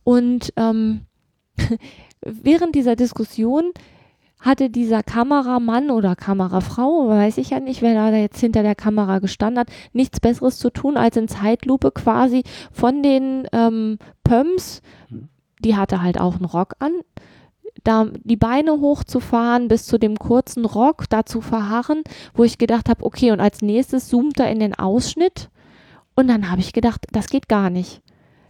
und 0.03 0.53
ähm, 0.57 1.01
während 2.21 2.75
dieser 2.75 2.95
Diskussion 2.95 3.71
hatte 4.41 4.69
dieser 4.71 5.03
Kameramann 5.03 5.91
oder 5.91 6.15
Kamerafrau, 6.15 7.07
weiß 7.09 7.37
ich 7.37 7.51
ja 7.51 7.59
nicht, 7.59 7.81
wer 7.81 7.93
da 7.93 8.17
jetzt 8.17 8.39
hinter 8.39 8.63
der 8.63 8.75
Kamera 8.75 9.19
gestanden 9.19 9.59
hat, 9.59 9.69
nichts 9.93 10.19
Besseres 10.19 10.57
zu 10.57 10.71
tun, 10.71 10.97
als 10.97 11.15
in 11.15 11.27
Zeitlupe 11.27 11.91
quasi 11.91 12.43
von 12.71 13.03
den 13.03 13.47
ähm, 13.53 13.99
Pumps, 14.23 14.81
die 15.59 15.75
hatte 15.75 16.01
halt 16.01 16.19
auch 16.19 16.35
einen 16.35 16.45
Rock 16.45 16.73
an, 16.79 16.93
da 17.83 18.07
die 18.23 18.35
Beine 18.35 18.79
hochzufahren 18.79 19.67
bis 19.67 19.85
zu 19.85 19.97
dem 19.97 20.17
kurzen 20.17 20.65
Rock, 20.65 21.09
da 21.09 21.25
zu 21.25 21.41
verharren, 21.41 22.03
wo 22.33 22.43
ich 22.43 22.57
gedacht 22.57 22.89
habe, 22.89 23.03
okay, 23.03 23.31
und 23.31 23.39
als 23.39 23.61
nächstes 23.61 24.07
zoomt 24.07 24.39
er 24.39 24.51
in 24.51 24.59
den 24.59 24.77
Ausschnitt 24.77 25.49
und 26.15 26.27
dann 26.27 26.51
habe 26.51 26.61
ich 26.61 26.73
gedacht, 26.73 27.05
das 27.11 27.27
geht 27.27 27.47
gar 27.49 27.69
nicht. 27.69 28.01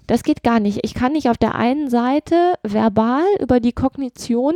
Das 0.07 0.23
geht 0.23 0.43
gar 0.43 0.59
nicht. 0.59 0.79
Ich 0.83 0.93
kann 0.93 1.13
nicht 1.13 1.29
auf 1.29 1.37
der 1.37 1.55
einen 1.55 1.89
Seite 1.89 2.55
verbal 2.63 3.23
über 3.39 3.59
die 3.59 3.71
Kognition 3.71 4.55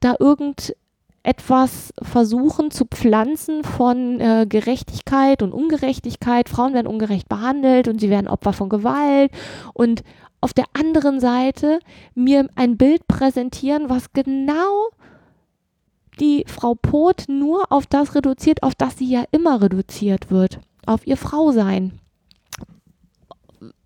da 0.00 0.16
irgendetwas 0.18 1.94
versuchen 2.02 2.70
zu 2.70 2.84
pflanzen 2.84 3.64
von 3.64 4.20
äh, 4.20 4.46
Gerechtigkeit 4.48 5.42
und 5.42 5.52
Ungerechtigkeit. 5.52 6.48
Frauen 6.48 6.74
werden 6.74 6.88
ungerecht 6.88 7.28
behandelt 7.28 7.88
und 7.88 8.00
sie 8.00 8.10
werden 8.10 8.28
Opfer 8.28 8.52
von 8.52 8.68
Gewalt. 8.68 9.30
Und 9.72 10.02
auf 10.42 10.52
der 10.52 10.66
anderen 10.74 11.20
Seite 11.20 11.78
mir 12.14 12.48
ein 12.56 12.76
Bild 12.76 13.06
präsentieren, 13.06 13.88
was 13.88 14.12
genau 14.12 14.90
die 16.20 16.44
Frau 16.46 16.74
Poth 16.74 17.28
nur 17.28 17.70
auf 17.70 17.86
das 17.86 18.14
reduziert, 18.14 18.62
auf 18.62 18.74
das 18.74 18.98
sie 18.98 19.08
ja 19.08 19.24
immer 19.30 19.62
reduziert 19.62 20.30
wird. 20.30 20.60
Auf 20.84 21.06
ihr 21.06 21.16
Frausein. 21.16 21.98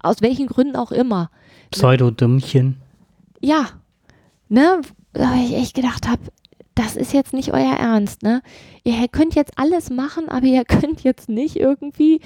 Aus 0.00 0.22
welchen 0.22 0.46
Gründen 0.46 0.76
auch 0.76 0.92
immer. 0.92 1.30
Pseudo-Dümmchen. 1.70 2.76
Ja, 3.40 3.68
ne, 4.48 4.80
da 5.12 5.34
ich 5.34 5.54
echt 5.54 5.74
gedacht 5.74 6.08
habe, 6.08 6.22
das 6.74 6.96
ist 6.96 7.12
jetzt 7.12 7.32
nicht 7.32 7.52
euer 7.52 7.74
Ernst, 7.74 8.22
ne? 8.22 8.42
Ihr 8.82 9.08
könnt 9.08 9.34
jetzt 9.34 9.52
alles 9.56 9.90
machen, 9.90 10.28
aber 10.28 10.46
ihr 10.46 10.64
könnt 10.68 11.02
jetzt 11.02 11.28
nicht 11.28 11.56
irgendwie 11.56 12.20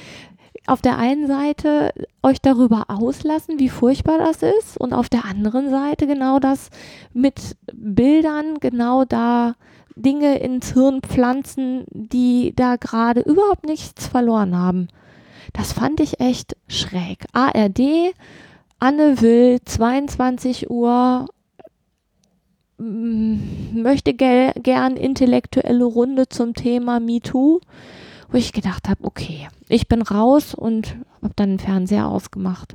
auf 0.67 0.83
der 0.83 0.99
einen 0.99 1.27
Seite 1.27 1.93
euch 2.23 2.41
darüber 2.41 2.85
auslassen, 2.89 3.59
wie 3.59 3.69
furchtbar 3.69 4.19
das 4.19 4.43
ist 4.43 4.79
und 4.79 4.93
auf 4.93 5.09
der 5.09 5.25
anderen 5.25 5.71
Seite 5.71 6.07
genau 6.07 6.39
das 6.39 6.71
mit 7.13 7.57
Bildern 7.73 8.59
genau 8.61 9.05
da 9.05 9.55
Dinge 9.97 10.39
ins 10.39 10.73
Hirn 10.73 11.03
pflanzen, 11.03 11.85
die 11.91 12.53
da 12.55 12.77
gerade 12.77 13.21
überhaupt 13.21 13.67
nichts 13.67 14.07
verloren 14.07 14.57
haben. 14.57 14.89
Das 15.53 15.73
fand 15.73 16.01
ich 16.01 16.21
echt 16.21 16.57
schräg. 16.69 17.25
ARD, 17.33 18.15
Anne 18.79 19.21
Will, 19.21 19.59
22 19.65 20.71
Uhr, 20.71 21.27
möchte 22.79 24.15
ge 24.15 24.53
gern 24.63 24.97
intellektuelle 24.97 25.85
Runde 25.85 26.29
zum 26.29 26.55
Thema 26.55 26.99
MeToo, 26.99 27.61
wo 28.31 28.39
ich 28.39 28.53
gedacht 28.53 28.89
habe, 28.89 29.05
okay, 29.05 29.49
ich 29.69 29.89
bin 29.89 30.03
raus 30.03 30.55
und 30.55 30.97
habe 31.23 31.35
dann 31.37 31.51
den 31.51 31.59
Fernseher 31.59 32.07
ausgemacht. 32.07 32.75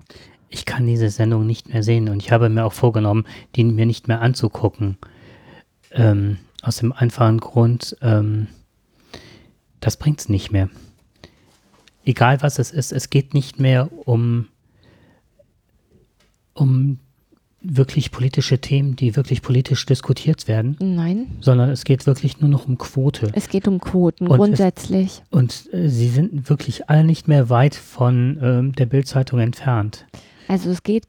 Ich 0.49 0.65
kann 0.65 0.85
diese 0.85 1.09
Sendung 1.09 1.45
nicht 1.45 1.69
mehr 1.69 1.83
sehen 1.83 2.09
und 2.09 2.21
ich 2.21 2.31
habe 2.31 2.49
mir 2.49 2.65
auch 2.65 2.73
vorgenommen, 2.73 3.25
die 3.55 3.63
mir 3.63 3.85
nicht 3.85 4.07
mehr 4.07 4.21
anzugucken. 4.21 4.97
Ähm, 5.91 6.37
aus 6.61 6.77
dem 6.77 6.91
einfachen 6.91 7.39
Grund, 7.39 7.97
ähm, 8.01 8.47
das 9.79 9.97
bringt 9.97 10.19
es 10.19 10.29
nicht 10.29 10.51
mehr. 10.51 10.69
Egal 12.05 12.41
was 12.41 12.59
es 12.59 12.71
ist, 12.71 12.91
es 12.91 13.09
geht 13.09 13.33
nicht 13.33 13.59
mehr 13.59 13.89
um, 14.07 14.47
um 16.53 16.99
wirklich 17.67 18.11
politische 18.11 18.59
Themen, 18.59 18.95
die 18.95 19.15
wirklich 19.15 19.41
politisch 19.41 19.85
diskutiert 19.85 20.47
werden, 20.47 20.75
Nein, 20.79 21.27
sondern 21.41 21.69
es 21.69 21.83
geht 21.83 22.05
wirklich 22.05 22.39
nur 22.41 22.49
noch 22.49 22.67
um 22.67 22.77
Quote. 22.77 23.29
es 23.33 23.49
geht 23.49 23.67
um 23.67 23.79
Quoten 23.79 24.27
Und 24.27 24.31
es- 24.33 24.37
grundsätzlich. 24.37 25.21
Und 25.31 25.67
äh, 25.73 25.89
sie 25.89 26.07
sind 26.09 26.49
wirklich 26.49 26.89
alle 26.89 27.03
nicht 27.03 27.27
mehr 27.27 27.49
weit 27.49 27.75
von 27.75 28.37
ähm, 28.41 28.71
der 28.73 28.85
Bildzeitung 28.85 29.39
entfernt. 29.39 30.05
Also 30.47 30.69
es 30.69 30.83
geht, 30.83 31.05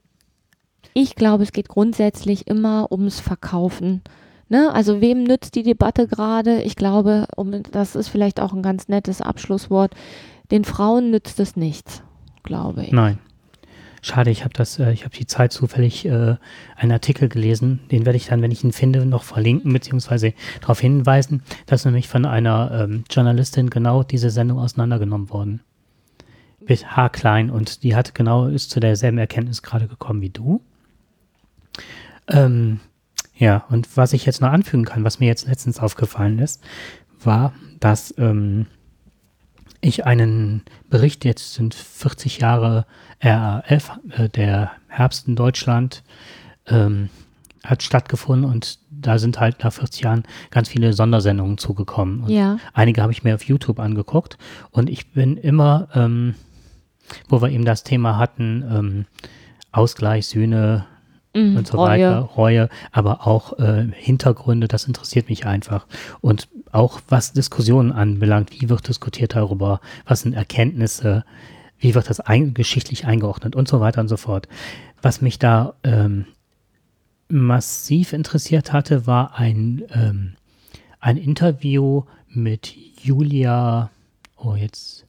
ich 0.94 1.14
glaube, 1.14 1.42
es 1.42 1.52
geht 1.52 1.68
grundsätzlich 1.68 2.46
immer 2.46 2.90
ums 2.90 3.20
Verkaufen. 3.20 4.00
Ne? 4.48 4.72
Also 4.72 5.00
wem 5.00 5.24
nützt 5.24 5.54
die 5.57 5.62
Debatte 5.62 6.07
gerade? 6.07 6.62
Ich 6.62 6.76
glaube, 6.76 7.26
um, 7.36 7.62
das 7.72 7.96
ist 7.96 8.09
vielleicht 8.09 8.40
auch 8.40 8.52
ein 8.52 8.62
ganz 8.62 8.88
nettes 8.88 9.20
Abschlusswort. 9.20 9.94
Den 10.50 10.64
Frauen 10.64 11.11
nützt 11.11 11.40
es 11.40 11.57
nichts, 11.57 12.02
glaube 12.44 12.84
ich. 12.84 12.92
Nein. 12.92 13.18
Schade, 14.07 14.30
ich 14.30 14.44
habe 14.44 14.54
das, 14.54 14.78
äh, 14.78 14.92
ich 14.92 15.04
habe 15.04 15.16
die 15.16 15.26
Zeit 15.26 15.52
zufällig 15.52 16.04
äh, 16.04 16.36
einen 16.76 16.92
Artikel 16.92 17.28
gelesen, 17.28 17.80
den 17.90 18.07
werde 18.07 18.16
ich 18.16 18.26
dann, 18.26 18.40
wenn 18.40 18.52
ich 18.52 18.62
ihn 18.62 18.70
finde, 18.70 19.04
noch 19.04 19.24
verlinken 19.24 19.72
beziehungsweise 19.72 20.32
darauf 20.61 20.78
hinweisen, 20.78 21.42
dass 21.66 21.84
nämlich 21.84 22.07
von 22.07 22.24
einer 22.24 22.70
ähm, 22.84 23.02
Journalistin 23.11 23.68
genau 23.68 24.04
diese 24.04 24.30
Sendung 24.30 24.61
auseinandergenommen 24.61 25.28
worden. 25.30 25.61
Mit 26.61 26.96
haarklein 26.96 27.50
und 27.50 27.82
die 27.82 27.96
hat 27.96 28.14
genau, 28.14 28.46
ist 28.46 28.70
zu 28.70 28.78
derselben 28.78 29.18
Erkenntnis 29.18 29.64
gerade 29.64 29.88
gekommen 29.88 30.20
wie 30.20 30.30
du. 30.30 30.61
Ähm, 32.28 32.78
ja, 33.34 33.64
und 33.70 33.96
was 33.96 34.12
ich 34.12 34.24
jetzt 34.24 34.40
noch 34.40 34.52
anfügen 34.52 34.84
kann, 34.84 35.02
was 35.02 35.18
mir 35.18 35.26
jetzt 35.26 35.48
letztens 35.48 35.80
aufgefallen 35.80 36.38
ist, 36.38 36.62
war, 37.24 37.52
dass 37.80 38.14
ähm, 38.18 38.66
ich 39.80 40.07
einen 40.07 40.62
Bericht, 40.90 41.24
jetzt 41.24 41.54
sind 41.54 41.74
40 41.74 42.38
Jahre 42.38 42.86
RAF, 43.20 43.98
äh, 44.10 44.28
der 44.28 44.72
Herbst 44.88 45.28
in 45.28 45.36
Deutschland, 45.36 46.02
ähm, 46.66 47.08
hat 47.64 47.82
stattgefunden 47.82 48.50
und 48.50 48.78
da 48.90 49.18
sind 49.18 49.40
halt 49.40 49.62
nach 49.64 49.72
40 49.72 50.02
Jahren 50.02 50.22
ganz 50.50 50.68
viele 50.68 50.92
Sondersendungen 50.92 51.58
zugekommen. 51.58 52.22
Und 52.22 52.30
Ja, 52.30 52.58
Einige 52.72 53.02
habe 53.02 53.12
ich 53.12 53.24
mir 53.24 53.34
auf 53.34 53.42
YouTube 53.44 53.80
angeguckt 53.80 54.38
und 54.70 54.88
ich 54.88 55.12
bin 55.12 55.36
immer, 55.36 55.88
ähm, 55.94 56.34
wo 57.28 57.42
wir 57.42 57.50
eben 57.50 57.64
das 57.64 57.82
Thema 57.82 58.18
hatten, 58.18 58.64
ähm, 58.70 59.04
Ausgleich, 59.72 60.28
Sühne 60.28 60.86
mhm, 61.34 61.56
und 61.56 61.66
so 61.66 61.76
Reue. 61.78 61.88
weiter, 61.88 62.18
Reue, 62.20 62.68
aber 62.92 63.26
auch 63.26 63.58
äh, 63.58 63.86
Hintergründe, 63.92 64.68
das 64.68 64.84
interessiert 64.84 65.28
mich 65.28 65.46
einfach. 65.46 65.86
Und 66.20 66.48
auch 66.72 67.00
was 67.08 67.32
Diskussionen 67.32 67.92
anbelangt, 67.92 68.52
wie 68.52 68.68
wird 68.68 68.88
diskutiert 68.88 69.34
darüber, 69.34 69.80
was 70.06 70.20
sind 70.20 70.34
Erkenntnisse, 70.34 71.24
wie 71.78 71.94
wird 71.94 72.08
das 72.10 72.20
ein, 72.20 72.54
geschichtlich 72.54 73.06
eingeordnet 73.06 73.54
und 73.56 73.68
so 73.68 73.80
weiter 73.80 74.00
und 74.00 74.08
so 74.08 74.16
fort. 74.16 74.48
Was 75.02 75.20
mich 75.20 75.38
da 75.38 75.74
ähm, 75.82 76.26
massiv 77.28 78.12
interessiert 78.12 78.72
hatte, 78.72 79.06
war 79.06 79.36
ein, 79.38 79.82
ähm, 79.90 80.34
ein 81.00 81.16
Interview 81.16 82.04
mit 82.28 82.74
Julia, 83.02 83.90
oh 84.36 84.54
jetzt, 84.54 85.06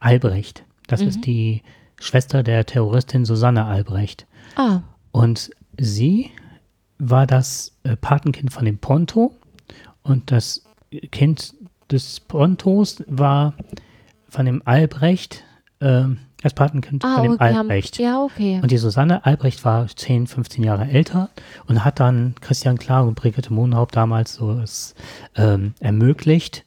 Albrecht. 0.00 0.64
Das 0.86 1.00
Mhm. 1.02 1.08
ist 1.08 1.26
die 1.26 1.62
Schwester 2.00 2.42
der 2.42 2.64
Terroristin 2.66 3.24
Susanne 3.24 3.64
Albrecht. 3.64 4.26
Ah, 4.56 4.80
Und 5.12 5.50
sie 5.78 6.30
war 6.98 7.26
das 7.26 7.72
äh, 7.84 7.96
Patenkind 7.96 8.52
von 8.52 8.64
dem 8.64 8.78
Ponto 8.78 9.34
und 10.02 10.30
das 10.30 10.64
Kind 11.10 11.54
des 11.90 12.20
Pontos 12.20 13.02
war 13.06 13.54
von 14.28 14.46
dem 14.46 14.62
Albrecht, 14.64 15.44
ähm, 15.80 16.18
das 16.42 16.54
Patenkind 16.54 17.04
ah 17.04 17.14
von 17.16 17.22
dem 17.24 17.32
okay. 17.32 17.44
haben- 17.44 17.56
Albrecht. 17.70 17.98
Ja, 17.98 18.22
okay. 18.22 18.60
Und 18.62 18.70
die 18.70 18.76
Susanne 18.78 19.24
Albrecht 19.26 19.64
war 19.64 19.86
10, 19.88 20.26
15 20.26 20.62
Jahre 20.64 20.86
älter 20.88 21.30
und 21.66 21.84
hat 21.84 21.98
dann 22.00 22.34
Christian 22.40 22.78
Klar 22.78 23.06
und 23.06 23.14
Brigitte 23.14 23.52
Mohnhaupt 23.52 23.96
damals 23.96 24.34
so 24.34 24.52
es 24.52 24.94
ähm, 25.34 25.74
ermöglicht, 25.80 26.64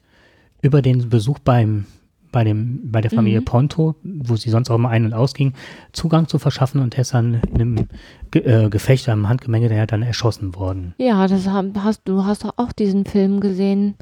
über 0.62 0.82
den 0.82 1.08
Besuch 1.08 1.38
beim, 1.38 1.86
bei, 2.32 2.44
dem, 2.44 2.90
bei 2.92 3.00
der 3.00 3.10
Familie 3.10 3.40
Mhm. 3.40 3.44
Ponto, 3.46 3.94
wo 4.02 4.36
sie 4.36 4.50
sonst 4.50 4.70
auch 4.70 4.74
immer 4.74 4.90
ein- 4.90 5.06
und 5.06 5.14
ausging, 5.14 5.54
Zugang 5.92 6.28
zu 6.28 6.38
verschaffen 6.38 6.80
und 6.82 6.94
er 6.94 7.00
ist 7.00 7.14
dann 7.14 7.40
in 7.54 7.60
einem 7.60 7.88
Ge 8.30 8.42
äh, 8.42 8.68
Gefecht, 8.68 9.08
einem 9.08 9.28
Handgemenge, 9.28 9.68
der 9.70 9.86
dann 9.86 10.02
erschossen 10.02 10.54
worden. 10.54 10.94
Ja, 10.98 11.26
das 11.26 11.46
haben, 11.48 11.72
hast 11.82 12.02
du 12.04 12.24
hast 12.26 12.44
doch 12.44 12.52
auch 12.58 12.72
diesen 12.72 13.06
Film 13.06 13.40
gesehen, 13.40 13.94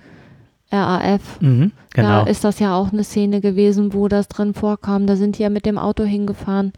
RAF. 0.70 1.40
Mhm, 1.40 1.72
genau. 1.94 2.24
Da 2.24 2.30
ist 2.30 2.44
das 2.44 2.58
ja 2.58 2.74
auch 2.76 2.92
eine 2.92 3.04
Szene 3.04 3.40
gewesen, 3.40 3.92
wo 3.94 4.08
das 4.08 4.28
drin 4.28 4.54
vorkam. 4.54 5.06
Da 5.06 5.16
sind 5.16 5.38
die 5.38 5.42
ja 5.42 5.50
mit 5.50 5.64
dem 5.66 5.78
Auto 5.78 6.04
hingefahren. 6.04 6.72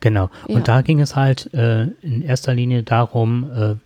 Genau. 0.00 0.30
Ja. 0.48 0.56
Und 0.56 0.68
da 0.68 0.82
ging 0.82 1.00
es 1.00 1.14
halt 1.16 1.52
äh, 1.54 1.84
in 2.02 2.22
erster 2.22 2.54
Linie 2.54 2.82
darum, 2.82 3.50
äh, 3.54 3.76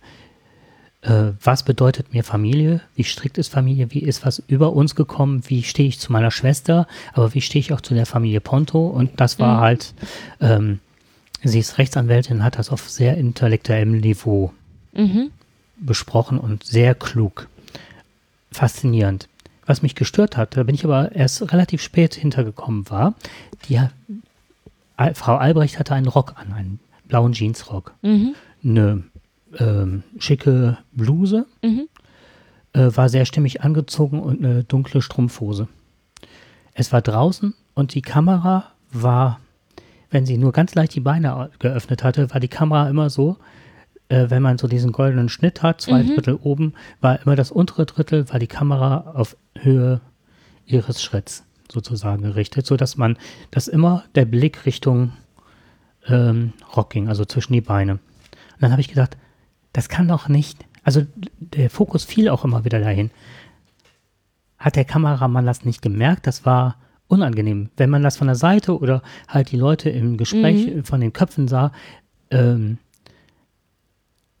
äh, 1.03 1.33
was 1.43 1.63
bedeutet 1.63 2.13
mir 2.13 2.23
Familie? 2.23 2.81
Wie 2.95 3.03
strikt 3.03 3.37
ist 3.37 3.49
Familie? 3.49 3.91
Wie 3.91 3.99
ist 3.99 4.25
was 4.25 4.41
über 4.47 4.73
uns 4.73 4.95
gekommen? 4.95 5.43
Wie 5.47 5.63
stehe 5.63 5.89
ich 5.89 5.99
zu 5.99 6.11
meiner 6.11 6.31
Schwester? 6.31 6.87
Aber 7.13 7.33
wie 7.33 7.41
stehe 7.41 7.59
ich 7.59 7.73
auch 7.73 7.81
zu 7.81 7.93
der 7.93 8.05
Familie 8.05 8.39
Ponto? 8.39 8.87
Und 8.87 9.19
das 9.19 9.37
war 9.39 9.57
Mhm. 9.57 9.61
halt, 9.61 9.93
ähm, 10.39 10.79
sie 11.43 11.59
ist 11.59 11.77
Rechtsanwältin, 11.77 12.43
hat 12.43 12.57
das 12.57 12.69
auf 12.69 12.89
sehr 12.89 13.17
intellektuellem 13.17 13.99
Niveau 13.99 14.53
Mhm. 14.93 15.31
besprochen 15.77 16.37
und 16.39 16.63
sehr 16.63 16.95
klug. 16.95 17.47
Faszinierend. 18.51 19.27
Was 19.71 19.81
mich 19.81 19.95
gestört 19.95 20.35
hat, 20.35 20.57
da 20.57 20.63
bin 20.63 20.75
ich 20.75 20.83
aber 20.83 21.13
erst 21.13 21.53
relativ 21.53 21.81
spät 21.81 22.13
hintergekommen 22.13 22.89
war, 22.89 23.13
die 23.69 23.79
Al- 24.97 25.15
Frau 25.15 25.37
Albrecht 25.37 25.79
hatte 25.79 25.93
einen 25.95 26.09
Rock 26.09 26.33
an, 26.35 26.51
einen 26.51 26.79
blauen 27.07 27.31
Jeansrock, 27.31 27.93
Mhm. 28.01 28.35
eine 28.65 29.03
ähm, 29.57 30.03
schicke 30.19 30.77
Bluse, 30.91 31.45
Mhm. 31.63 31.87
äh, 32.73 32.89
war 32.97 33.07
sehr 33.07 33.23
stimmig 33.23 33.61
angezogen 33.63 34.19
und 34.19 34.43
eine 34.43 34.65
dunkle 34.65 35.01
Strumpfhose. 35.01 35.69
Es 36.73 36.91
war 36.91 37.01
draußen 37.01 37.53
und 37.73 37.93
die 37.95 38.01
Kamera 38.01 38.65
war, 38.91 39.39
wenn 40.09 40.25
sie 40.25 40.37
nur 40.37 40.51
ganz 40.51 40.75
leicht 40.75 40.95
die 40.95 40.99
Beine 40.99 41.49
geöffnet 41.59 42.03
hatte, 42.03 42.29
war 42.31 42.41
die 42.41 42.49
Kamera 42.49 42.89
immer 42.89 43.09
so 43.09 43.37
äh, 44.11 44.29
wenn 44.29 44.41
man 44.43 44.57
so 44.57 44.67
diesen 44.67 44.91
goldenen 44.91 45.29
Schnitt 45.29 45.63
hat, 45.63 45.79
zwei 45.81 46.03
Mhm. 46.03 46.15
Drittel 46.15 46.35
oben, 46.41 46.73
war 46.99 47.21
immer 47.21 47.35
das 47.35 47.49
untere 47.51 47.85
Drittel, 47.85 48.29
war 48.29 48.39
die 48.39 48.47
Kamera 48.47 49.11
auf 49.15 49.37
Höhe 49.57 50.01
ihres 50.65 51.01
Schritts 51.01 51.43
sozusagen 51.71 52.21
gerichtet, 52.23 52.65
sodass 52.65 52.97
man, 52.97 53.17
dass 53.51 53.67
immer 53.69 54.03
der 54.15 54.25
Blick 54.25 54.65
Richtung 54.65 55.13
ähm, 56.07 56.53
Rock 56.75 56.89
ging, 56.91 57.07
also 57.07 57.23
zwischen 57.25 57.53
die 57.53 57.61
Beine. 57.61 57.93
Und 57.93 57.99
dann 58.61 58.71
habe 58.71 58.81
ich 58.81 58.89
gedacht, 58.89 59.15
das 59.71 59.87
kann 59.87 60.07
doch 60.07 60.27
nicht, 60.27 60.65
also 60.83 61.05
der 61.39 61.69
Fokus 61.69 62.03
fiel 62.03 62.27
auch 62.27 62.43
immer 62.43 62.65
wieder 62.65 62.79
dahin. 62.79 63.11
Hat 64.57 64.75
der 64.75 64.85
Kameramann 64.85 65.45
das 65.45 65.63
nicht 65.65 65.81
gemerkt? 65.81 66.27
Das 66.27 66.45
war 66.45 66.75
unangenehm. 67.07 67.69
Wenn 67.77 67.89
man 67.89 68.03
das 68.03 68.17
von 68.17 68.27
der 68.27 68.35
Seite 68.35 68.77
oder 68.77 69.01
halt 69.27 69.51
die 69.51 69.57
Leute 69.57 69.89
im 69.89 70.17
Gespräch 70.17 70.67
Mhm. 70.67 70.83
von 70.83 70.99
den 71.01 71.13
Köpfen 71.13 71.47
sah, 71.47 71.71
ähm, 72.29 72.77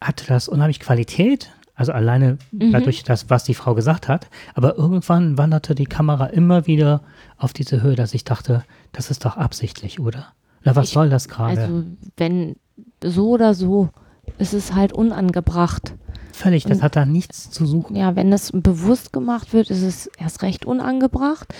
hatte 0.01 0.25
das 0.27 0.47
unheimlich 0.47 0.79
Qualität. 0.79 1.51
Also 1.75 1.93
alleine 1.93 2.37
Mhm. 2.51 2.71
dadurch, 2.73 3.03
das, 3.03 3.29
was 3.29 3.43
die 3.43 3.53
Frau 3.55 3.73
gesagt 3.75 4.07
hat. 4.07 4.27
Aber 4.53 4.75
irgendwann 4.77 5.37
wanderte 5.37 5.73
die 5.73 5.85
Kamera 5.85 6.27
immer 6.27 6.67
wieder 6.67 7.01
auf 7.37 7.53
diese 7.53 7.81
Höhe, 7.81 7.95
dass 7.95 8.13
ich 8.13 8.23
dachte, 8.23 8.63
das 8.91 9.09
ist 9.09 9.25
doch 9.25 9.37
absichtlich, 9.37 9.99
oder? 9.99 10.27
Na, 10.63 10.75
was 10.75 10.87
Ich- 10.89 10.93
soll 10.93 11.09
das 11.09 11.27
gerade? 11.27 11.59
Also 11.61 11.83
wenn 12.17 12.55
so 13.03 13.29
oder 13.31 13.53
so, 13.55 13.89
ist 14.37 14.53
es 14.53 14.73
halt 14.75 14.93
unangebracht. 14.93 15.95
Völlig, 16.33 16.63
das 16.63 16.77
und- 16.77 16.83
hat 16.83 16.95
da 16.95 17.05
nichts 17.05 17.49
zu 17.51 17.65
suchen. 17.65 17.95
Ja, 17.95 18.15
wenn 18.15 18.31
es 18.33 18.51
bewusst 18.53 19.13
gemacht 19.13 19.53
wird, 19.53 19.69
ist 19.69 19.81
es 19.81 20.07
erst 20.17 20.41
recht 20.43 20.65
unangebracht. 20.65 21.53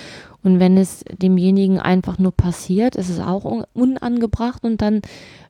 Und 0.44 0.60
wenn 0.60 0.76
es 0.78 1.04
demjenigen 1.22 1.80
einfach 1.80 2.18
nur 2.18 2.32
passiert, 2.32 2.96
ist 2.96 3.10
es 3.10 3.20
auch 3.20 3.46
un 3.46 3.64
unangebracht 3.74 4.64
und 4.64 4.82
dann 4.82 5.02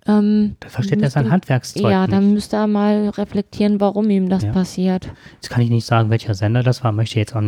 ähm, 0.08 0.56
Da 0.60 0.68
versteht 0.70 1.02
er 1.02 1.10
sein 1.12 1.32
Handwerkszeug 1.32 1.90
Ja, 1.92 2.02
nicht. 2.08 2.14
dann 2.14 2.34
müsste 2.34 2.58
er 2.58 2.68
mal 2.68 3.10
reflektieren, 3.10 3.80
warum 3.80 4.10
ihm 4.10 4.28
das 4.30 4.44
Ja. 4.44 4.52
passiert. 4.52 5.10
Jetzt 5.36 5.50
kann 5.50 5.62
ich 5.62 5.70
nicht 5.70 5.86
sagen, 5.86 6.10
welcher 6.10 6.34
Sender 6.34 6.64
das 6.64 6.84
war, 6.84 6.92
möchte 6.92 7.20
jetzt 7.20 7.36
auch 7.36 7.42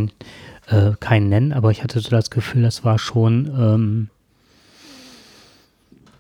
äh, 0.68 0.92
keinen 1.02 1.28
nennen, 1.30 1.52
aber 1.52 1.72
ich 1.72 1.84
hatte 1.84 2.00
so 2.00 2.10
das 2.10 2.30
Gefühl, 2.30 2.62
das 2.62 2.86
war 2.86 2.98
schon 3.00 3.48
ähm, 3.60 4.10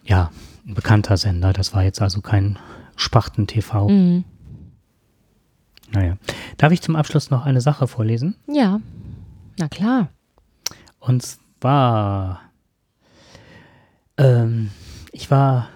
ja, 0.03 0.31
ein 0.67 0.73
bekannter 0.73 1.17
Sender. 1.17 1.53
Das 1.53 1.73
war 1.73 1.83
jetzt 1.83 2.01
also 2.01 2.21
kein 2.21 2.57
Spachten-TV. 2.95 3.87
Mhm. 3.89 4.23
Naja. 5.93 6.17
Darf 6.57 6.71
ich 6.71 6.81
zum 6.81 6.95
Abschluss 6.95 7.29
noch 7.29 7.45
eine 7.45 7.61
Sache 7.61 7.87
vorlesen? 7.87 8.35
Ja, 8.47 8.81
na 9.57 9.67
klar. 9.67 10.09
Und 10.99 11.23
zwar, 11.23 12.41
ähm, 14.17 14.69
ich 15.11 15.29
war 15.29 15.69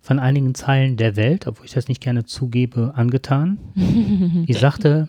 von 0.00 0.18
einigen 0.18 0.54
Zeilen 0.54 0.96
der 0.96 1.16
Welt, 1.16 1.46
obwohl 1.46 1.66
ich 1.66 1.72
das 1.72 1.88
nicht 1.88 2.02
gerne 2.02 2.24
zugebe, 2.24 2.92
angetan. 2.94 3.58
Die 3.74 4.52
sagte 4.52 5.08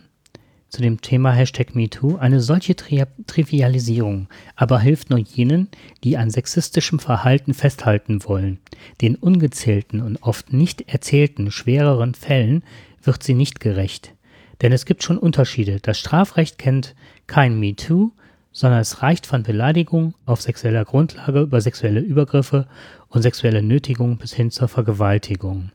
zu 0.69 0.81
dem 0.81 0.99
Thema 0.99 1.31
Hashtag 1.31 1.75
MeToo, 1.75 2.17
eine 2.17 2.41
solche 2.41 2.75
Tri 2.75 3.03
Trivialisierung 3.27 4.27
aber 4.55 4.79
hilft 4.79 5.09
nur 5.09 5.19
jenen, 5.19 5.69
die 6.03 6.17
an 6.17 6.29
sexistischem 6.29 6.99
Verhalten 6.99 7.53
festhalten 7.53 8.23
wollen. 8.25 8.59
Den 9.01 9.15
ungezählten 9.15 10.01
und 10.01 10.21
oft 10.23 10.51
nicht 10.51 10.89
erzählten 10.89 11.51
schwereren 11.51 12.13
Fällen 12.13 12.63
wird 13.06 13.24
sie 13.24 13.34
nicht 13.34 13.60
gerecht. 13.60 14.14
Denn 14.62 14.72
es 14.72 14.86
gibt 14.86 15.03
schon 15.03 15.18
Unterschiede. 15.18 15.80
Das 15.82 15.99
Strafrecht 15.99 16.58
kennt 16.58 16.95
kein 17.28 17.60
MeToo, 17.60 18.12
sondern 18.51 18.80
es 18.80 19.01
reicht 19.01 19.26
von 19.26 19.43
Beleidigung 19.43 20.16
auf 20.26 20.41
sexueller 20.41 20.86
Grundlage 20.86 21.41
über 21.41 21.60
sexuelle 21.60 21.99
Übergriffe 21.99 22.68
und 23.10 23.22
sexuelle 23.22 23.62
Nötigung 23.62 24.18
bis 24.18 24.34
hin 24.34 24.49
zur 24.49 24.70
Vergewaltigung. 24.70 25.72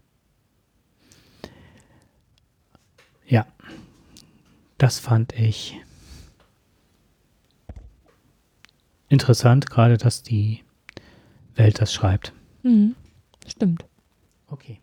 Ja, 3.26 3.46
das 4.78 4.98
fand 4.98 5.34
ich 5.38 5.76
interessant, 9.10 9.68
gerade 9.68 9.98
dass 9.98 10.22
die 10.22 10.64
Welt 11.54 11.82
das 11.82 11.92
schreibt. 11.92 12.32
Mhm. 12.62 12.96
Stimmt. 13.46 13.84
Okay. 14.46 14.80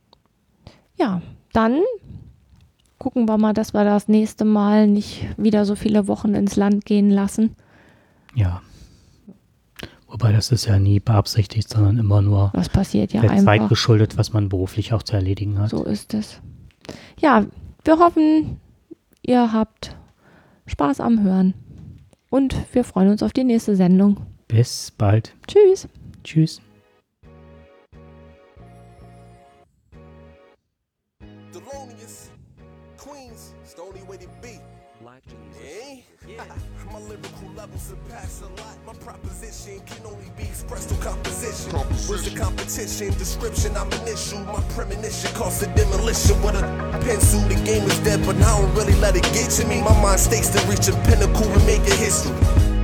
Ja, 0.97 1.21
dann 1.51 1.81
gucken 2.97 3.27
wir 3.27 3.37
mal, 3.37 3.53
dass 3.53 3.73
wir 3.73 3.83
das 3.83 4.07
nächste 4.07 4.45
Mal 4.45 4.87
nicht 4.87 5.25
wieder 5.37 5.65
so 5.65 5.75
viele 5.75 6.07
Wochen 6.07 6.33
ins 6.33 6.55
Land 6.55 6.85
gehen 6.85 7.09
lassen. 7.09 7.55
Ja. 8.35 8.61
Wobei 10.07 10.31
das 10.31 10.51
ist 10.51 10.65
ja 10.65 10.79
nie 10.79 10.99
beabsichtigt, 10.99 11.69
sondern 11.69 11.97
immer 11.97 12.21
nur 12.21 12.51
Was 12.53 12.69
passiert 12.69 13.11
ja 13.13 13.21
der 13.21 13.37
Zeit 13.37 13.47
einfach. 13.47 13.69
geschuldet, 13.69 14.17
was 14.17 14.31
man 14.31 14.47
beruflich 14.49 14.93
auch 14.93 15.03
zu 15.03 15.15
erledigen 15.15 15.59
hat. 15.59 15.71
So 15.71 15.83
ist 15.83 16.13
es. 16.13 16.39
Ja, 17.19 17.45
wir 17.83 17.99
hoffen, 17.99 18.59
ihr 19.21 19.51
habt 19.51 19.95
Spaß 20.65 21.01
am 21.01 21.23
Hören. 21.23 21.53
Und 22.29 22.55
wir 22.73 22.83
freuen 22.83 23.09
uns 23.09 23.23
auf 23.23 23.33
die 23.33 23.43
nächste 23.43 23.75
Sendung. 23.75 24.17
Bis 24.47 24.91
bald. 24.91 25.33
Tschüss. 25.47 25.87
Tschüss. 26.23 26.61
Lyrical 37.67 37.77
level 37.77 37.79
surpass 37.79 38.41
a 38.41 38.61
lot. 38.61 38.77
My 38.85 38.93
proposition 38.93 39.79
can 39.85 40.05
only 40.05 40.29
be 40.37 40.43
expressed 40.43 40.89
through 40.89 41.03
composition. 41.03 41.71
Where's 42.07 42.23
the 42.29 42.37
competition? 42.37 43.13
Description, 43.17 43.75
I'm 43.75 43.91
an 43.91 44.07
issue. 44.07 44.39
My 44.45 44.61
premonition 44.75 45.33
caused 45.33 45.63
a 45.63 45.67
demolition 45.75 46.41
with 46.41 46.55
a 46.55 46.61
pencil. 47.03 47.41
The 47.41 47.55
game 47.65 47.83
is 47.83 47.99
dead, 47.99 48.25
but 48.25 48.37
now 48.37 48.57
I 48.57 48.61
don't 48.61 48.75
really 48.75 48.95
let 48.95 49.15
it 49.15 49.23
get 49.33 49.49
to 49.51 49.67
me. 49.67 49.81
My 49.81 49.95
mind 50.01 50.19
stakes 50.19 50.49
to 50.49 50.59
reach 50.67 50.87
a 50.87 50.95
pinnacle 51.07 51.47
and 51.47 51.65
make 51.65 51.81
a 51.81 51.95
history. 51.95 52.35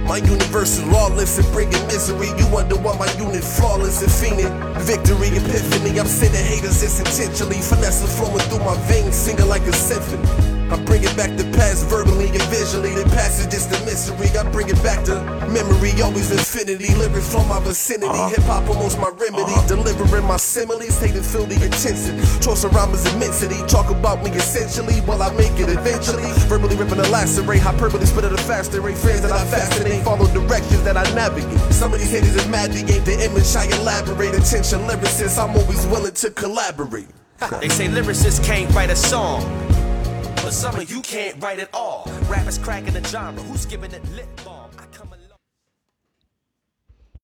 My 0.03 0.17
universe 0.17 0.77
is 0.77 0.85
lawless 0.87 1.39
and 1.39 1.47
bringing 1.53 1.79
misery. 1.87 2.27
You 2.37 2.47
wonder 2.51 2.75
why 2.75 2.97
my 2.97 3.11
unit 3.13 3.43
flawless 3.43 4.01
and 4.03 4.11
fiending. 4.11 4.51
Victory, 4.83 5.29
epiphany. 5.29 5.97
I'm 5.99 6.07
sending 6.07 6.43
haters 6.43 6.83
it's 6.83 6.99
intentionally. 6.99 7.61
Finesse 7.61 8.03
flowing 8.19 8.43
through 8.51 8.65
my 8.65 8.75
veins, 8.87 9.15
singing 9.15 9.47
like 9.47 9.61
a 9.63 9.71
symphony. 9.71 10.62
I 10.73 10.83
bring 10.85 11.03
it 11.03 11.15
back 11.15 11.29
to 11.37 11.45
past 11.53 11.85
verbally 11.85 12.33
and 12.33 12.41
visually. 12.49 12.97
The 12.97 13.05
passage 13.13 13.53
is 13.53 13.69
the 13.69 13.77
mystery. 13.85 14.25
I 14.33 14.41
bring 14.49 14.69
it 14.69 14.81
back 14.81 15.05
to 15.05 15.21
memory, 15.53 15.93
always 16.01 16.31
infinity. 16.33 16.89
Lyrics 16.97 17.29
from 17.29 17.47
my 17.47 17.59
vicinity. 17.61 18.09
Uh-huh. 18.09 18.29
Hip 18.33 18.41
hop 18.49 18.67
almost 18.67 18.97
my 18.97 19.09
remedy. 19.13 19.53
Uh-huh. 19.53 19.67
Delivering 19.67 20.25
my 20.25 20.37
similes, 20.37 20.99
hate 20.99 21.13
and 21.13 21.23
feel 21.23 21.45
the 21.45 21.61
intensity. 21.61 22.17
Of 22.43 22.73
rhymes 22.73 23.05
immensity. 23.13 23.61
Talk 23.67 23.89
about 23.91 24.23
me 24.23 24.31
essentially 24.31 24.97
while 25.05 25.21
I 25.21 25.29
make 25.37 25.53
it 25.61 25.69
eventually. 25.69 26.25
Verbally 26.49 26.75
ripping 26.75 26.99
a 26.99 27.07
lacerate. 27.13 27.61
Hyperbole 27.61 28.05
spit 28.05 28.25
at 28.25 28.33
a 28.33 28.37
faster 28.37 28.81
rate. 28.81 28.97
Friends 28.97 29.21
that 29.21 29.31
I 29.31 29.45
fascinate. 29.45 30.03
Follow 30.03 30.25
directions 30.33 30.81
that 30.83 30.97
I 30.97 31.03
navigate. 31.13 31.59
Some 31.69 31.93
of 31.93 31.99
these 31.99 32.09
haters 32.09 32.35
is 32.35 32.47
mad 32.47 32.73
to 32.73 32.81
game 32.81 33.03
the 33.05 33.13
image. 33.21 33.55
I 33.55 33.69
elaborate. 33.77 34.33
Attention 34.33 34.79
lyricists, 34.89 35.37
I'm 35.37 35.55
always 35.55 35.85
willing 35.87 36.13
to 36.13 36.31
collaborate. 36.31 37.09
They 37.61 37.69
say 37.69 37.87
lyricists 37.87 38.43
can't 38.43 38.73
write 38.73 38.89
a 38.89 38.95
song. 38.95 39.41
But 40.43 40.51
some 40.51 40.75
of 40.75 40.91
you 40.91 41.01
can't 41.01 41.41
write 41.41 41.59
at 41.59 41.69
all. 41.73 42.11
Rappers 42.27 42.57
cracking 42.57 42.93
the 42.93 43.03
genre. 43.05 43.41
Who's 43.43 43.65
giving 43.65 43.93
it 43.93 44.03
lip? 44.11 44.27